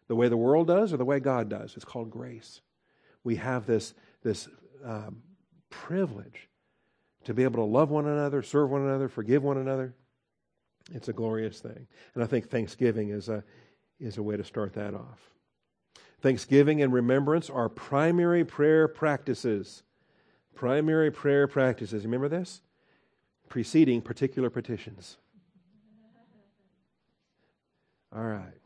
The 0.08 0.14
way 0.14 0.28
the 0.28 0.36
world 0.36 0.68
does 0.68 0.92
or 0.92 0.98
the 0.98 1.04
way 1.04 1.18
God 1.18 1.48
does? 1.48 1.74
It's 1.74 1.84
called 1.84 2.10
grace. 2.10 2.60
We 3.24 3.36
have 3.36 3.66
this, 3.66 3.94
this 4.22 4.48
um, 4.84 5.22
privilege 5.70 6.48
to 7.24 7.34
be 7.34 7.42
able 7.42 7.56
to 7.56 7.70
love 7.70 7.90
one 7.90 8.06
another, 8.06 8.42
serve 8.42 8.70
one 8.70 8.82
another, 8.82 9.08
forgive 9.08 9.42
one 9.42 9.56
another. 9.56 9.94
It's 10.94 11.08
a 11.08 11.12
glorious 11.12 11.58
thing. 11.58 11.88
And 12.14 12.22
I 12.22 12.26
think 12.26 12.48
Thanksgiving 12.48 13.08
is 13.08 13.28
a, 13.28 13.42
is 13.98 14.18
a 14.18 14.22
way 14.22 14.36
to 14.36 14.44
start 14.44 14.74
that 14.74 14.94
off. 14.94 15.32
Thanksgiving 16.20 16.82
and 16.82 16.92
remembrance 16.92 17.50
are 17.50 17.68
primary 17.68 18.44
prayer 18.44 18.86
practices. 18.86 19.82
Primary 20.54 21.10
prayer 21.10 21.48
practices. 21.48 22.04
Remember 22.04 22.28
this? 22.28 22.62
Preceding 23.48 24.00
particular 24.00 24.50
petitions. 24.50 25.18
All 28.14 28.22
right 28.22 28.56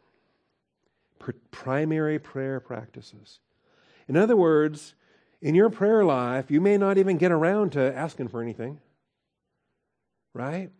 primary 1.60 2.18
prayer 2.18 2.58
practices. 2.58 3.40
In 4.08 4.16
other 4.16 4.36
words, 4.36 4.94
in 5.42 5.54
your 5.54 5.68
prayer 5.68 6.04
life, 6.04 6.50
you 6.50 6.60
may 6.60 6.78
not 6.78 6.96
even 6.96 7.18
get 7.18 7.32
around 7.32 7.72
to 7.72 7.94
asking 7.94 8.28
for 8.28 8.42
anything. 8.42 8.80
Right? 10.32 10.70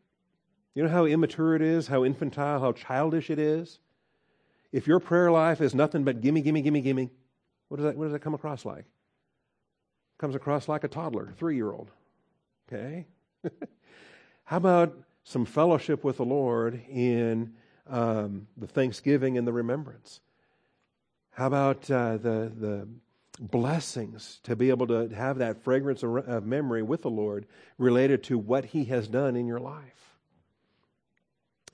You 0.74 0.82
know 0.82 0.88
how 0.88 1.04
immature 1.04 1.54
it 1.54 1.62
is, 1.62 1.88
how 1.88 2.04
infantile, 2.04 2.60
how 2.60 2.72
childish 2.72 3.28
it 3.30 3.38
is? 3.38 3.78
If 4.72 4.86
your 4.86 5.00
prayer 5.00 5.30
life 5.30 5.60
is 5.60 5.74
nothing 5.74 6.04
but 6.04 6.20
gimme, 6.20 6.40
gimme, 6.40 6.62
gimme, 6.62 6.80
gimme, 6.80 7.10
what 7.68 7.76
does 7.76 7.84
that, 7.84 7.96
what 7.96 8.04
does 8.04 8.12
that 8.12 8.20
come 8.20 8.34
across 8.34 8.64
like? 8.64 8.86
It 8.86 10.18
comes 10.18 10.34
across 10.34 10.68
like 10.68 10.84
a 10.84 10.88
toddler, 10.88 11.32
three 11.36 11.56
year 11.56 11.72
old. 11.72 11.90
Okay? 12.72 13.06
how 14.44 14.56
about 14.56 14.96
some 15.24 15.44
fellowship 15.44 16.04
with 16.04 16.16
the 16.16 16.24
Lord 16.24 16.80
in 16.88 17.52
um, 17.90 18.46
the 18.56 18.66
thanksgiving 18.66 19.36
and 19.36 19.46
the 19.46 19.52
remembrance? 19.52 20.20
How 21.32 21.46
about 21.46 21.90
uh, 21.90 22.16
the, 22.16 22.52
the 22.54 22.88
blessings 23.38 24.40
to 24.44 24.56
be 24.56 24.70
able 24.70 24.86
to 24.88 25.08
have 25.08 25.38
that 25.38 25.62
fragrance 25.62 26.02
of 26.02 26.46
memory 26.46 26.82
with 26.82 27.02
the 27.02 27.10
Lord 27.10 27.46
related 27.78 28.22
to 28.24 28.38
what 28.38 28.66
He 28.66 28.84
has 28.86 29.08
done 29.08 29.36
in 29.36 29.46
your 29.46 29.60
life? 29.60 30.16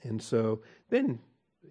And 0.02 0.22
so 0.22 0.60
then, 0.88 1.18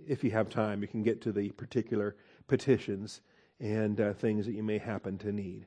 if 0.08 0.24
you 0.24 0.32
have 0.32 0.50
time, 0.50 0.82
you 0.82 0.88
can 0.88 1.04
get 1.04 1.22
to 1.22 1.32
the 1.32 1.50
particular 1.52 2.16
petitions 2.48 3.22
and 3.60 4.02
uh, 4.02 4.14
things 4.14 4.46
that 4.46 4.54
you 4.54 4.64
may 4.64 4.78
happen 4.78 5.18
to 5.20 5.32
need 5.32 5.66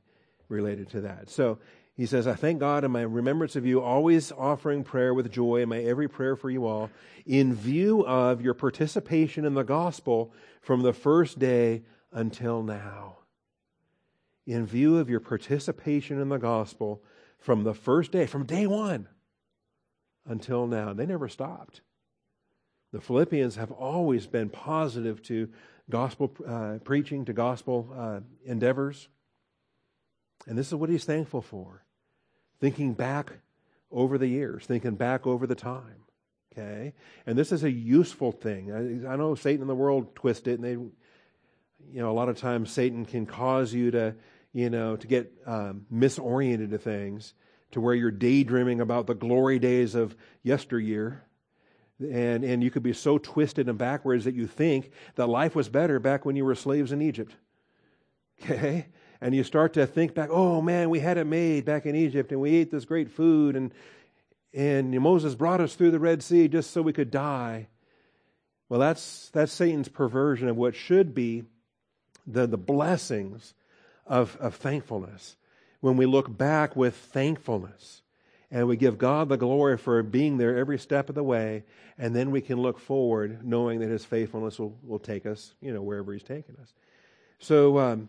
related 0.49 0.89
to 0.91 1.01
that. 1.03 1.31
So 1.31 1.59
he 1.99 2.07
says, 2.07 2.29
I 2.29 2.35
thank 2.35 2.61
God 2.61 2.85
in 2.85 2.93
my 2.93 3.03
remembrance 3.03 3.57
of 3.57 3.67
you, 3.67 3.83
always 3.83 4.31
offering 4.31 4.85
prayer 4.85 5.13
with 5.13 5.33
joy 5.33 5.63
in 5.63 5.69
my 5.69 5.81
every 5.81 6.07
prayer 6.07 6.37
for 6.37 6.49
you 6.49 6.65
all, 6.65 6.91
in 7.27 7.53
view 7.53 8.07
of 8.07 8.41
your 8.41 8.55
participation 8.55 9.45
in 9.45 9.55
the 9.55 9.65
gospel 9.65 10.33
from 10.61 10.83
the 10.83 10.93
first 10.93 11.41
day 11.41 11.83
until 12.13 12.63
now. 12.63 13.17
In 14.47 14.65
view 14.65 14.99
of 14.99 15.11
your 15.11 15.19
participation 15.19 16.21
in 16.21 16.29
the 16.29 16.39
gospel 16.39 17.03
from 17.37 17.65
the 17.65 17.75
first 17.75 18.13
day, 18.13 18.27
from 18.27 18.47
day 18.47 18.69
one 18.69 19.09
until 20.25 20.69
now, 20.69 20.93
they 20.93 21.05
never 21.05 21.29
stopped. 21.29 21.81
The 22.93 23.01
Philippians 23.01 23.57
have 23.57 23.73
always 23.73 24.29
been 24.29 24.51
positive 24.51 25.21
to 25.25 25.49
gospel 25.91 26.31
uh, 26.47 26.79
preaching, 26.85 27.25
to 27.25 27.33
gospel 27.33 27.93
uh, 27.93 28.21
endeavors. 28.45 29.09
And 30.47 30.57
this 30.57 30.69
is 30.69 30.77
what 30.77 30.91
he's 30.91 31.05
thankful 31.05 31.43
for. 31.43 31.83
Thinking 32.61 32.95
back 32.95 33.33
over 33.91 34.19
the 34.19 34.27
years, 34.27 34.67
thinking 34.67 34.95
back 34.97 35.27
over 35.27 35.47
the 35.47 35.55
time. 35.55 36.05
Okay? 36.53 36.95
And 37.27 37.39
this 37.39 37.53
is 37.53 37.65
a 37.65 37.71
useful 37.71 38.33
thing. 38.33 39.05
I, 39.07 39.13
I 39.13 39.17
know 39.17 39.35
Satan 39.35 39.63
and 39.63 39.71
the 39.71 39.75
world 39.75 40.15
twist 40.15 40.49
it 40.49 40.61
and 40.61 40.65
they 40.65 40.77
you 41.93 42.01
know, 42.01 42.11
a 42.11 42.13
lot 42.13 42.29
of 42.29 42.37
times 42.37 42.71
Satan 42.71 43.05
can 43.05 43.27
cause 43.27 43.73
you 43.73 43.91
to, 43.93 44.15
you 44.53 44.71
know, 44.71 44.97
to 44.97 45.07
get 45.07 45.33
um, 45.47 45.87
misoriented 45.93 46.71
to 46.71 46.79
things, 46.79 47.35
to 47.73 47.81
where 47.81 47.95
you're 47.95 48.11
daydreaming 48.11 48.81
about 48.81 49.07
the 49.07 49.15
glory 49.15 49.59
days 49.59 49.95
of 49.95 50.17
yesteryear. 50.43 51.25
And, 52.01 52.45
and 52.45 52.63
you 52.63 52.71
could 52.71 52.85
be 52.85 52.93
so 52.93 53.19
twisted 53.19 53.69
and 53.69 53.77
backwards 53.77 54.25
that 54.25 54.35
you 54.35 54.47
think 54.47 54.93
that 55.17 55.29
life 55.29 55.57
was 55.57 55.69
better 55.69 55.99
back 55.99 56.25
when 56.25 56.37
you 56.37 56.45
were 56.45 56.55
slaves 56.55 56.93
in 56.93 57.03
Egypt. 57.03 57.35
Okay? 58.41 58.87
And 59.21 59.35
you 59.35 59.43
start 59.43 59.75
to 59.75 59.87
think 59.87 60.15
back, 60.15 60.31
oh 60.31 60.63
man, 60.63 60.91
we 60.91 61.01
had 61.01 61.19
it 61.19 61.27
made 61.27 61.65
back 61.65 61.87
in 61.87 61.97
Egypt 61.97 62.31
and 62.31 62.41
we 62.41 62.55
ate 62.55 62.71
this 62.71 62.85
great 62.85 63.11
food 63.11 63.57
and, 63.57 63.73
and 64.55 64.99
Moses 65.01 65.35
brought 65.35 65.61
us 65.61 65.75
through 65.75 65.91
the 65.91 65.99
Red 65.99 66.23
Sea 66.23 66.49
just 66.49 66.71
so 66.71 66.83
we 66.83 66.93
could 66.93 67.11
die. 67.11 67.69
Well, 68.69 68.81
that's, 68.81 69.31
that's 69.31 69.53
Satan's 69.53 69.89
perversion 69.89 70.49
of 70.49 70.57
what 70.57 70.75
should 70.75 71.15
be 71.15 71.45
the, 72.27 72.47
the 72.47 72.59
blessings 72.59 73.55
of, 74.07 74.37
of 74.41 74.55
thankfulness. 74.57 75.37
When 75.81 75.97
we 75.97 76.07
look 76.07 76.37
back 76.37 76.77
with 76.77 76.95
thankfulness 76.95 78.03
and 78.51 78.67
we 78.67 78.77
give 78.77 78.99
God 78.99 79.29
the 79.29 79.37
glory 79.37 79.79
for 79.79 80.03
being 80.03 80.39
there 80.39 80.57
every 80.57 80.79
step 80.79 81.09
of 81.09 81.15
the 81.15 81.23
way, 81.23 81.65
and 81.99 82.15
then 82.15 82.31
we 82.31 82.41
can 82.41 82.61
look 82.61 82.79
forward 82.79 83.45
knowing 83.45 83.81
that 83.81 83.89
His 83.89 84.05
faithfulness 84.05 84.59
will, 84.59 84.77
will 84.83 84.99
take 84.99 85.27
us, 85.27 85.55
you 85.61 85.73
know, 85.73 85.83
wherever 85.83 86.13
He's 86.13 86.23
taken 86.23 86.57
us. 86.61 86.73
So, 87.39 87.79
um, 87.79 88.09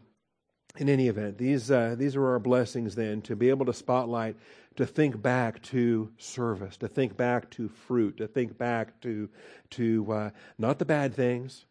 in 0.78 0.88
any 0.88 1.08
event, 1.08 1.38
these, 1.38 1.72
uh, 1.72 1.96
these 1.98 2.16
are 2.16 2.26
our 2.28 2.40
blessings 2.40 2.96
then 2.96 3.22
to 3.24 3.36
be 3.36 3.50
able 3.50 3.66
to 3.66 3.74
spotlight, 3.74 4.38
to 4.76 4.86
think 4.86 5.22
back 5.22 5.62
to 5.64 6.12
service, 6.18 6.78
to 6.78 6.88
think 6.88 7.18
back 7.18 7.50
to 7.52 7.68
fruit, 7.68 8.18
to 8.18 8.28
think 8.28 8.58
back 8.58 9.02
to, 9.02 9.30
to 9.72 10.12
uh, 10.12 10.30
not 10.58 10.80
the 10.80 10.86
bad 10.86 11.14
things, 11.14 11.66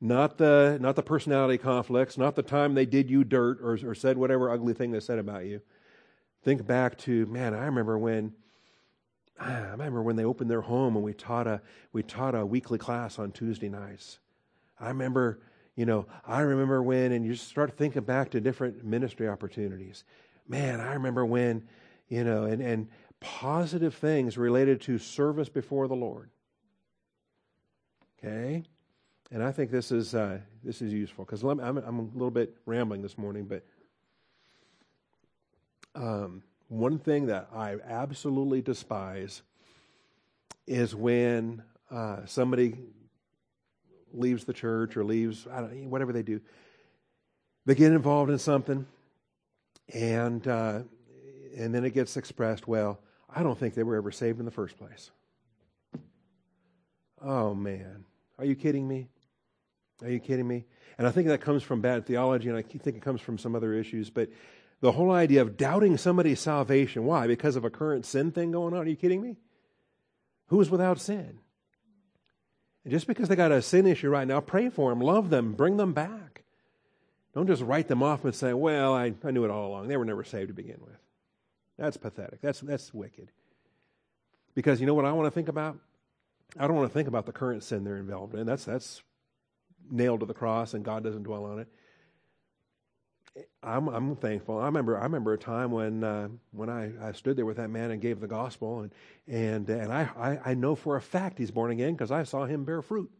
not 0.00 0.38
the, 0.38 0.78
not 0.80 0.96
the 0.96 1.02
personality 1.02 1.58
conflicts, 1.58 2.16
not 2.16 2.34
the 2.34 2.42
time 2.42 2.74
they 2.74 2.86
did 2.86 3.10
you 3.10 3.24
dirt 3.24 3.58
or, 3.60 3.78
or 3.90 3.94
said 3.94 4.16
whatever 4.16 4.50
ugly 4.50 4.74
thing 4.74 4.92
they 4.92 5.00
said 5.00 5.18
about 5.18 5.44
you. 5.44 5.60
Think 6.42 6.66
back 6.66 6.98
to, 6.98 7.26
man, 7.26 7.52
I 7.54 7.66
remember 7.66 7.98
when, 7.98 8.32
I 9.38 9.58
remember 9.70 10.02
when 10.02 10.16
they 10.16 10.24
opened 10.24 10.50
their 10.50 10.60
home 10.60 10.94
and 10.94 11.04
we 11.04 11.14
taught 11.14 11.46
a, 11.46 11.60
we 11.92 12.02
taught 12.02 12.34
a 12.34 12.46
weekly 12.46 12.78
class 12.78 13.18
on 13.18 13.32
Tuesday 13.32 13.68
nights. 13.68 14.18
I 14.78 14.88
remember, 14.88 15.40
you 15.76 15.86
know, 15.86 16.06
I 16.26 16.40
remember 16.40 16.82
when, 16.82 17.12
and 17.12 17.24
you 17.24 17.34
start 17.34 17.76
thinking 17.76 18.02
back 18.02 18.30
to 18.30 18.40
different 18.40 18.84
ministry 18.84 19.28
opportunities. 19.28 20.04
Man, 20.46 20.80
I 20.80 20.94
remember 20.94 21.26
when, 21.26 21.64
you 22.08 22.22
know, 22.22 22.44
and, 22.44 22.62
and 22.62 22.88
positive 23.20 23.94
things 23.94 24.38
related 24.38 24.80
to 24.82 24.98
service 24.98 25.48
before 25.48 25.88
the 25.88 25.96
Lord. 25.96 26.30
Okay? 28.18 28.62
And 29.30 29.42
I 29.42 29.50
think 29.50 29.70
this 29.70 29.90
is, 29.90 30.14
uh, 30.14 30.38
this 30.62 30.80
is 30.80 30.92
useful 30.92 31.24
because 31.24 31.42
I'm, 31.42 31.58
I'm, 31.58 31.98
a 31.98 32.02
little 32.02 32.30
bit 32.30 32.54
rambling 32.66 33.02
this 33.02 33.18
morning, 33.18 33.46
but 33.46 33.64
um, 35.96 36.42
one 36.68 36.98
thing 36.98 37.26
that 37.26 37.48
I 37.52 37.76
absolutely 37.84 38.62
despise 38.62 39.42
is 40.66 40.94
when 40.94 41.62
uh, 41.90 42.26
somebody 42.26 42.76
leaves 44.14 44.44
the 44.44 44.52
church 44.52 44.96
or 44.96 45.04
leaves, 45.04 45.46
whatever 45.46 46.12
they 46.12 46.22
do, 46.22 46.40
they 47.66 47.74
get 47.74 47.92
involved 47.92 48.30
in 48.30 48.38
something, 48.38 48.86
and 49.92 50.46
uh, 50.46 50.80
and 51.56 51.74
then 51.74 51.84
it 51.84 51.94
gets 51.94 52.16
expressed. 52.16 52.66
Well, 52.68 53.00
I 53.28 53.42
don't 53.42 53.58
think 53.58 53.74
they 53.74 53.82
were 53.82 53.96
ever 53.96 54.10
saved 54.10 54.38
in 54.38 54.44
the 54.44 54.50
first 54.50 54.78
place. 54.78 55.10
Oh 57.20 57.54
man, 57.54 58.04
are 58.38 58.44
you 58.44 58.54
kidding 58.54 58.86
me? 58.86 59.08
Are 60.02 60.10
you 60.10 60.20
kidding 60.20 60.46
me? 60.46 60.64
And 60.98 61.06
I 61.06 61.10
think 61.10 61.28
that 61.28 61.40
comes 61.40 61.62
from 61.62 61.80
bad 61.80 62.06
theology, 62.06 62.48
and 62.48 62.58
I 62.58 62.62
think 62.62 62.96
it 62.96 63.02
comes 63.02 63.20
from 63.20 63.38
some 63.38 63.54
other 63.54 63.72
issues. 63.72 64.10
But 64.10 64.28
the 64.80 64.92
whole 64.92 65.10
idea 65.10 65.40
of 65.40 65.56
doubting 65.56 65.96
somebody's 65.96 66.40
salvation, 66.40 67.04
why? 67.04 67.26
Because 67.26 67.56
of 67.56 67.64
a 67.64 67.70
current 67.70 68.04
sin 68.04 68.32
thing 68.32 68.52
going 68.52 68.74
on? 68.74 68.80
Are 68.80 68.88
you 68.88 68.96
kidding 68.96 69.22
me? 69.22 69.36
Who 70.48 70.60
is 70.60 70.70
without 70.70 71.00
sin? 71.00 71.38
And 72.84 72.92
just 72.92 73.06
because 73.06 73.28
they 73.28 73.36
got 73.36 73.52
a 73.52 73.62
sin 73.62 73.86
issue 73.86 74.10
right 74.10 74.28
now, 74.28 74.40
pray 74.40 74.68
for 74.68 74.90
them, 74.90 75.00
love 75.00 75.30
them, 75.30 75.52
bring 75.52 75.76
them 75.76 75.92
back. 75.92 76.42
Don't 77.34 77.46
just 77.46 77.62
write 77.62 77.88
them 77.88 78.02
off 78.02 78.24
and 78.24 78.34
say, 78.34 78.52
well, 78.52 78.94
I, 78.94 79.12
I 79.24 79.30
knew 79.30 79.44
it 79.44 79.50
all 79.50 79.68
along. 79.68 79.88
They 79.88 79.96
were 79.96 80.04
never 80.04 80.22
saved 80.22 80.48
to 80.48 80.54
begin 80.54 80.78
with. 80.80 80.96
That's 81.78 81.96
pathetic. 81.96 82.40
That's, 82.40 82.60
that's 82.60 82.94
wicked. 82.94 83.30
Because 84.54 84.80
you 84.80 84.86
know 84.86 84.94
what 84.94 85.04
I 85.04 85.12
want 85.12 85.26
to 85.26 85.32
think 85.32 85.48
about? 85.48 85.76
I 86.56 86.66
don't 86.68 86.76
want 86.76 86.88
to 86.88 86.94
think 86.94 87.08
about 87.08 87.26
the 87.26 87.32
current 87.32 87.64
sin 87.64 87.82
they're 87.82 87.96
involved 87.96 88.34
in. 88.34 88.46
That's, 88.46 88.64
that's 88.64 89.02
nailed 89.90 90.20
to 90.20 90.26
the 90.26 90.34
cross 90.34 90.74
and 90.74 90.84
God 90.84 91.02
doesn't 91.02 91.24
dwell 91.24 91.44
on 91.44 91.58
it. 91.58 91.68
I'm, 93.62 93.88
I'm 93.88 94.16
thankful. 94.16 94.58
I 94.58 94.66
remember, 94.66 94.98
I 94.98 95.02
remember 95.02 95.32
a 95.32 95.38
time 95.38 95.72
when, 95.72 96.04
uh, 96.04 96.28
when 96.52 96.70
I, 96.70 96.92
I 97.08 97.12
stood 97.12 97.36
there 97.36 97.46
with 97.46 97.56
that 97.56 97.70
man 97.70 97.90
and 97.90 98.00
gave 98.00 98.20
the 98.20 98.28
gospel, 98.28 98.80
and, 98.80 98.92
and, 99.26 99.68
and 99.68 99.92
I, 99.92 100.08
I, 100.16 100.50
I 100.50 100.54
know 100.54 100.74
for 100.74 100.96
a 100.96 101.00
fact 101.00 101.38
he's 101.38 101.50
born 101.50 101.70
again 101.70 101.94
because 101.94 102.10
I 102.10 102.22
saw 102.22 102.44
him 102.44 102.64
bear 102.64 102.82
fruit. 102.82 103.10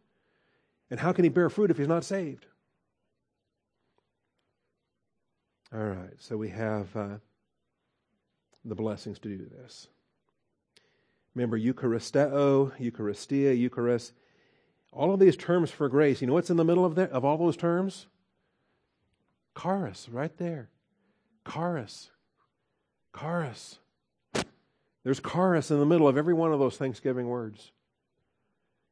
And 0.89 0.99
how 0.99 1.11
can 1.11 1.23
he 1.23 1.29
bear 1.29 1.49
fruit 1.49 1.71
if 1.71 1.77
he's 1.77 1.87
not 1.87 2.05
saved? 2.05 2.45
All 5.73 5.83
right, 5.83 6.13
so 6.19 6.37
we 6.37 6.49
have 6.49 6.95
uh, 6.95 7.17
the 8.63 8.75
blessings 8.75 9.19
to 9.19 9.27
do 9.27 9.49
this. 9.59 9.87
Remember, 11.33 11.59
Eucharisteo, 11.59 12.71
Eucharistia, 12.79 13.57
Eucharist, 13.57 14.13
all 14.93 15.13
of 15.13 15.19
these 15.19 15.35
terms 15.35 15.69
for 15.69 15.89
grace. 15.89 16.21
You 16.21 16.27
know 16.27 16.33
what's 16.33 16.49
in 16.49 16.55
the 16.55 16.63
middle 16.63 16.85
of, 16.85 16.95
the, 16.95 17.11
of 17.11 17.25
all 17.25 17.37
those 17.37 17.57
terms? 17.57 18.07
Charis, 19.61 20.09
right 20.09 20.35
there. 20.37 20.69
Charis. 21.51 22.11
Charis. 23.17 23.79
There's 25.03 25.21
charis 25.21 25.71
in 25.71 25.79
the 25.79 25.85
middle 25.85 26.07
of 26.07 26.17
every 26.17 26.33
one 26.33 26.51
of 26.51 26.59
those 26.59 26.77
Thanksgiving 26.77 27.27
words. 27.27 27.71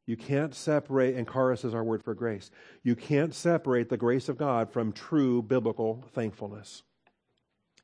You 0.06 0.18
can't 0.18 0.54
separate, 0.54 1.16
and 1.16 1.30
charis 1.30 1.64
is 1.64 1.74
our 1.74 1.84
word 1.84 2.04
for 2.04 2.14
grace. 2.14 2.52
You 2.84 2.96
can't 2.96 3.34
separate 3.34 3.90
the 3.90 3.98
grace 3.98 4.30
of 4.30 4.38
God 4.38 4.70
from 4.70 4.92
true 4.92 5.42
biblical 5.42 6.04
thankfulness. 6.14 6.84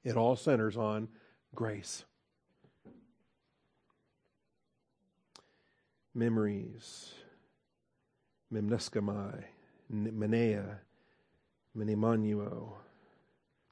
It 0.04 0.16
all 0.16 0.36
centers 0.36 0.78
on 0.78 1.08
grace. 1.56 2.04
Memories, 6.14 7.14
mimneskomai, 8.54 9.44
mneia, 9.92 10.80
mnemoneuo, 11.78 12.74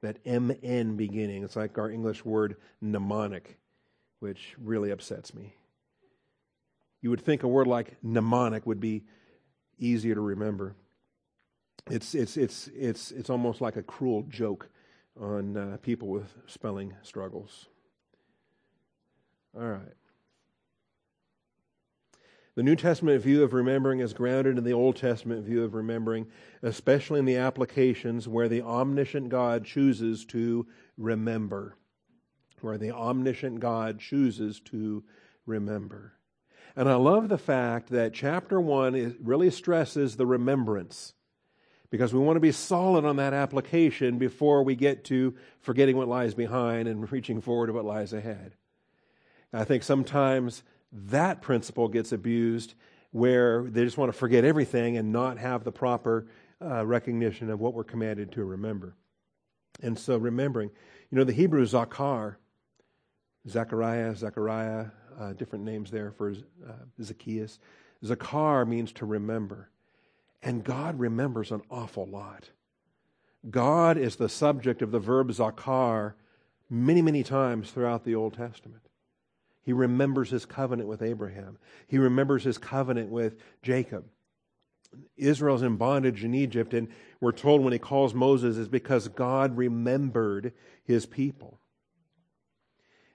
that 0.01 0.25
MN 0.25 0.95
beginning. 0.95 1.43
It's 1.43 1.55
like 1.55 1.77
our 1.77 1.89
English 1.89 2.23
word 2.23 2.57
mnemonic, 2.81 3.57
which 4.19 4.55
really 4.61 4.91
upsets 4.91 5.33
me. 5.33 5.55
You 7.01 7.09
would 7.09 7.21
think 7.21 7.43
a 7.43 7.47
word 7.47 7.67
like 7.67 7.97
mnemonic 8.03 8.65
would 8.65 8.79
be 8.79 9.03
easier 9.77 10.15
to 10.15 10.21
remember. 10.21 10.75
It's, 11.89 12.15
it's, 12.15 12.37
it's, 12.37 12.67
it's, 12.75 13.11
it's 13.11 13.29
almost 13.29 13.61
like 13.61 13.75
a 13.75 13.83
cruel 13.83 14.23
joke 14.23 14.69
on 15.19 15.57
uh, 15.57 15.77
people 15.81 16.09
with 16.09 16.33
spelling 16.47 16.93
struggles. 17.01 17.67
All 19.55 19.67
right. 19.67 19.96
The 22.57 22.63
New 22.63 22.75
Testament 22.75 23.21
view 23.21 23.43
of 23.43 23.53
remembering 23.53 23.99
is 23.99 24.13
grounded 24.13 24.57
in 24.57 24.63
the 24.63 24.73
Old 24.73 24.95
Testament 24.95 25.45
view 25.45 25.63
of 25.63 25.75
remembering, 25.75 26.25
especially 26.63 27.19
in 27.19 27.25
the 27.25 27.35
applications 27.35 28.27
where 28.27 28.49
the 28.49 28.63
omniscient 28.63 29.29
God 29.29 29.63
chooses 29.63 30.25
to 30.25 30.65
remember. 30.97 31.77
Where 32.61 32.79
the 32.79 32.89
omniscient 32.89 33.59
God 33.59 33.99
chooses 33.99 34.59
to 34.61 35.03
remember. 35.45 36.13
And 36.75 36.89
I 36.89 36.95
love 36.95 37.29
the 37.29 37.37
fact 37.37 37.89
that 37.89 38.15
chapter 38.15 38.59
1 38.59 38.95
is, 38.95 39.13
really 39.21 39.51
stresses 39.51 40.15
the 40.15 40.25
remembrance 40.25 41.13
because 41.91 42.11
we 42.11 42.19
want 42.19 42.37
to 42.37 42.41
be 42.41 42.51
solid 42.51 43.05
on 43.05 43.17
that 43.17 43.35
application 43.35 44.17
before 44.17 44.63
we 44.63 44.75
get 44.75 45.03
to 45.05 45.35
forgetting 45.59 45.95
what 45.95 46.07
lies 46.07 46.33
behind 46.33 46.87
and 46.87 47.11
reaching 47.11 47.39
forward 47.39 47.67
to 47.67 47.73
what 47.73 47.85
lies 47.85 48.13
ahead. 48.13 48.53
I 49.53 49.63
think 49.63 49.83
sometimes 49.83 50.63
that 50.91 51.41
principle 51.41 51.87
gets 51.87 52.11
abused 52.11 52.75
where 53.11 53.63
they 53.63 53.83
just 53.83 53.97
want 53.97 54.11
to 54.11 54.17
forget 54.17 54.43
everything 54.43 54.97
and 54.97 55.11
not 55.11 55.37
have 55.37 55.63
the 55.63 55.71
proper 55.71 56.27
uh, 56.61 56.85
recognition 56.85 57.49
of 57.49 57.59
what 57.59 57.73
we're 57.73 57.83
commanded 57.83 58.31
to 58.31 58.43
remember. 58.43 58.95
And 59.81 59.97
so, 59.97 60.17
remembering, 60.17 60.69
you 61.11 61.17
know, 61.17 61.23
the 61.23 61.33
Hebrew 61.33 61.65
Zakar, 61.65 62.35
Zechariah, 63.47 64.15
Zechariah, 64.15 64.87
uh, 65.19 65.33
different 65.33 65.65
names 65.65 65.91
there 65.91 66.11
for 66.11 66.31
uh, 66.31 66.71
Zacchaeus. 67.01 67.59
Zakar 68.03 68.67
means 68.67 68.91
to 68.93 69.05
remember. 69.05 69.69
And 70.41 70.63
God 70.63 70.99
remembers 70.99 71.51
an 71.51 71.61
awful 71.69 72.05
lot. 72.05 72.49
God 73.49 73.97
is 73.97 74.15
the 74.15 74.29
subject 74.29 74.81
of 74.81 74.91
the 74.91 74.99
verb 74.99 75.29
zakar 75.29 76.13
many, 76.69 77.01
many 77.01 77.23
times 77.23 77.71
throughout 77.71 78.03
the 78.03 78.15
Old 78.15 78.33
Testament. 78.33 78.86
He 79.67 79.73
remembers 79.73 80.29
his 80.29 80.45
covenant 80.45 80.87
with 80.87 81.01
Abraham. 81.01 81.57
He 81.89 81.97
remembers 81.97 82.45
his 82.45 82.57
covenant 82.57 83.09
with 83.09 83.35
Jacob. 83.61 84.05
Israel's 85.17 85.61
in 85.61 85.75
bondage 85.75 86.23
in 86.23 86.33
Egypt, 86.33 86.73
and 86.73 86.87
we're 87.19 87.33
told 87.33 87.61
when 87.61 87.73
he 87.73 87.77
calls 87.77 88.13
Moses 88.13 88.55
is 88.55 88.69
because 88.69 89.09
God 89.09 89.57
remembered 89.57 90.53
his 90.85 91.05
people. 91.05 91.59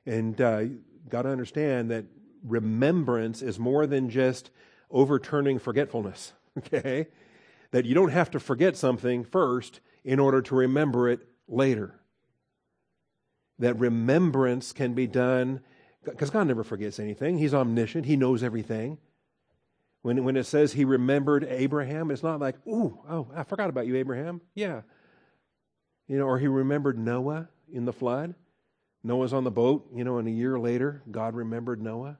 And 0.04 0.38
uh, 0.42 0.64
got 1.08 1.22
to 1.22 1.30
understand 1.30 1.90
that 1.90 2.04
remembrance 2.44 3.40
is 3.40 3.58
more 3.58 3.86
than 3.86 4.10
just 4.10 4.50
overturning 4.90 5.58
forgetfulness, 5.58 6.34
okay? 6.58 7.06
That 7.70 7.86
you 7.86 7.94
don't 7.94 8.12
have 8.12 8.30
to 8.32 8.38
forget 8.38 8.76
something 8.76 9.24
first 9.24 9.80
in 10.04 10.18
order 10.18 10.42
to 10.42 10.54
remember 10.54 11.08
it 11.08 11.26
later. 11.48 11.98
That 13.58 13.78
remembrance 13.78 14.74
can 14.74 14.92
be 14.92 15.06
done 15.06 15.62
because 16.04 16.30
God 16.30 16.46
never 16.46 16.64
forgets 16.64 16.98
anything. 16.98 17.38
He's 17.38 17.54
omniscient, 17.54 18.06
He 18.06 18.16
knows 18.16 18.42
everything. 18.42 18.98
When, 20.02 20.24
when 20.24 20.36
it 20.36 20.44
says 20.44 20.72
He 20.72 20.84
remembered 20.84 21.44
Abraham, 21.44 22.10
it's 22.10 22.22
not 22.22 22.40
like, 22.40 22.56
ooh, 22.66 22.98
oh, 23.08 23.28
I 23.34 23.44
forgot 23.44 23.70
about 23.70 23.86
you, 23.86 23.96
Abraham. 23.96 24.40
Yeah. 24.54 24.82
You 26.08 26.18
know, 26.18 26.24
or 26.24 26.38
He 26.38 26.48
remembered 26.48 26.98
Noah 26.98 27.48
in 27.72 27.84
the 27.84 27.92
flood. 27.92 28.34
Noah's 29.04 29.32
on 29.32 29.44
the 29.44 29.50
boat, 29.50 29.88
you 29.94 30.04
know, 30.04 30.18
and 30.18 30.28
a 30.28 30.32
year 30.32 30.58
later, 30.58 31.02
God 31.10 31.34
remembered 31.34 31.82
Noah. 31.82 32.18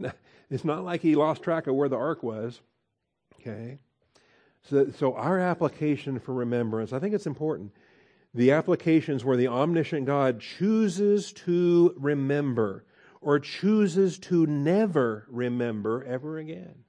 It's 0.50 0.64
not 0.64 0.84
like 0.84 1.00
he 1.00 1.14
lost 1.14 1.42
track 1.42 1.68
of 1.68 1.76
where 1.76 1.88
the 1.88 1.96
ark 1.96 2.22
was. 2.22 2.60
Okay? 3.40 3.78
So, 4.68 4.90
so 4.90 5.14
our 5.14 5.38
application 5.38 6.18
for 6.18 6.34
remembrance, 6.34 6.92
I 6.92 6.98
think 6.98 7.14
it's 7.14 7.26
important. 7.26 7.72
The 8.34 8.52
applications 8.52 9.24
where 9.24 9.36
the 9.36 9.48
omniscient 9.48 10.06
God 10.06 10.40
chooses 10.40 11.32
to 11.32 11.94
remember 11.96 12.84
or 13.20 13.38
chooses 13.38 14.18
to 14.20 14.46
never 14.46 15.26
remember 15.28 16.04
ever 16.04 16.38
again. 16.38 16.84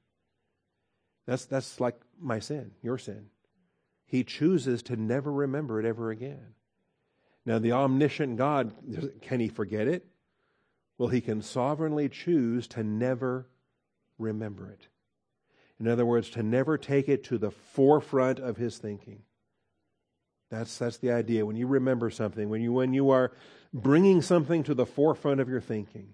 That's, 1.26 1.46
that's 1.46 1.80
like 1.80 2.00
my 2.20 2.39
sin, 2.39 2.72
your 2.82 2.98
sin. 2.98 3.28
He 4.06 4.24
chooses 4.24 4.84
to 4.84 4.96
never 4.96 5.32
remember 5.32 5.80
it 5.80 5.86
ever 5.86 6.12
again. 6.12 6.54
Now, 7.46 7.58
the 7.60 7.72
omniscient 7.72 8.38
God, 8.38 8.74
can 9.22 9.39
he 9.39 9.48
forget 9.48 9.88
it? 9.88 10.06
Well, 10.98 11.10
he 11.10 11.22
can 11.22 11.42
sovereignly 11.42 12.10
choose 12.10 12.68
to 12.68 12.84
never 12.84 13.48
remember 14.20 14.70
it. 14.70 14.88
In 15.80 15.88
other 15.88 16.06
words, 16.06 16.30
to 16.32 16.44
never 16.44 16.78
take 16.78 17.10
it 17.10 17.24
to 17.26 17.39
the 17.39 17.50
forefront 17.50 18.38
of 18.38 18.58
his 18.58 18.78
thinking. 18.78 19.24
That's, 20.52 20.78
that's 20.78 20.97
the 20.97 21.12
idea. 21.12 21.45
When 21.45 21.56
you 21.56 21.66
remember 21.66 22.10
something, 22.10 22.49
when 22.49 22.62
you, 22.62 22.74
when 22.74 22.93
you 22.93 23.10
are 23.10 23.32
bringing 23.74 24.22
something 24.22 24.64
to 24.64 24.74
the 24.74 24.86
forefront 24.86 25.39
of 25.39 25.49
your 25.49 25.62
thinking, 25.62 26.14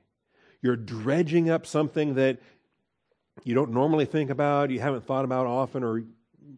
you're 0.61 0.75
dredging 0.75 1.49
up 1.49 1.65
something 1.65 2.13
that 2.15 2.39
you 3.43 3.55
don't 3.55 3.71
normally 3.71 4.05
think 4.05 4.29
about, 4.29 4.69
you 4.69 4.79
haven't 4.79 5.05
thought 5.05 5.25
about 5.25 5.47
often 5.47 5.83
or 5.83 6.03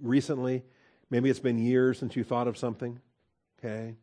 recently. 0.01 0.63
Maybe 1.09 1.29
it's 1.29 1.39
been 1.39 1.57
years 1.57 1.97
since 1.97 2.15
you 2.15 2.23
thought 2.23 2.47
of 2.47 2.57
something. 2.57 2.99
Okay? 3.59 3.95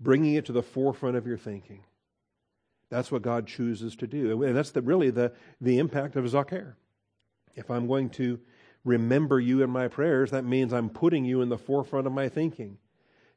bringing 0.00 0.34
it 0.34 0.46
to 0.46 0.52
the 0.52 0.62
forefront 0.62 1.16
of 1.16 1.26
your 1.26 1.38
thinking. 1.38 1.80
That's 2.90 3.10
what 3.10 3.22
God 3.22 3.46
chooses 3.46 3.96
to 3.96 4.06
do. 4.06 4.42
And 4.42 4.56
that's 4.56 4.70
the, 4.70 4.82
really 4.82 5.10
the, 5.10 5.32
the 5.60 5.78
impact 5.78 6.16
of 6.16 6.24
Zakar. 6.24 6.74
If 7.54 7.70
I'm 7.70 7.86
going 7.86 8.10
to 8.10 8.38
remember 8.86 9.40
you 9.40 9.62
in 9.62 9.68
my 9.68 9.88
prayers, 9.88 10.30
that 10.30 10.44
means 10.44 10.72
I'm 10.72 10.88
putting 10.88 11.24
you 11.24 11.42
in 11.42 11.48
the 11.48 11.58
forefront 11.58 12.06
of 12.06 12.12
my 12.12 12.28
thinking. 12.28 12.78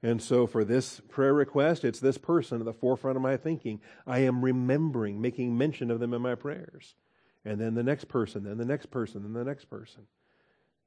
And 0.01 0.21
so 0.21 0.47
for 0.47 0.63
this 0.63 1.01
prayer 1.09 1.33
request, 1.33 1.83
it's 1.83 1.99
this 1.99 2.17
person 2.17 2.59
at 2.59 2.65
the 2.65 2.73
forefront 2.73 3.17
of 3.17 3.23
my 3.23 3.35
thinking. 3.35 3.81
I 4.07 4.19
am 4.19 4.45
remembering, 4.45 5.19
making 5.19 5.57
mention 5.57 5.91
of 5.91 5.99
them 5.99 6.13
in 6.13 6.21
my 6.21 6.35
prayers. 6.35 6.95
And 7.43 7.59
then 7.59 7.73
the 7.73 7.83
next 7.83 8.05
person, 8.05 8.43
then 8.43 8.57
the 8.57 8.65
next 8.65 8.91
person, 8.91 9.23
then 9.23 9.33
the 9.33 9.43
next 9.43 9.65
person. 9.65 10.03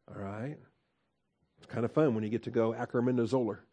All 0.08 0.22
right? 0.22 0.56
It's 1.58 1.66
kind 1.66 1.84
of 1.84 1.92
fun 1.92 2.14
when 2.14 2.24
you 2.24 2.30
get 2.30 2.44
to 2.44 2.50
go 2.50 2.72
Ackerman 2.72 3.16
to 3.16 3.26
Zoller. 3.26 3.64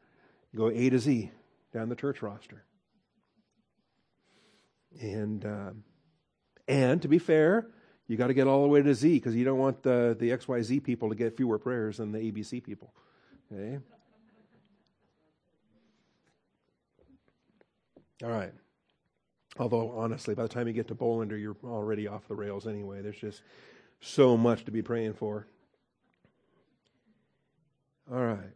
Go 0.55 0.69
A 0.69 0.89
to 0.89 0.99
Z 0.99 1.31
down 1.71 1.89
the 1.89 1.95
church 1.95 2.21
roster. 2.21 2.63
And 4.99 5.45
uh, 5.45 5.71
and 6.67 7.01
to 7.03 7.07
be 7.07 7.19
fair, 7.19 7.67
you 8.09 8.17
got 8.17 8.27
to 8.27 8.33
get 8.33 8.47
all 8.47 8.63
the 8.63 8.67
way 8.67 8.81
to 8.81 8.93
Z 8.93 9.13
because 9.13 9.35
you 9.35 9.45
don't 9.45 9.59
want 9.59 9.83
the 9.83 10.17
the 10.19 10.31
XYZ 10.31 10.83
people 10.83 11.09
to 11.09 11.15
get 11.15 11.37
fewer 11.37 11.59
prayers 11.59 11.97
than 11.97 12.11
the 12.11 12.19
ABC 12.19 12.61
people. 12.61 12.91
Okay? 13.53 13.77
All 18.23 18.31
right. 18.31 18.51
Although, 19.59 19.91
honestly, 19.91 20.33
by 20.33 20.43
the 20.43 20.49
time 20.49 20.67
you 20.67 20.73
get 20.73 20.87
to 20.87 20.95
Bolander, 20.95 21.39
you're 21.39 21.55
already 21.63 22.07
off 22.07 22.27
the 22.27 22.35
rails 22.35 22.65
anyway. 22.65 23.01
There's 23.01 23.15
just 23.17 23.43
so 24.01 24.35
much 24.35 24.65
to 24.65 24.71
be 24.71 24.81
praying 24.81 25.13
for. 25.13 25.47
All 28.11 28.25
right. 28.25 28.51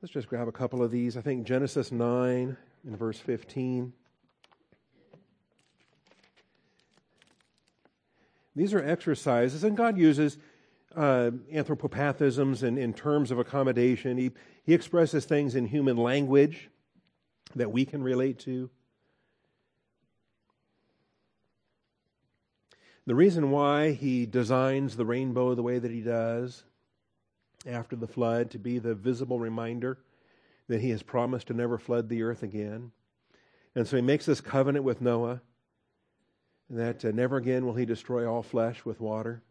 Let's 0.00 0.12
just 0.12 0.28
grab 0.28 0.48
a 0.48 0.52
couple 0.52 0.82
of 0.82 0.90
these. 0.90 1.18
I 1.18 1.20
think 1.20 1.46
Genesis 1.46 1.92
9 1.92 2.56
in 2.86 2.96
verse 2.96 3.18
15. 3.18 3.92
These 8.56 8.74
are 8.74 8.84
exercises, 8.84 9.64
and 9.64 9.76
God 9.76 9.96
uses 9.96 10.38
uh, 10.96 11.30
anthropopathisms 11.52 12.62
in, 12.62 12.76
in 12.76 12.92
terms 12.92 13.30
of 13.30 13.38
accommodation. 13.38 14.18
He, 14.18 14.32
he 14.64 14.74
expresses 14.74 15.24
things 15.24 15.54
in 15.54 15.66
human 15.66 15.96
language 15.96 16.68
that 17.54 17.70
we 17.70 17.84
can 17.84 18.02
relate 18.02 18.38
to. 18.40 18.70
The 23.06 23.14
reason 23.14 23.50
why 23.50 23.92
he 23.92 24.26
designs 24.26 24.96
the 24.96 25.04
rainbow 25.04 25.54
the 25.54 25.62
way 25.62 25.78
that 25.78 25.90
he 25.90 26.00
does 26.00 26.64
after 27.66 27.96
the 27.96 28.06
flood 28.06 28.50
to 28.50 28.58
be 28.58 28.78
the 28.78 28.94
visible 28.94 29.38
reminder 29.38 29.98
that 30.68 30.80
he 30.80 30.90
has 30.90 31.02
promised 31.02 31.48
to 31.48 31.54
never 31.54 31.78
flood 31.78 32.08
the 32.08 32.22
earth 32.22 32.42
again. 32.42 32.92
And 33.74 33.86
so 33.86 33.96
he 33.96 34.02
makes 34.02 34.26
this 34.26 34.40
covenant 34.40 34.84
with 34.84 35.00
Noah 35.00 35.40
that 36.70 37.04
uh, 37.04 37.10
never 37.10 37.36
again 37.36 37.66
will 37.66 37.74
he 37.74 37.84
destroy 37.84 38.30
all 38.30 38.42
flesh 38.42 38.84
with 38.84 39.00
water. 39.00 39.42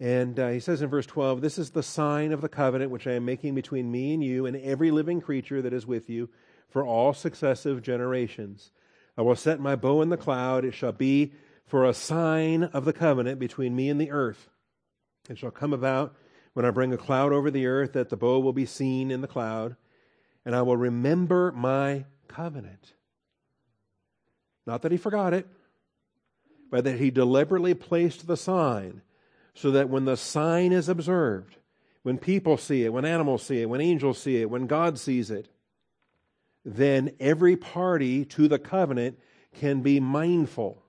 And 0.00 0.38
uh, 0.38 0.48
he 0.48 0.60
says 0.60 0.82
in 0.82 0.88
verse 0.88 1.06
12, 1.06 1.40
This 1.40 1.58
is 1.58 1.70
the 1.70 1.82
sign 1.82 2.32
of 2.32 2.40
the 2.40 2.48
covenant 2.48 2.90
which 2.90 3.06
I 3.06 3.12
am 3.12 3.24
making 3.24 3.54
between 3.54 3.90
me 3.90 4.14
and 4.14 4.22
you 4.22 4.46
and 4.46 4.56
every 4.56 4.90
living 4.90 5.20
creature 5.20 5.62
that 5.62 5.72
is 5.72 5.86
with 5.86 6.08
you 6.08 6.30
for 6.68 6.84
all 6.84 7.12
successive 7.12 7.82
generations. 7.82 8.72
I 9.16 9.22
will 9.22 9.36
set 9.36 9.60
my 9.60 9.76
bow 9.76 10.02
in 10.02 10.08
the 10.08 10.16
cloud. 10.16 10.64
It 10.64 10.74
shall 10.74 10.92
be 10.92 11.32
for 11.66 11.84
a 11.84 11.94
sign 11.94 12.64
of 12.64 12.84
the 12.84 12.92
covenant 12.92 13.38
between 13.38 13.76
me 13.76 13.88
and 13.88 14.00
the 14.00 14.10
earth. 14.10 14.48
It 15.28 15.38
shall 15.38 15.50
come 15.50 15.72
about 15.72 16.14
when 16.52 16.64
I 16.64 16.70
bring 16.70 16.92
a 16.92 16.98
cloud 16.98 17.32
over 17.32 17.50
the 17.50 17.66
earth 17.66 17.92
that 17.94 18.10
the 18.10 18.16
bow 18.16 18.38
will 18.40 18.52
be 18.52 18.66
seen 18.66 19.10
in 19.10 19.20
the 19.20 19.28
cloud, 19.28 19.76
and 20.44 20.54
I 20.54 20.62
will 20.62 20.76
remember 20.76 21.52
my 21.52 22.04
covenant. 22.28 22.94
Not 24.66 24.82
that 24.82 24.92
he 24.92 24.98
forgot 24.98 25.34
it, 25.34 25.46
but 26.74 26.82
that 26.82 26.98
he 26.98 27.08
deliberately 27.08 27.72
placed 27.72 28.26
the 28.26 28.36
sign 28.36 29.00
so 29.54 29.70
that 29.70 29.88
when 29.88 30.06
the 30.06 30.16
sign 30.16 30.72
is 30.72 30.88
observed, 30.88 31.56
when 32.02 32.18
people 32.18 32.56
see 32.56 32.84
it, 32.84 32.92
when 32.92 33.04
animals 33.04 33.44
see 33.44 33.62
it, 33.62 33.68
when 33.68 33.80
angels 33.80 34.18
see 34.18 34.42
it, 34.42 34.50
when 34.50 34.66
God 34.66 34.98
sees 34.98 35.30
it, 35.30 35.46
then 36.64 37.12
every 37.20 37.54
party 37.54 38.24
to 38.24 38.48
the 38.48 38.58
covenant 38.58 39.20
can 39.54 39.82
be 39.82 40.00
mindful, 40.00 40.82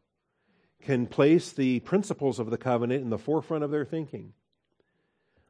can 0.82 1.06
place 1.06 1.52
the 1.52 1.82
principles 1.82 2.40
of 2.40 2.50
the 2.50 2.58
covenant 2.58 3.04
in 3.04 3.12
the 3.12 3.20
forefront 3.20 3.64
of 3.64 3.70
their 3.70 3.86
thinking. 3.86 4.34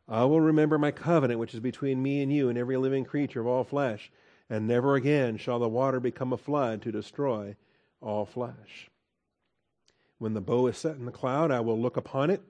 I 0.05 0.25
will 0.25 0.41
remember 0.41 0.77
my 0.77 0.91
covenant, 0.91 1.39
which 1.39 1.53
is 1.53 1.61
between 1.61 2.03
me 2.03 2.21
and 2.21 2.29
you 2.29 2.49
and 2.49 2.57
every 2.57 2.75
living 2.75 3.05
creature 3.05 3.39
of 3.39 3.47
all 3.47 3.63
flesh, 3.63 4.11
and 4.49 4.67
never 4.67 4.95
again 4.95 5.37
shall 5.37 5.59
the 5.59 5.69
water 5.69 6.01
become 6.01 6.33
a 6.33 6.37
flood 6.37 6.81
to 6.81 6.91
destroy 6.91 7.55
all 8.01 8.25
flesh. 8.25 8.89
When 10.25 10.33
the 10.33 10.41
bow 10.41 10.65
is 10.65 10.77
set 10.79 10.95
in 10.95 11.05
the 11.05 11.11
cloud, 11.11 11.51
I 11.51 11.59
will 11.59 11.79
look 11.79 11.97
upon 11.97 12.31
it 12.31 12.41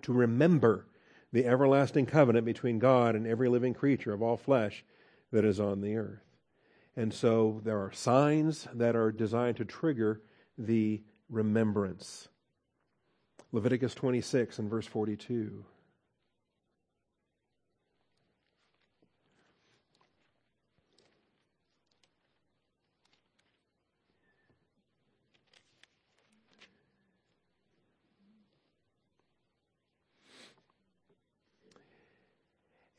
to 0.00 0.12
remember 0.14 0.86
the 1.34 1.44
everlasting 1.44 2.06
covenant 2.06 2.46
between 2.46 2.78
God 2.78 3.14
and 3.14 3.26
every 3.26 3.46
living 3.50 3.74
creature 3.74 4.14
of 4.14 4.22
all 4.22 4.38
flesh 4.38 4.86
that 5.30 5.44
is 5.44 5.60
on 5.60 5.82
the 5.82 5.96
earth. 5.96 6.24
And 6.96 7.12
so 7.12 7.60
there 7.62 7.78
are 7.78 7.92
signs 7.92 8.66
that 8.72 8.96
are 8.96 9.12
designed 9.12 9.58
to 9.58 9.66
trigger 9.66 10.22
the 10.56 11.02
remembrance. 11.28 12.28
Leviticus 13.52 13.94
26 13.94 14.58
and 14.58 14.70
verse 14.70 14.86
42. 14.86 15.62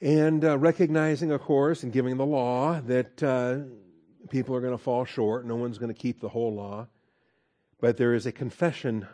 And 0.05 0.45
uh, 0.45 0.59
recognizing, 0.59 1.31
of 1.31 1.41
course, 1.41 1.81
and 1.81 1.91
giving 1.91 2.17
the 2.17 2.27
law 2.27 2.79
that 2.81 3.23
uh, 3.23 3.61
people 4.29 4.55
are 4.55 4.61
going 4.61 4.77
to 4.77 4.77
fall 4.77 5.03
short. 5.03 5.47
No 5.47 5.55
one's 5.55 5.79
going 5.79 5.91
to 5.91 5.99
keep 5.99 6.21
the 6.21 6.29
whole 6.29 6.53
law. 6.53 6.85
But 7.81 7.97
there 7.97 8.13
is 8.13 8.27
a 8.27 8.31
confession 8.31 9.07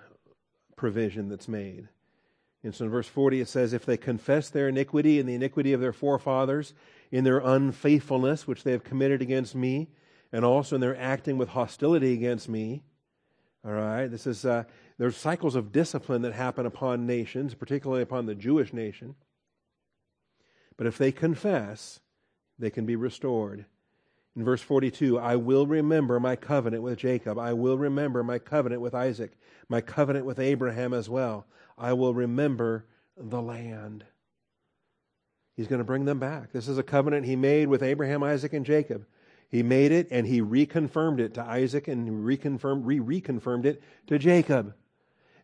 provision 0.75 1.29
that's 1.29 1.47
made. 1.47 1.87
And 2.61 2.75
so 2.75 2.83
in 2.83 2.91
verse 2.91 3.07
40 3.07 3.39
it 3.39 3.47
says, 3.47 3.71
If 3.71 3.85
they 3.85 3.95
confess 3.95 4.49
their 4.49 4.67
iniquity 4.67 5.17
and 5.17 5.29
the 5.29 5.33
iniquity 5.33 5.71
of 5.71 5.79
their 5.79 5.93
forefathers 5.93 6.73
in 7.09 7.23
their 7.23 7.39
unfaithfulness 7.39 8.45
which 8.45 8.65
they 8.65 8.73
have 8.73 8.83
committed 8.83 9.21
against 9.21 9.55
me, 9.55 9.91
and 10.33 10.43
also 10.43 10.75
in 10.75 10.81
their 10.81 10.99
acting 10.99 11.37
with 11.37 11.47
hostility 11.47 12.11
against 12.11 12.49
me. 12.49 12.83
All 13.63 13.71
right, 13.71 14.07
this 14.07 14.27
is, 14.27 14.43
uh, 14.43 14.65
there's 14.97 15.15
cycles 15.15 15.55
of 15.55 15.71
discipline 15.71 16.23
that 16.23 16.33
happen 16.33 16.65
upon 16.65 17.07
nations, 17.07 17.53
particularly 17.53 18.01
upon 18.01 18.25
the 18.25 18.35
Jewish 18.35 18.73
nation. 18.73 19.15
But 20.77 20.87
if 20.87 20.97
they 20.97 21.11
confess, 21.11 21.99
they 22.57 22.69
can 22.69 22.85
be 22.85 22.95
restored. 22.95 23.65
In 24.35 24.45
verse 24.45 24.61
42, 24.61 25.19
I 25.19 25.35
will 25.35 25.67
remember 25.67 26.19
my 26.19 26.35
covenant 26.35 26.83
with 26.83 26.97
Jacob. 26.97 27.37
I 27.37 27.53
will 27.53 27.77
remember 27.77 28.23
my 28.23 28.39
covenant 28.39 28.81
with 28.81 28.95
Isaac, 28.95 29.37
my 29.67 29.81
covenant 29.81 30.25
with 30.25 30.39
Abraham 30.39 30.93
as 30.93 31.09
well. 31.09 31.45
I 31.77 31.93
will 31.93 32.13
remember 32.13 32.85
the 33.17 33.41
land. 33.41 34.05
He's 35.57 35.67
going 35.67 35.79
to 35.79 35.85
bring 35.85 36.05
them 36.05 36.19
back. 36.19 36.53
This 36.53 36.67
is 36.67 36.77
a 36.77 36.83
covenant 36.83 37.25
he 37.25 37.35
made 37.35 37.67
with 37.67 37.83
Abraham, 37.83 38.23
Isaac, 38.23 38.53
and 38.53 38.65
Jacob. 38.65 39.05
He 39.49 39.63
made 39.63 39.91
it 39.91 40.07
and 40.11 40.25
he 40.25 40.41
reconfirmed 40.41 41.19
it 41.19 41.33
to 41.33 41.43
Isaac 41.43 41.89
and 41.89 42.25
reconfirmed, 42.25 42.85
re-reconfirmed 42.85 43.65
it 43.65 43.83
to 44.07 44.17
Jacob. 44.17 44.73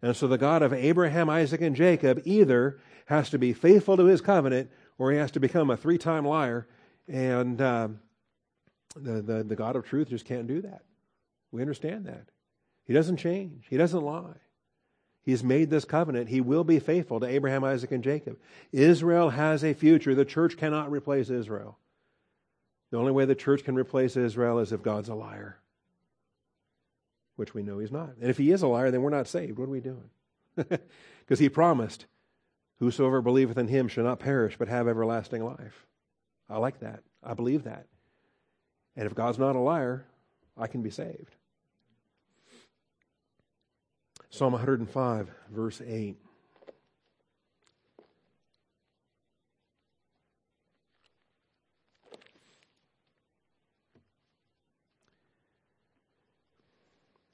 And 0.01 0.15
so 0.15 0.28
the 0.28 0.38
God 0.38 0.61
of 0.61 0.71
Abraham, 0.71 1.30
Isaac, 1.30 1.59
and 1.59 1.75
Jacob 1.75 2.21
either 2.23 2.80
has 3.07 3.30
to 3.32 3.38
be 3.38 3.51
faithful 3.51 3.97
to 3.97 4.05
his 4.05 4.21
covenant 4.21 4.71
or 4.98 5.12
he 5.12 5.18
has 5.18 5.32
to 5.32 5.39
become 5.39 5.70
a 5.70 5.78
three-time 5.78 6.26
liar 6.26 6.68
and 7.08 7.62
um, 7.62 8.00
the, 8.95 9.22
the, 9.22 9.43
the 9.43 9.56
God 9.56 9.76
of 9.76 9.86
truth 9.86 10.10
just 10.10 10.26
can't 10.26 10.48
do 10.48 10.62
that. 10.62 10.84
We 11.52 11.62
understand 11.62 12.06
that. 12.06 12.26
He 12.86 12.93
doesn't 12.93 13.18
change, 13.18 13.66
He 13.70 13.78
doesn't 13.78 14.02
lie. 14.02 14.39
He's 15.24 15.43
made 15.43 15.70
this 15.70 15.84
covenant. 15.84 16.30
He 16.30 16.39
will 16.39 16.64
be 16.64 16.80
faithful 16.80 17.20
to 17.20 17.28
Abraham, 17.28 17.66
Isaac, 17.66 17.91
and 17.91 18.02
Jacob. 18.02 18.38
Israel 18.72 19.32
has 19.32 19.62
a 19.62 19.74
future. 19.74 20.16
The 20.16 20.24
church 20.24 20.56
cannot 20.56 20.89
replace 20.89 21.30
Israel. 21.30 21.78
The 22.91 22.98
only 22.98 23.12
way 23.12 23.26
the 23.26 23.36
church 23.36 23.66
can 23.66 23.76
replace 23.76 24.16
Israel 24.16 24.60
is 24.60 24.72
if 24.72 24.82
God's 24.82 25.10
a 25.10 25.16
liar, 25.16 25.60
which 27.36 27.54
we 27.54 27.62
know 27.62 27.80
he's 27.80 27.91
not. 27.91 28.12
And 28.22 28.30
if 28.30 28.38
he 28.38 28.52
is 28.52 28.62
a 28.62 28.68
liar, 28.68 28.89
then 28.89 29.02
we're 29.02 29.10
not 29.10 29.28
saved. 29.28 29.60
What 29.60 29.68
are 29.68 29.72
we 29.72 29.82
doing? 29.82 30.10
Because 31.20 31.39
he 31.39 31.50
promised, 31.50 32.06
Whosoever 32.80 33.21
believeth 33.21 33.57
in 33.57 33.67
him 33.67 33.88
shall 33.88 34.03
not 34.03 34.19
perish, 34.19 34.57
but 34.57 34.67
have 34.67 34.88
everlasting 34.88 35.43
life. 35.43 35.88
I 36.49 36.57
like 36.57 36.80
that. 36.80 37.01
I 37.23 37.34
believe 37.34 37.63
that. 37.63 37.88
And 38.95 39.05
if 39.05 39.15
God's 39.15 39.39
not 39.39 39.55
a 39.55 39.59
liar, 39.59 40.05
I 40.55 40.67
can 40.67 40.82
be 40.82 40.89
saved. 40.89 41.36
Psalm 44.30 44.53
105, 44.53 45.32
verse 45.51 45.82
8. 45.86 46.17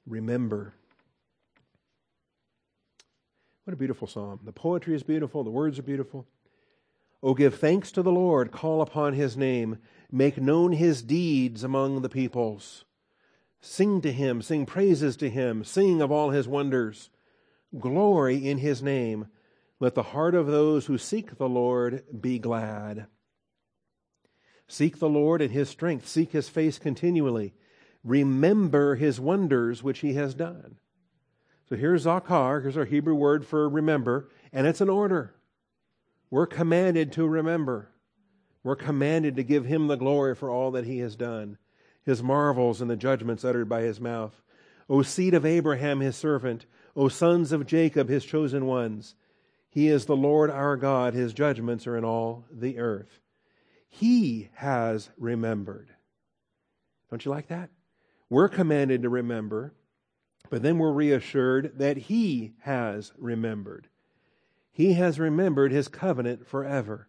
Remember. 0.06 0.74
What 3.64 3.72
a 3.72 3.76
beautiful 3.76 4.06
psalm. 4.06 4.40
The 4.44 4.52
poetry 4.52 4.94
is 4.94 5.02
beautiful, 5.02 5.42
the 5.42 5.50
words 5.50 5.78
are 5.78 5.82
beautiful. 5.82 6.26
Oh, 7.22 7.32
give 7.32 7.54
thanks 7.54 7.90
to 7.92 8.02
the 8.02 8.12
Lord, 8.12 8.52
call 8.52 8.82
upon 8.82 9.14
his 9.14 9.38
name, 9.38 9.78
make 10.12 10.36
known 10.36 10.72
his 10.72 11.02
deeds 11.02 11.64
among 11.64 12.02
the 12.02 12.10
peoples. 12.10 12.84
Sing 13.62 14.02
to 14.02 14.12
him, 14.12 14.42
sing 14.42 14.66
praises 14.66 15.16
to 15.16 15.30
him, 15.30 15.64
sing 15.64 16.02
of 16.02 16.12
all 16.12 16.28
his 16.28 16.46
wonders. 16.46 17.08
Glory 17.78 18.46
in 18.46 18.58
his 18.58 18.82
name. 18.82 19.28
Let 19.80 19.94
the 19.94 20.02
heart 20.02 20.34
of 20.34 20.46
those 20.46 20.84
who 20.84 20.98
seek 20.98 21.38
the 21.38 21.48
Lord 21.48 22.04
be 22.20 22.38
glad. 22.38 23.06
Seek 24.68 24.98
the 24.98 25.08
Lord 25.08 25.40
in 25.40 25.50
his 25.50 25.70
strength, 25.70 26.06
seek 26.06 26.32
his 26.32 26.50
face 26.50 26.78
continually. 26.78 27.54
Remember 28.02 28.96
his 28.96 29.18
wonders 29.18 29.82
which 29.82 30.00
he 30.00 30.12
has 30.12 30.34
done. 30.34 30.76
So 31.68 31.76
here's 31.76 32.04
zakar, 32.04 32.62
here's 32.62 32.76
our 32.76 32.84
Hebrew 32.84 33.14
word 33.14 33.46
for 33.46 33.68
remember, 33.68 34.28
and 34.52 34.66
it's 34.66 34.80
an 34.80 34.90
order. 34.90 35.34
We're 36.30 36.46
commanded 36.46 37.12
to 37.12 37.26
remember. 37.26 37.90
We're 38.62 38.76
commanded 38.76 39.36
to 39.36 39.42
give 39.42 39.64
him 39.64 39.86
the 39.86 39.96
glory 39.96 40.34
for 40.34 40.50
all 40.50 40.70
that 40.72 40.86
he 40.86 40.98
has 40.98 41.16
done, 41.16 41.58
his 42.04 42.22
marvels 42.22 42.80
and 42.80 42.90
the 42.90 42.96
judgments 42.96 43.44
uttered 43.44 43.68
by 43.68 43.82
his 43.82 44.00
mouth. 44.00 44.42
O 44.88 45.02
seed 45.02 45.32
of 45.34 45.46
Abraham, 45.46 46.00
his 46.00 46.16
servant, 46.16 46.66
O 46.96 47.08
sons 47.08 47.52
of 47.52 47.66
Jacob, 47.66 48.08
his 48.08 48.24
chosen 48.24 48.66
ones. 48.66 49.14
He 49.70 49.88
is 49.88 50.06
the 50.06 50.16
Lord 50.16 50.50
our 50.50 50.76
God, 50.76 51.14
his 51.14 51.34
judgments 51.34 51.86
are 51.86 51.96
in 51.96 52.04
all 52.04 52.44
the 52.50 52.78
earth. 52.78 53.20
He 53.88 54.50
has 54.54 55.10
remembered. 55.18 55.88
Don't 57.10 57.24
you 57.24 57.30
like 57.30 57.48
that? 57.48 57.70
We're 58.28 58.48
commanded 58.48 59.02
to 59.02 59.08
remember, 59.08 59.74
but 60.50 60.62
then 60.62 60.78
we're 60.78 60.92
reassured 60.92 61.78
that 61.78 61.96
He 61.96 62.54
has 62.60 63.12
remembered. 63.18 63.88
He 64.70 64.94
has 64.94 65.18
remembered 65.18 65.72
His 65.72 65.88
covenant 65.88 66.46
forever, 66.46 67.08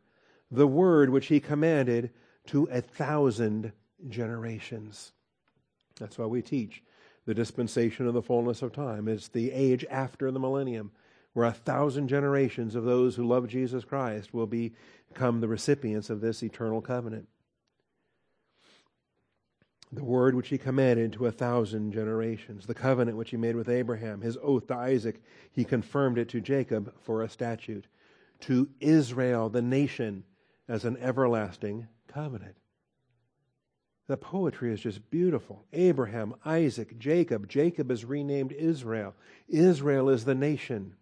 the 0.52 0.68
word 0.68 1.10
which 1.10 1.28
He 1.28 1.40
commanded 1.40 2.12
to 2.48 2.68
a 2.72 2.82
thousand 2.82 3.72
generations. 4.08 5.12
That's 6.00 6.18
why 6.18 6.26
we 6.26 6.42
teach 6.42 6.84
the 7.26 7.34
dispensation 7.34 8.08
of 8.08 8.14
the 8.14 8.22
fullness 8.22 8.62
of 8.62 8.72
time. 8.72 9.08
It's 9.08 9.28
the 9.28 9.52
age 9.52 9.86
after 9.90 10.32
the 10.32 10.40
millennium, 10.40 10.92
where 11.34 11.46
a 11.46 11.52
thousand 11.52 12.08
generations 12.08 12.76
of 12.76 12.84
those 12.84 13.16
who 13.16 13.28
love 13.28 13.48
Jesus 13.48 13.84
Christ 13.84 14.34
will 14.34 14.48
become 14.48 15.42
the 15.42 15.48
recipients 15.48 16.10
of 16.10 16.22
this 16.22 16.44
eternal 16.44 16.82
covenant 16.82 17.28
the 19.96 20.04
word 20.04 20.36
which 20.36 20.50
he 20.50 20.58
commanded 20.58 21.14
to 21.14 21.26
a 21.26 21.32
thousand 21.32 21.92
generations, 21.92 22.66
the 22.66 22.74
covenant 22.74 23.18
which 23.18 23.32
he 23.32 23.38
made 23.38 23.56
with 23.56 23.70
Abraham, 23.70 24.22
his 24.22 24.38
oath 24.42 24.68
to 24.68 24.76
Isaac, 24.76 25.22
he 25.52 25.64
confirmed 25.64 26.18
it 26.18 26.30
to 26.30 26.42
Jacob 26.42 26.94
for 27.02 27.24
a 27.24 27.30
statute, 27.30 27.86
to 28.42 28.70
Israel, 28.80 29.50
the 29.50 29.62
nation, 29.62 30.24
as 30.68 30.86
an 30.86 30.98
everlasting 30.98 31.88
covenant. 32.08 32.56
The 34.08 34.18
poetry 34.18 34.72
is 34.72 34.82
just 34.82 35.10
beautiful. 35.10 35.66
Abraham, 35.74 36.36
Isaac, 36.46 37.00
Jacob. 37.00 37.48
Jacob 37.48 37.90
is 37.90 38.06
renamed 38.06 38.52
Israel. 38.52 39.16
Israel 39.48 40.10
is 40.10 40.26
the 40.26 40.36
nation. 40.36 40.96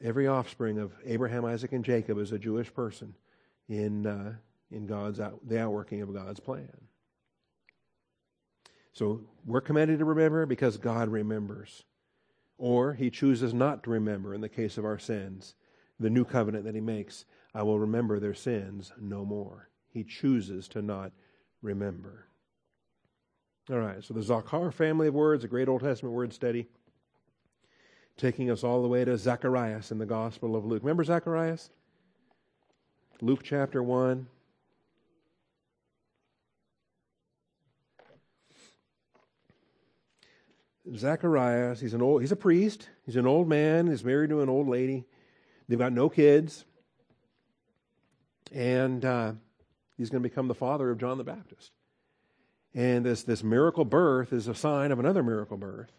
Every 0.00 0.28
offspring 0.28 0.78
of 0.78 0.92
Abraham, 1.04 1.44
Isaac, 1.44 1.72
and 1.72 1.84
Jacob 1.84 2.18
is 2.18 2.30
a 2.30 2.38
Jewish 2.38 2.72
person 2.72 3.14
in 3.68 4.06
uh, 4.06 4.34
in 4.70 4.86
God's 4.86 5.20
the 5.46 5.60
outworking 5.60 6.02
of 6.02 6.12
God's 6.12 6.40
plan. 6.40 6.70
So 8.92 9.20
we're 9.44 9.60
commanded 9.60 9.98
to 9.98 10.04
remember 10.04 10.46
because 10.46 10.78
God 10.78 11.08
remembers. 11.08 11.84
Or 12.58 12.94
he 12.94 13.10
chooses 13.10 13.52
not 13.52 13.82
to 13.82 13.90
remember 13.90 14.32
in 14.32 14.40
the 14.40 14.48
case 14.48 14.78
of 14.78 14.84
our 14.86 14.98
sins. 14.98 15.54
The 16.00 16.08
new 16.08 16.24
covenant 16.24 16.64
that 16.64 16.74
he 16.74 16.80
makes, 16.80 17.26
I 17.54 17.62
will 17.62 17.78
remember 17.78 18.18
their 18.18 18.34
sins 18.34 18.92
no 18.98 19.24
more. 19.24 19.68
He 19.88 20.02
chooses 20.04 20.66
to 20.68 20.82
not 20.82 21.12
remember. 21.60 22.28
All 23.70 23.78
right, 23.78 24.02
so 24.02 24.14
the 24.14 24.20
Zakar 24.20 24.72
family 24.72 25.08
of 25.08 25.14
words, 25.14 25.44
a 25.44 25.48
great 25.48 25.68
Old 25.68 25.82
Testament 25.82 26.14
word 26.14 26.32
study, 26.32 26.66
taking 28.16 28.50
us 28.50 28.62
all 28.62 28.80
the 28.80 28.88
way 28.88 29.04
to 29.04 29.18
Zacharias 29.18 29.90
in 29.90 29.98
the 29.98 30.06
Gospel 30.06 30.54
of 30.56 30.64
Luke. 30.64 30.82
Remember 30.82 31.04
Zacharias? 31.04 31.70
Luke 33.20 33.42
chapter 33.42 33.82
1. 33.82 34.26
Zacharias, 40.94 41.80
he's 41.80 41.94
an 41.94 42.02
old, 42.02 42.20
he's 42.20 42.32
a 42.32 42.36
priest. 42.36 42.88
He's 43.04 43.16
an 43.16 43.26
old 43.26 43.48
man. 43.48 43.88
He's 43.88 44.04
married 44.04 44.30
to 44.30 44.40
an 44.40 44.48
old 44.48 44.68
lady. 44.68 45.04
They've 45.68 45.78
got 45.78 45.92
no 45.92 46.08
kids, 46.08 46.64
and 48.52 49.04
uh, 49.04 49.32
he's 49.96 50.10
going 50.10 50.22
to 50.22 50.28
become 50.28 50.46
the 50.46 50.54
father 50.54 50.90
of 50.90 50.98
John 50.98 51.18
the 51.18 51.24
Baptist. 51.24 51.72
And 52.72 53.04
this 53.04 53.24
this 53.24 53.42
miracle 53.42 53.84
birth 53.84 54.32
is 54.32 54.46
a 54.46 54.54
sign 54.54 54.92
of 54.92 54.98
another 55.00 55.22
miracle 55.22 55.56
birth. 55.56 55.90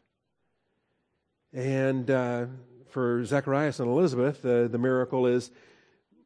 And 1.52 2.10
uh, 2.10 2.46
for 2.92 3.26
Zacharias 3.26 3.80
and 3.80 3.90
Elizabeth, 3.90 4.46
uh, 4.46 4.68
the 4.68 4.78
miracle 4.78 5.26
is 5.26 5.52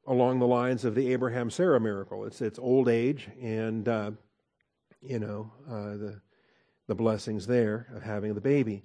along 0.05 0.39
the 0.39 0.47
lines 0.47 0.83
of 0.83 0.93
the 0.93 1.13
Abraham 1.13 1.49
Sarah 1.49 1.79
miracle. 1.79 2.25
It's 2.25 2.41
it's 2.41 2.59
old 2.59 2.89
age, 2.89 3.27
and 3.41 3.87
uh, 3.87 4.11
you 5.01 5.19
know 5.19 5.51
uh, 5.67 5.97
the 5.97 6.21
the 6.91 6.95
blessings 6.95 7.47
there 7.47 7.87
of 7.95 8.03
having 8.03 8.33
the 8.33 8.41
baby. 8.41 8.83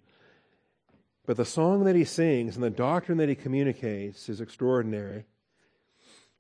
But 1.26 1.36
the 1.36 1.44
song 1.44 1.82
that 1.86 1.96
he 1.96 2.04
sings 2.04 2.54
and 2.54 2.62
the 2.62 2.70
doctrine 2.70 3.18
that 3.18 3.28
he 3.28 3.34
communicates 3.34 4.28
is 4.28 4.40
extraordinary. 4.40 5.24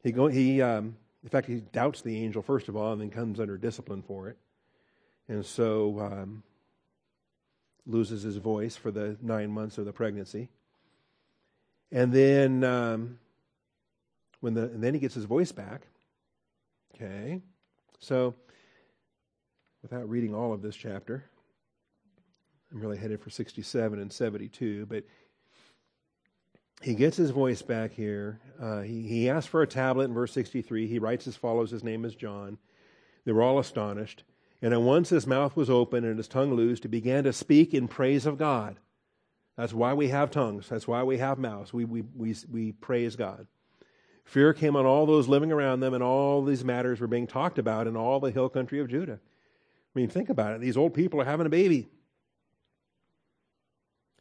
He, 0.04 0.12
go, 0.12 0.28
he 0.28 0.62
um, 0.62 0.94
in 1.24 1.28
fact, 1.28 1.48
he 1.48 1.56
doubts 1.56 2.02
the 2.02 2.22
angel 2.22 2.40
first 2.40 2.68
of 2.68 2.76
all, 2.76 2.92
and 2.92 3.00
then 3.00 3.10
comes 3.10 3.40
under 3.40 3.58
discipline 3.58 4.04
for 4.06 4.28
it, 4.28 4.38
and 5.26 5.44
so 5.44 5.98
um, 5.98 6.44
loses 7.84 8.22
his 8.22 8.36
voice 8.36 8.76
for 8.76 8.92
the 8.92 9.16
nine 9.20 9.50
months 9.50 9.76
of 9.76 9.86
the 9.86 9.92
pregnancy. 9.92 10.48
And 11.90 12.12
then, 12.12 12.62
um, 12.62 13.18
when 14.38 14.54
the 14.54 14.66
and 14.66 14.84
then 14.84 14.94
he 14.94 15.00
gets 15.00 15.16
his 15.16 15.24
voice 15.24 15.50
back. 15.50 15.88
Okay, 16.94 17.40
so 17.98 18.36
without 19.82 20.08
reading 20.08 20.32
all 20.32 20.52
of 20.52 20.62
this 20.62 20.76
chapter, 20.76 21.24
I'm 22.76 22.82
really 22.82 22.98
headed 22.98 23.22
for 23.22 23.30
67 23.30 23.98
and 23.98 24.12
72, 24.12 24.84
but 24.84 25.02
he 26.82 26.94
gets 26.94 27.16
his 27.16 27.30
voice 27.30 27.62
back 27.62 27.94
here. 27.94 28.38
Uh, 28.60 28.82
he, 28.82 29.00
he 29.00 29.30
asks 29.30 29.48
for 29.48 29.62
a 29.62 29.66
tablet 29.66 30.04
in 30.04 30.12
verse 30.12 30.32
63. 30.32 30.86
He 30.86 30.98
writes 30.98 31.26
as 31.26 31.36
follows 31.36 31.70
His 31.70 31.82
name 31.82 32.04
is 32.04 32.14
John. 32.14 32.58
They 33.24 33.32
were 33.32 33.42
all 33.42 33.58
astonished. 33.58 34.24
And 34.60 34.74
at 34.74 34.82
once 34.82 35.08
his 35.08 35.26
mouth 35.26 35.56
was 35.56 35.70
open 35.70 36.04
and 36.04 36.18
his 36.18 36.28
tongue 36.28 36.52
loosed. 36.52 36.82
He 36.82 36.88
began 36.90 37.24
to 37.24 37.32
speak 37.32 37.72
in 37.72 37.88
praise 37.88 38.26
of 38.26 38.36
God. 38.36 38.76
That's 39.56 39.72
why 39.72 39.94
we 39.94 40.08
have 40.08 40.30
tongues. 40.30 40.68
That's 40.68 40.86
why 40.86 41.02
we 41.02 41.16
have 41.16 41.38
mouths. 41.38 41.72
We, 41.72 41.86
we, 41.86 42.02
we, 42.14 42.34
we 42.52 42.72
praise 42.72 43.16
God. 43.16 43.46
Fear 44.24 44.52
came 44.52 44.76
on 44.76 44.84
all 44.84 45.06
those 45.06 45.28
living 45.28 45.50
around 45.50 45.80
them, 45.80 45.94
and 45.94 46.02
all 46.02 46.44
these 46.44 46.62
matters 46.62 47.00
were 47.00 47.06
being 47.06 47.26
talked 47.26 47.58
about 47.58 47.86
in 47.86 47.96
all 47.96 48.20
the 48.20 48.32
hill 48.32 48.50
country 48.50 48.80
of 48.80 48.88
Judah. 48.88 49.18
I 49.94 49.98
mean, 49.98 50.10
think 50.10 50.28
about 50.28 50.52
it. 50.52 50.60
These 50.60 50.76
old 50.76 50.92
people 50.92 51.22
are 51.22 51.24
having 51.24 51.46
a 51.46 51.50
baby. 51.50 51.88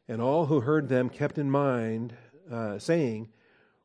And 0.07 0.21
all 0.21 0.45
who 0.45 0.61
heard 0.61 0.87
them 0.87 1.09
kept 1.09 1.37
in 1.37 1.49
mind, 1.49 2.15
uh, 2.51 2.79
saying, 2.79 3.29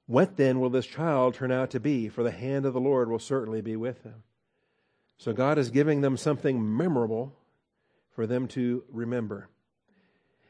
What 0.06 0.36
then 0.36 0.60
will 0.60 0.70
this 0.70 0.86
child 0.86 1.34
turn 1.34 1.50
out 1.50 1.70
to 1.70 1.80
be? 1.80 2.08
For 2.08 2.22
the 2.22 2.30
hand 2.30 2.66
of 2.66 2.74
the 2.74 2.80
Lord 2.80 3.10
will 3.10 3.18
certainly 3.18 3.60
be 3.60 3.76
with 3.76 4.02
him. 4.02 4.22
So 5.18 5.32
God 5.32 5.58
is 5.58 5.70
giving 5.70 6.00
them 6.00 6.16
something 6.16 6.76
memorable 6.76 7.34
for 8.14 8.26
them 8.26 8.48
to 8.48 8.84
remember. 8.90 9.48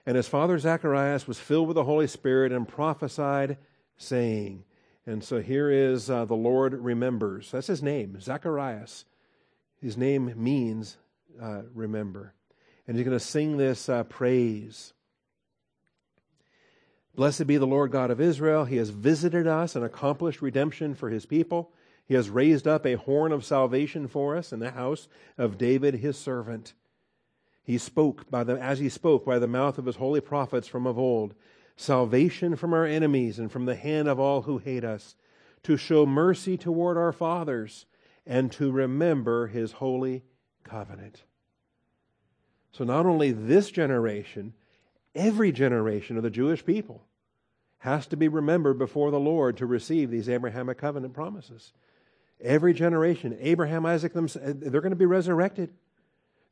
And 0.06 0.16
his 0.16 0.28
father 0.28 0.58
Zacharias 0.58 1.28
was 1.28 1.38
filled 1.38 1.68
with 1.68 1.74
the 1.74 1.84
Holy 1.84 2.06
Spirit 2.06 2.52
and 2.52 2.66
prophesied, 2.66 3.58
saying, 3.96 4.64
and 5.06 5.24
so 5.24 5.40
here 5.40 5.70
is 5.70 6.10
uh, 6.10 6.24
the 6.24 6.34
Lord 6.34 6.74
remembers. 6.74 7.50
That's 7.50 7.66
his 7.66 7.82
name, 7.82 8.20
Zacharias. 8.20 9.04
His 9.80 9.96
name 9.96 10.32
means 10.36 10.98
uh, 11.40 11.62
remember. 11.74 12.34
And 12.86 12.96
he's 12.96 13.04
going 13.04 13.18
to 13.18 13.24
sing 13.24 13.56
this 13.56 13.88
uh, 13.88 14.04
praise. 14.04 14.92
Blessed 17.14 17.46
be 17.46 17.56
the 17.56 17.66
Lord 17.66 17.90
God 17.90 18.10
of 18.10 18.20
Israel. 18.20 18.64
He 18.64 18.76
has 18.76 18.90
visited 18.90 19.46
us 19.46 19.74
and 19.74 19.84
accomplished 19.84 20.40
redemption 20.40 20.94
for 20.94 21.10
his 21.10 21.26
people. 21.26 21.72
He 22.06 22.14
has 22.14 22.30
raised 22.30 22.66
up 22.66 22.86
a 22.86 22.94
horn 22.94 23.32
of 23.32 23.44
salvation 23.44 24.08
for 24.08 24.36
us 24.36 24.52
in 24.52 24.60
the 24.60 24.70
house 24.70 25.08
of 25.36 25.58
David 25.58 25.94
his 25.94 26.16
servant. 26.16 26.72
He 27.62 27.78
spoke 27.78 28.30
by 28.30 28.44
the, 28.44 28.60
as 28.60 28.78
he 28.78 28.88
spoke 28.88 29.24
by 29.24 29.38
the 29.38 29.46
mouth 29.46 29.78
of 29.78 29.86
his 29.86 29.96
holy 29.96 30.20
prophets 30.20 30.66
from 30.66 30.86
of 30.86 30.98
old, 30.98 31.34
salvation 31.76 32.56
from 32.56 32.72
our 32.72 32.84
enemies 32.84 33.38
and 33.38 33.50
from 33.50 33.64
the 33.64 33.76
hand 33.76 34.08
of 34.08 34.18
all 34.18 34.42
who 34.42 34.58
hate 34.58 34.84
us, 34.84 35.14
to 35.62 35.76
show 35.76 36.06
mercy 36.06 36.56
toward 36.56 36.96
our 36.96 37.12
fathers 37.12 37.86
and 38.26 38.50
to 38.52 38.70
remember 38.70 39.46
his 39.46 39.72
holy 39.72 40.22
covenant. 40.64 41.22
So 42.72 42.84
not 42.84 43.06
only 43.06 43.32
this 43.32 43.70
generation, 43.70 44.54
every 45.14 45.52
generation 45.52 46.16
of 46.16 46.22
the 46.22 46.30
Jewish 46.30 46.64
people 46.64 47.04
has 47.78 48.06
to 48.08 48.16
be 48.16 48.28
remembered 48.28 48.78
before 48.78 49.10
the 49.10 49.18
Lord 49.20 49.56
to 49.56 49.66
receive 49.66 50.10
these 50.10 50.28
Abrahamic 50.28 50.78
covenant 50.78 51.14
promises. 51.14 51.72
Every 52.42 52.72
generation, 52.74 53.36
Abraham, 53.40 53.86
Isaac, 53.86 54.12
they're 54.14 54.80
going 54.80 54.90
to 54.90 54.96
be 54.96 55.06
resurrected. 55.06 55.70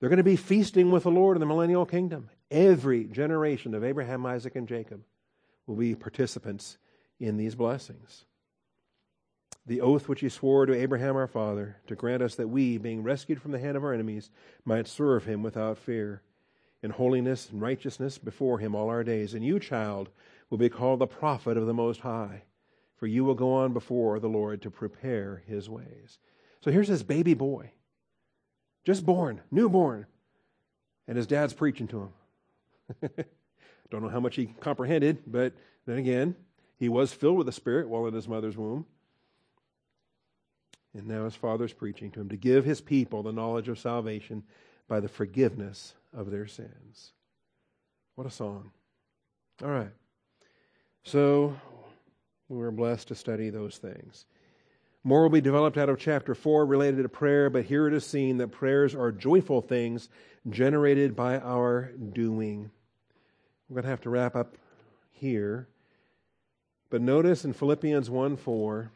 They're 0.00 0.08
going 0.08 0.18
to 0.18 0.22
be 0.24 0.36
feasting 0.36 0.90
with 0.90 1.02
the 1.02 1.10
Lord 1.10 1.36
in 1.36 1.40
the 1.40 1.46
millennial 1.46 1.84
kingdom. 1.84 2.30
Every 2.50 3.04
generation 3.04 3.74
of 3.74 3.84
Abraham, 3.84 4.24
Isaac, 4.24 4.56
and 4.56 4.68
Jacob 4.68 5.02
will 5.66 5.76
be 5.76 5.94
participants 5.94 6.78
in 7.20 7.36
these 7.36 7.54
blessings. 7.54 8.24
The 9.66 9.82
oath 9.82 10.08
which 10.08 10.20
he 10.20 10.30
swore 10.30 10.64
to 10.64 10.72
Abraham 10.72 11.16
our 11.16 11.26
father, 11.26 11.76
to 11.88 11.94
grant 11.94 12.22
us 12.22 12.36
that 12.36 12.48
we, 12.48 12.78
being 12.78 13.02
rescued 13.02 13.42
from 13.42 13.50
the 13.50 13.58
hand 13.58 13.76
of 13.76 13.84
our 13.84 13.92
enemies, 13.92 14.30
might 14.64 14.88
serve 14.88 15.24
him 15.24 15.42
without 15.42 15.76
fear, 15.76 16.22
in 16.82 16.90
holiness 16.90 17.48
and 17.50 17.60
righteousness 17.60 18.18
before 18.18 18.58
him 18.58 18.74
all 18.74 18.88
our 18.88 19.04
days. 19.04 19.34
And 19.34 19.44
you, 19.44 19.58
child, 19.58 20.08
will 20.50 20.58
be 20.58 20.68
called 20.68 21.00
the 21.00 21.06
prophet 21.06 21.56
of 21.56 21.66
the 21.66 21.74
Most 21.74 22.00
High, 22.00 22.42
for 22.96 23.06
you 23.06 23.24
will 23.24 23.34
go 23.34 23.52
on 23.52 23.72
before 23.72 24.20
the 24.20 24.28
Lord 24.28 24.62
to 24.62 24.70
prepare 24.70 25.42
his 25.46 25.68
ways. 25.68 26.18
So 26.60 26.70
here's 26.70 26.88
this 26.88 27.02
baby 27.02 27.34
boy, 27.34 27.72
just 28.84 29.04
born, 29.04 29.40
newborn, 29.50 30.06
and 31.06 31.16
his 31.16 31.26
dad's 31.26 31.52
preaching 31.52 31.88
to 31.88 32.10
him. 33.02 33.10
Don't 33.90 34.02
know 34.02 34.08
how 34.08 34.20
much 34.20 34.36
he 34.36 34.46
comprehended, 34.46 35.18
but 35.26 35.52
then 35.86 35.98
again, 35.98 36.36
he 36.78 36.88
was 36.88 37.12
filled 37.12 37.38
with 37.38 37.46
the 37.46 37.52
Spirit 37.52 37.88
while 37.88 38.06
in 38.06 38.14
his 38.14 38.28
mother's 38.28 38.56
womb. 38.56 38.86
And 40.94 41.06
now 41.06 41.24
his 41.24 41.34
father's 41.34 41.72
preaching 41.72 42.10
to 42.12 42.20
him 42.20 42.28
to 42.30 42.36
give 42.36 42.64
his 42.64 42.80
people 42.80 43.22
the 43.22 43.32
knowledge 43.32 43.68
of 43.68 43.78
salvation 43.78 44.42
by 44.88 45.00
the 45.00 45.08
forgiveness 45.08 45.94
of 46.16 46.30
their 46.30 46.46
sins. 46.46 47.12
What 48.14 48.26
a 48.26 48.30
song. 48.30 48.70
All 49.62 49.70
right. 49.70 49.92
So 51.04 51.56
we 52.48 52.58
were 52.58 52.70
blessed 52.70 53.08
to 53.08 53.14
study 53.14 53.50
those 53.50 53.76
things. 53.76 54.26
More 55.04 55.22
will 55.22 55.30
be 55.30 55.40
developed 55.40 55.78
out 55.78 55.88
of 55.88 55.98
chapter 55.98 56.34
4 56.34 56.66
related 56.66 57.02
to 57.02 57.08
prayer, 57.08 57.48
but 57.48 57.64
here 57.64 57.86
it 57.86 57.94
is 57.94 58.04
seen 58.04 58.38
that 58.38 58.48
prayers 58.48 58.94
are 58.94 59.12
joyful 59.12 59.60
things 59.60 60.08
generated 60.48 61.14
by 61.14 61.38
our 61.38 61.92
doing. 62.12 62.70
We're 63.68 63.74
going 63.74 63.84
to 63.84 63.90
have 63.90 64.00
to 64.02 64.10
wrap 64.10 64.34
up 64.34 64.56
here. 65.12 65.68
But 66.90 67.02
notice 67.02 67.44
in 67.44 67.52
Philippians 67.52 68.10
1 68.10 68.36
4, 68.36 68.90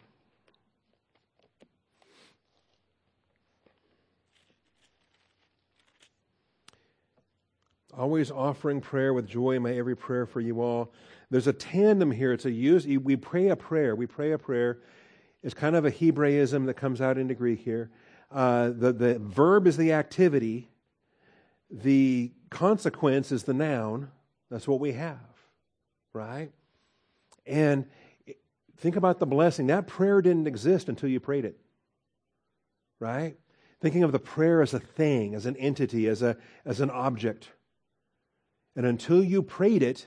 always 8.03 8.32
offering 8.32 8.80
prayer 8.80 9.14
with 9.14 9.28
joy 9.28 9.53
in 9.53 9.62
my 9.62 9.72
every 9.72 9.96
prayer 9.96 10.26
for 10.26 10.40
you 10.40 10.61
all. 10.61 10.92
There's 11.30 11.46
a 11.46 11.53
tandem 11.53 12.11
here. 12.11 12.32
It's 12.32 12.44
a 12.44 12.50
use. 12.50 12.84
We 12.84 13.14
pray 13.14 13.48
a 13.48 13.57
prayer. 13.57 13.94
We 13.94 14.07
pray 14.07 14.32
a 14.32 14.38
prayer. 14.38 14.80
It's 15.44 15.55
kind 15.55 15.76
of 15.76 15.84
a 15.84 15.90
Hebraism 15.90 16.66
that 16.66 16.74
comes 16.74 17.00
out 17.00 17.16
into 17.16 17.34
Greek 17.34 17.61
here. 17.61 17.90
Uh, 18.28 18.70
the 18.70 18.92
the 18.92 19.18
verb 19.20 19.68
is 19.68 19.76
the 19.76 19.92
activity. 19.92 20.68
The 21.70 22.32
consequence 22.50 23.30
is 23.30 23.44
the 23.44 23.55
noun. 23.55 24.11
That's 24.50 24.66
what 24.66 24.80
we 24.80 24.92
have, 24.92 25.20
right? 26.12 26.50
And 27.46 27.86
think 28.78 28.96
about 28.96 29.20
the 29.20 29.26
blessing. 29.26 29.68
That 29.68 29.86
prayer 29.86 30.20
didn't 30.20 30.48
exist 30.48 30.88
until 30.88 31.09
you 31.09 31.20
prayed 31.20 31.44
it, 31.44 31.57
right? 32.98 33.36
Thinking 33.80 34.03
of 34.03 34.11
the 34.11 34.18
prayer 34.18 34.61
as 34.61 34.74
a 34.74 34.80
thing, 34.80 35.36
as 35.36 35.46
an 35.46 35.57
entity, 35.57 36.09
as 36.09 36.20
a 36.20 36.36
as 36.64 36.80
an 36.80 36.90
object. 36.90 37.48
And 38.75 38.87
until 38.87 39.23
you 39.23 39.43
prayed 39.43 39.83
it, 39.83 40.07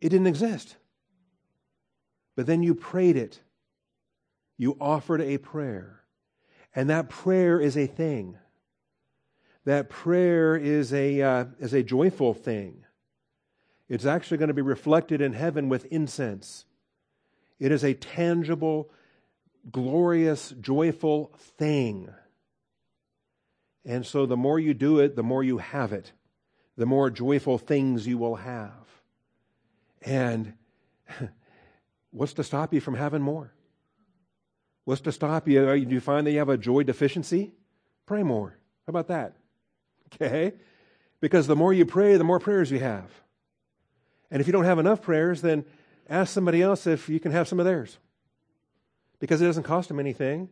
it 0.00 0.08
didn't 0.08 0.26
exist. 0.26 0.76
But 2.36 2.46
then 2.46 2.62
you 2.62 2.74
prayed 2.74 3.16
it. 3.16 3.40
You 4.56 4.76
offered 4.80 5.20
a 5.20 5.38
prayer. 5.38 6.02
And 6.74 6.88
that 6.88 7.08
prayer 7.08 7.60
is 7.60 7.76
a 7.76 7.86
thing. 7.86 8.38
That 9.64 9.90
prayer 9.90 10.56
is 10.56 10.92
a, 10.92 11.20
uh, 11.20 11.44
is 11.58 11.74
a 11.74 11.82
joyful 11.82 12.32
thing. 12.32 12.84
It's 13.88 14.06
actually 14.06 14.38
going 14.38 14.48
to 14.48 14.54
be 14.54 14.62
reflected 14.62 15.20
in 15.20 15.32
heaven 15.32 15.68
with 15.68 15.84
incense. 15.86 16.64
It 17.58 17.72
is 17.72 17.84
a 17.84 17.92
tangible, 17.92 18.90
glorious, 19.70 20.54
joyful 20.60 21.32
thing. 21.58 22.08
And 23.84 24.06
so 24.06 24.26
the 24.26 24.36
more 24.36 24.58
you 24.58 24.74
do 24.74 25.00
it, 25.00 25.16
the 25.16 25.22
more 25.22 25.42
you 25.42 25.58
have 25.58 25.92
it, 25.92 26.12
the 26.80 26.86
more 26.86 27.10
joyful 27.10 27.58
things 27.58 28.06
you 28.06 28.16
will 28.16 28.36
have. 28.36 28.72
And 30.00 30.54
what's 32.10 32.32
to 32.32 32.42
stop 32.42 32.72
you 32.72 32.80
from 32.80 32.94
having 32.94 33.20
more? 33.20 33.52
What's 34.86 35.02
to 35.02 35.12
stop 35.12 35.46
you? 35.46 35.84
Do 35.84 35.94
you 35.94 36.00
find 36.00 36.26
that 36.26 36.30
you 36.30 36.38
have 36.38 36.48
a 36.48 36.56
joy 36.56 36.84
deficiency? 36.84 37.52
Pray 38.06 38.22
more. 38.22 38.56
How 38.86 38.90
about 38.90 39.08
that? 39.08 39.36
Okay? 40.14 40.54
Because 41.20 41.46
the 41.46 41.54
more 41.54 41.72
you 41.72 41.86
pray, 41.86 42.16
the 42.16 42.24
more 42.24 42.40
prayers 42.40 42.70
you 42.70 42.80
have. 42.80 43.08
And 44.28 44.40
if 44.40 44.48
you 44.48 44.52
don't 44.52 44.64
have 44.64 44.80
enough 44.80 45.02
prayers, 45.02 45.40
then 45.40 45.64
ask 46.08 46.32
somebody 46.32 46.62
else 46.62 46.86
if 46.86 47.08
you 47.08 47.20
can 47.20 47.30
have 47.30 47.46
some 47.46 47.60
of 47.60 47.66
theirs. 47.66 47.98
Because 49.20 49.40
it 49.40 49.44
doesn't 49.44 49.62
cost 49.62 49.86
them 49.86 50.00
anything. 50.00 50.48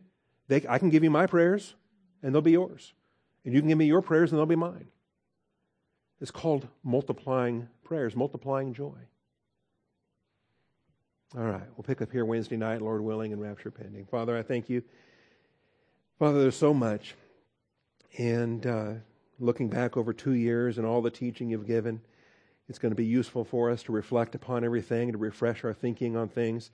They, 0.47 0.63
I 0.69 0.77
can 0.77 0.91
give 0.91 1.03
you 1.03 1.09
my 1.09 1.25
prayers, 1.25 1.75
and 2.23 2.33
they'll 2.33 2.41
be 2.41 2.51
yours. 2.51 2.93
And 3.43 3.53
you 3.53 3.59
can 3.59 3.67
give 3.67 3.77
me 3.77 3.85
your 3.85 4.01
prayers, 4.01 4.31
and 4.31 4.39
they'll 4.39 4.45
be 4.45 4.55
mine. 4.55 4.87
It's 6.21 6.31
called 6.31 6.67
multiplying 6.83 7.69
prayers, 7.83 8.15
multiplying 8.15 8.73
joy. 8.73 8.97
All 11.37 11.43
right, 11.43 11.63
we'll 11.77 11.83
pick 11.83 12.01
up 12.01 12.11
here 12.11 12.25
Wednesday 12.25 12.57
night, 12.57 12.81
Lord 12.81 13.01
willing, 13.01 13.31
and 13.31 13.41
rapture 13.41 13.71
pending. 13.71 14.05
Father, 14.05 14.35
I 14.35 14.41
thank 14.41 14.69
you. 14.69 14.81
Father, 16.17 16.41
there's 16.41 16.55
so 16.55 16.73
much. 16.73 17.15
And 18.17 18.65
uh, 18.65 18.93
looking 19.39 19.69
back 19.69 19.95
over 19.95 20.11
two 20.11 20.33
years 20.33 20.77
and 20.77 20.87
all 20.87 21.01
the 21.01 21.11
teaching 21.11 21.49
you've 21.49 21.67
given, 21.67 22.01
it's 22.67 22.79
going 22.79 22.91
to 22.91 22.95
be 22.95 23.05
useful 23.05 23.45
for 23.45 23.69
us 23.69 23.83
to 23.83 23.91
reflect 23.91 24.35
upon 24.35 24.63
everything, 24.63 25.11
to 25.11 25.17
refresh 25.17 25.63
our 25.63 25.73
thinking 25.73 26.17
on 26.17 26.27
things. 26.27 26.71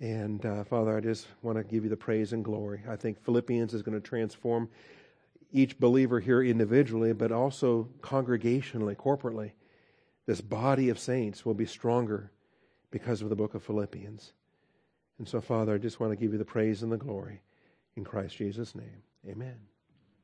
And 0.00 0.44
uh, 0.44 0.64
Father, 0.64 0.96
I 0.96 1.00
just 1.00 1.26
want 1.42 1.58
to 1.58 1.64
give 1.64 1.84
you 1.84 1.90
the 1.90 1.96
praise 1.96 2.32
and 2.32 2.44
glory. 2.44 2.82
I 2.88 2.96
think 2.96 3.22
Philippians 3.22 3.72
is 3.72 3.82
going 3.82 4.00
to 4.00 4.06
transform 4.06 4.68
each 5.52 5.78
believer 5.78 6.20
here 6.20 6.42
individually, 6.42 7.12
but 7.12 7.30
also 7.30 7.88
congregationally, 8.00 8.96
corporately. 8.96 9.52
This 10.26 10.40
body 10.40 10.88
of 10.88 10.98
saints 10.98 11.44
will 11.44 11.54
be 11.54 11.66
stronger 11.66 12.32
because 12.90 13.22
of 13.22 13.28
the 13.28 13.36
book 13.36 13.54
of 13.54 13.62
Philippians. 13.62 14.32
And 15.18 15.28
so, 15.28 15.40
Father, 15.40 15.74
I 15.74 15.78
just 15.78 16.00
want 16.00 16.12
to 16.12 16.16
give 16.16 16.32
you 16.32 16.38
the 16.38 16.44
praise 16.44 16.82
and 16.82 16.90
the 16.90 16.96
glory 16.96 17.42
in 17.96 18.04
Christ 18.04 18.36
Jesus' 18.36 18.74
name. 18.74 19.02
Amen. 19.28 19.71